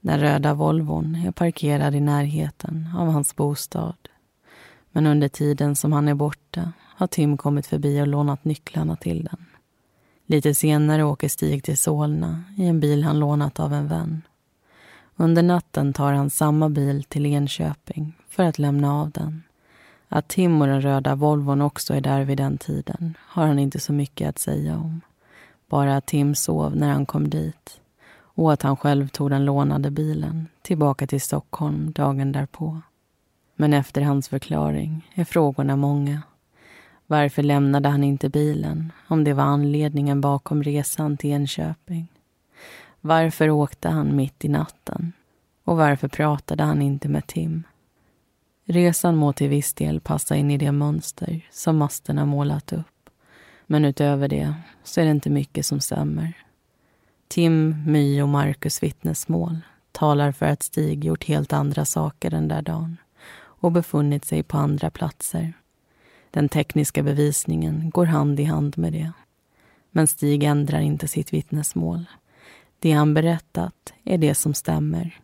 Den 0.01 0.20
röda 0.20 0.53
Volvon 0.53 1.16
är 1.16 1.32
parkerad 1.32 1.95
i 1.95 1.99
närheten 1.99 2.89
av 2.97 3.07
hans 3.07 3.36
bostad. 3.36 4.09
Men 4.91 5.07
under 5.07 5.28
tiden 5.28 5.76
som 5.76 5.93
han 5.93 6.07
är 6.07 6.16
borta 6.16 6.72
har 6.82 7.07
Tim 7.07 7.38
kommit 7.38 7.68
förbi 7.68 8.01
och 8.01 8.07
lånat 8.07 8.45
nycklarna 8.45 8.95
till 8.95 9.24
den. 9.24 9.45
Lite 10.26 10.55
senare 10.55 11.03
åker 11.03 11.30
Stig 11.30 11.63
till 11.63 11.78
Solna 11.78 12.43
i 12.57 12.66
en 12.66 12.80
bil 12.80 13.03
han 13.03 13.20
lånat 13.20 13.59
av 13.59 13.74
en 13.74 13.88
vän. 13.88 14.22
Under 15.16 15.43
natten 15.43 15.93
tar 15.93 16.13
han 16.13 16.30
samma 16.30 16.70
bil 16.70 17.03
till 17.03 17.26
Enköping 17.26 18.13
för 18.30 18.43
att 18.43 18.59
lämna 18.59 18.93
av 18.93 19.11
den. 19.11 19.43
Att 20.09 20.28
Tim 20.28 20.61
och 20.61 20.68
den 20.68 20.82
röda 20.82 21.16
Volvon 21.16 21.61
också 21.61 21.93
är 21.93 22.01
där 22.01 22.24
vid 22.24 22.38
den 22.38 22.57
tiden 22.57 23.18
har 23.22 23.47
han 23.47 23.59
inte 23.59 23.80
så 23.80 23.93
mycket 23.93 24.30
att 24.30 24.39
säga 24.39 24.76
om. 24.78 25.01
Bara 25.70 25.97
att 25.97 26.05
Tim 26.05 26.36
sov 26.36 26.76
när 26.76 26.91
han 26.91 27.05
kom 27.05 27.30
dit 27.30 27.82
och 28.18 28.53
att 28.53 28.61
han 28.61 28.78
själv 28.78 29.07
tog 29.07 29.30
den 29.30 29.45
lånade 29.45 29.91
bilen 29.91 30.47
tillbaka 30.61 31.07
till 31.07 31.22
Stockholm 31.22 31.91
dagen 31.91 32.32
därpå. 32.32 32.82
Men 33.55 33.74
efter 33.74 34.01
hans 34.01 34.30
förklaring 34.30 35.11
är 35.13 35.26
frågorna 35.26 35.76
många. 35.76 36.22
Varför 37.07 37.43
lämnade 37.43 37.89
han 37.89 38.03
inte 38.03 38.30
bilen 38.30 38.91
om 39.07 39.24
det 39.24 39.34
var 39.34 39.43
anledningen 39.43 40.22
bakom 40.22 40.63
resan 40.63 41.18
till 41.18 41.30
Enköping? 41.30 42.07
Varför 43.06 43.49
åkte 43.49 43.89
han 43.89 44.16
mitt 44.16 44.45
i 44.45 44.47
natten? 44.47 45.14
Och 45.64 45.78
varför 45.78 46.08
pratade 46.08 46.64
han 46.64 46.82
inte 46.82 47.10
med 47.10 47.28
Tim? 47.28 47.64
Resan 48.64 49.16
må 49.16 49.34
till 49.34 49.49
viss 49.49 49.74
del 49.74 49.99
passa 49.99 50.36
in 50.36 50.51
i 50.51 50.58
det 50.58 50.72
mönster 50.72 51.47
som 51.51 51.78
masterna 51.78 52.26
målat 52.26 52.74
upp. 52.74 53.10
Men 53.68 53.86
utöver 53.86 54.28
det 54.28 54.53
så 54.84 55.01
är 55.01 55.06
det 55.06 55.12
inte 55.12 55.30
mycket 55.30 55.66
som 55.66 55.80
stämmer. 55.80 56.34
Tim, 57.28 57.84
My 57.88 58.22
och 58.22 58.30
Marcus 58.30 58.84
vittnesmål 58.84 59.58
talar 59.91 60.32
för 60.32 60.45
att 60.45 60.64
Stig 60.64 61.06
gjort 61.06 61.24
helt 61.24 61.53
andra 61.53 61.86
saker 61.86 62.30
den 62.30 62.47
där 62.47 62.62
dagen 62.62 62.97
och 63.38 63.72
befunnit 63.72 64.26
sig 64.26 64.43
på 64.43 64.58
andra 64.58 64.89
platser. 64.89 65.53
Den 66.32 66.49
tekniska 66.49 67.03
bevisningen 67.03 67.89
går 67.89 68.06
hand 68.06 68.39
i 68.39 68.43
hand 68.43 68.78
med 68.78 68.93
det. 68.93 69.12
Men 69.91 70.08
Stig 70.08 70.43
ändrar 70.43 70.80
inte 70.80 71.08
sitt 71.08 71.34
vittnesmål. 71.34 72.06
Det 72.86 72.91
han 72.91 73.13
berättat 73.13 73.93
är 74.03 74.17
det 74.17 74.36
som 74.36 74.53
stämmer. 74.53 75.19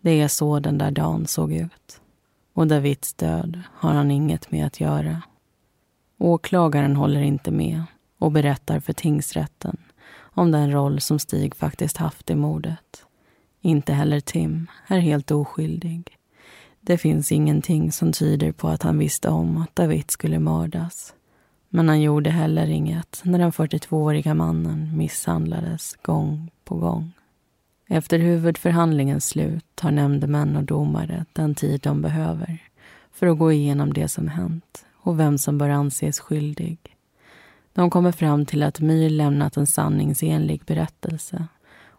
Det 0.00 0.20
är 0.20 0.28
så 0.28 0.60
den 0.60 0.78
där 0.78 0.90
dagen 0.90 1.26
såg 1.26 1.52
ut. 1.52 2.00
Och 2.54 2.66
Davids 2.66 3.14
död 3.14 3.60
har 3.72 3.92
han 3.92 4.10
inget 4.10 4.50
med 4.50 4.66
att 4.66 4.80
göra. 4.80 5.22
Åklagaren 6.18 6.96
håller 6.96 7.20
inte 7.20 7.50
med 7.50 7.82
och 8.18 8.32
berättar 8.32 8.80
för 8.80 8.92
tingsrätten 8.92 9.76
om 10.18 10.50
den 10.50 10.72
roll 10.72 11.00
som 11.00 11.18
Stig 11.18 11.54
faktiskt 11.54 11.96
haft 11.96 12.30
i 12.30 12.34
mordet. 12.34 13.04
Inte 13.60 13.92
heller 13.92 14.20
Tim 14.20 14.66
är 14.86 14.98
helt 14.98 15.30
oskyldig. 15.30 16.16
Det 16.80 16.98
finns 16.98 17.32
ingenting 17.32 17.92
som 17.92 18.12
tyder 18.12 18.52
på 18.52 18.68
att 18.68 18.82
han 18.82 18.98
visste 18.98 19.28
om 19.28 19.56
att 19.56 19.76
David 19.76 20.10
skulle 20.10 20.38
mördas. 20.38 21.14
Men 21.72 21.88
han 21.88 22.00
gjorde 22.00 22.30
heller 22.30 22.66
inget 22.66 23.20
när 23.24 23.38
den 23.38 23.52
42-åriga 23.52 24.34
mannen 24.34 24.96
misshandlades 24.96 25.96
gång 26.02 26.50
på 26.64 26.74
gång. 26.74 27.12
Efter 27.88 28.18
huvudförhandlingens 28.18 29.26
slut 29.26 29.64
tar 29.74 29.90
nämndemän 29.90 30.56
och 30.56 30.64
domare 30.64 31.24
den 31.32 31.54
tid 31.54 31.80
de 31.80 32.02
behöver 32.02 32.58
för 33.12 33.26
att 33.26 33.38
gå 33.38 33.52
igenom 33.52 33.92
det 33.92 34.08
som 34.08 34.28
hänt 34.28 34.84
och 34.96 35.20
vem 35.20 35.38
som 35.38 35.58
bör 35.58 35.68
anses 35.68 36.20
skyldig. 36.20 36.78
De 37.72 37.90
kommer 37.90 38.12
fram 38.12 38.46
till 38.46 38.62
att 38.62 38.80
My 38.80 39.08
lämnat 39.08 39.56
en 39.56 39.66
sanningsenlig 39.66 40.64
berättelse 40.64 41.46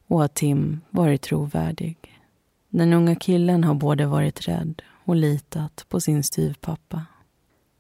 och 0.08 0.24
att 0.24 0.34
Tim 0.34 0.82
varit 0.90 1.22
trovärdig. 1.22 1.98
Den 2.70 2.94
unga 2.94 3.16
killen 3.16 3.64
har 3.64 3.74
både 3.74 4.06
varit 4.06 4.48
rädd 4.48 4.82
och 5.06 5.16
litat 5.16 5.86
på 5.90 6.00
sin 6.00 6.24
styvpappa. 6.24 7.06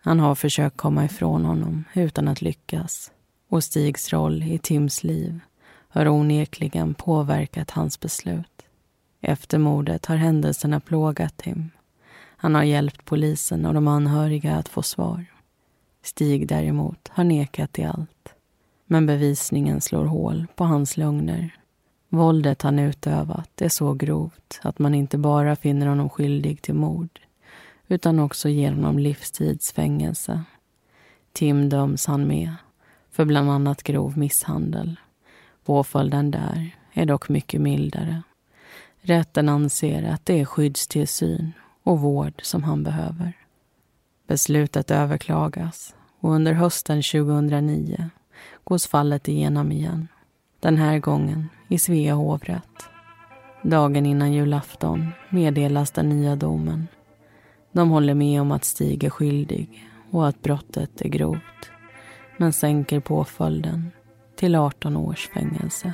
Han 0.03 0.19
har 0.19 0.35
försökt 0.35 0.77
komma 0.77 1.05
ifrån 1.05 1.45
honom 1.45 1.83
utan 1.93 2.27
att 2.27 2.41
lyckas 2.41 3.11
och 3.49 3.63
Stigs 3.63 4.13
roll 4.13 4.43
i 4.43 4.57
Tims 4.57 5.03
liv 5.03 5.39
har 5.89 6.07
onekligen 6.07 6.93
påverkat 6.93 7.71
hans 7.71 7.99
beslut. 7.99 8.65
Efter 9.21 9.57
mordet 9.57 10.05
har 10.05 10.15
händelserna 10.15 10.79
plågat 10.79 11.37
Tim. 11.37 11.69
Han 12.37 12.55
har 12.55 12.63
hjälpt 12.63 13.05
polisen 13.05 13.65
och 13.65 13.73
de 13.73 13.87
anhöriga 13.87 14.55
att 14.55 14.69
få 14.69 14.81
svar. 14.81 15.25
Stig 16.03 16.47
däremot 16.47 17.07
har 17.07 17.23
nekat 17.23 17.73
till 17.73 17.87
allt. 17.87 18.33
Men 18.85 19.05
bevisningen 19.05 19.81
slår 19.81 20.05
hål 20.05 20.47
på 20.55 20.63
hans 20.63 20.97
lögner. 20.97 21.55
Våldet 22.09 22.61
han 22.61 22.79
utövat 22.79 23.61
är 23.61 23.69
så 23.69 23.93
grovt 23.93 24.59
att 24.61 24.79
man 24.79 24.93
inte 24.95 25.17
bara 25.17 25.55
finner 25.55 25.87
honom 25.87 26.09
skyldig 26.09 26.61
till 26.61 26.75
mord 26.75 27.19
utan 27.91 28.19
också 28.19 28.49
ger 28.49 28.71
honom 28.71 28.99
livstidsfängelse. 28.99 30.43
Tim 31.33 31.69
döms 31.69 32.05
han 32.05 32.27
med 32.27 32.55
för 33.11 33.25
bland 33.25 33.51
annat 33.51 33.83
grov 33.83 34.17
misshandel. 34.17 34.99
Påföljden 35.65 36.31
där 36.31 36.75
är 36.93 37.05
dock 37.05 37.29
mycket 37.29 37.61
mildare. 37.61 38.21
Rätten 39.01 39.49
anser 39.49 40.03
att 40.03 40.25
det 40.25 40.39
är 40.39 40.45
skyddstillsyn 40.45 41.51
och 41.83 41.99
vård 41.99 42.33
som 42.41 42.63
han 42.63 42.83
behöver. 42.83 43.33
Beslutet 44.27 44.91
överklagas 44.91 45.95
och 46.19 46.31
under 46.31 46.53
hösten 46.53 47.01
2009 47.01 48.09
gås 48.63 48.87
fallet 48.87 49.27
igenom 49.27 49.71
igen. 49.71 50.07
Den 50.59 50.77
här 50.77 50.99
gången 50.99 51.49
i 51.67 51.79
Svea 51.79 52.13
hovrätt. 52.13 52.89
Dagen 53.63 54.05
innan 54.05 54.33
julafton 54.33 55.07
meddelas 55.29 55.91
den 55.91 56.09
nya 56.09 56.35
domen. 56.35 56.87
De 57.71 57.89
håller 57.89 58.13
med 58.13 58.41
om 58.41 58.51
att 58.51 58.65
Stig 58.65 59.03
är 59.03 59.09
skyldig 59.09 59.83
och 60.11 60.27
att 60.27 60.41
brottet 60.41 61.01
är 61.01 61.09
grovt 61.09 61.71
men 62.37 62.53
sänker 62.53 62.99
påföljden 62.99 63.91
till 64.35 64.55
18 64.55 64.97
års 64.97 65.29
fängelse. 65.29 65.93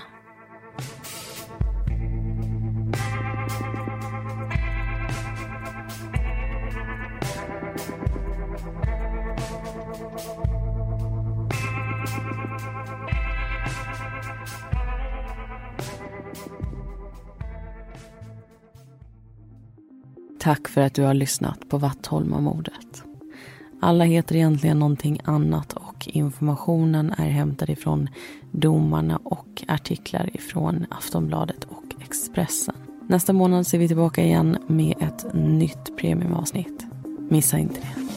Tack 20.48 20.68
för 20.68 20.82
att 20.82 20.94
du 20.94 21.04
har 21.04 21.14
lyssnat 21.14 21.70
på 21.70 21.78
Vattholmamordet. 21.78 23.04
Alla 23.80 24.04
heter 24.04 24.36
egentligen 24.36 24.80
någonting 24.80 25.20
annat 25.24 25.74
och 25.74 26.08
informationen 26.08 27.14
är 27.18 27.30
hämtad 27.30 27.70
ifrån 27.70 28.10
domarna 28.52 29.20
och 29.24 29.64
artiklar 29.68 30.30
ifrån 30.34 30.86
Aftonbladet 30.90 31.64
och 31.64 31.84
Expressen. 32.02 32.76
Nästa 33.08 33.34
månad 33.34 33.68
ser 33.68 33.80
vi 33.80 33.88
tillbaka 33.88 34.24
igen 34.24 34.58
med 34.68 34.96
ett 35.00 35.34
nytt 35.34 35.98
premiumavsnitt. 35.98 36.86
Missa 37.30 37.58
inte 37.58 37.82
det. 37.82 38.08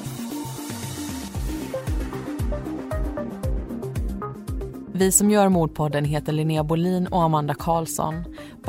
Vi 4.92 5.12
som 5.12 5.30
gör 5.30 5.48
Mordpodden 5.48 6.04
heter 6.04 6.32
Linnea 6.32 6.64
Bolin 6.64 7.06
och 7.06 7.22
Amanda 7.22 7.54
Karlsson. 7.54 8.24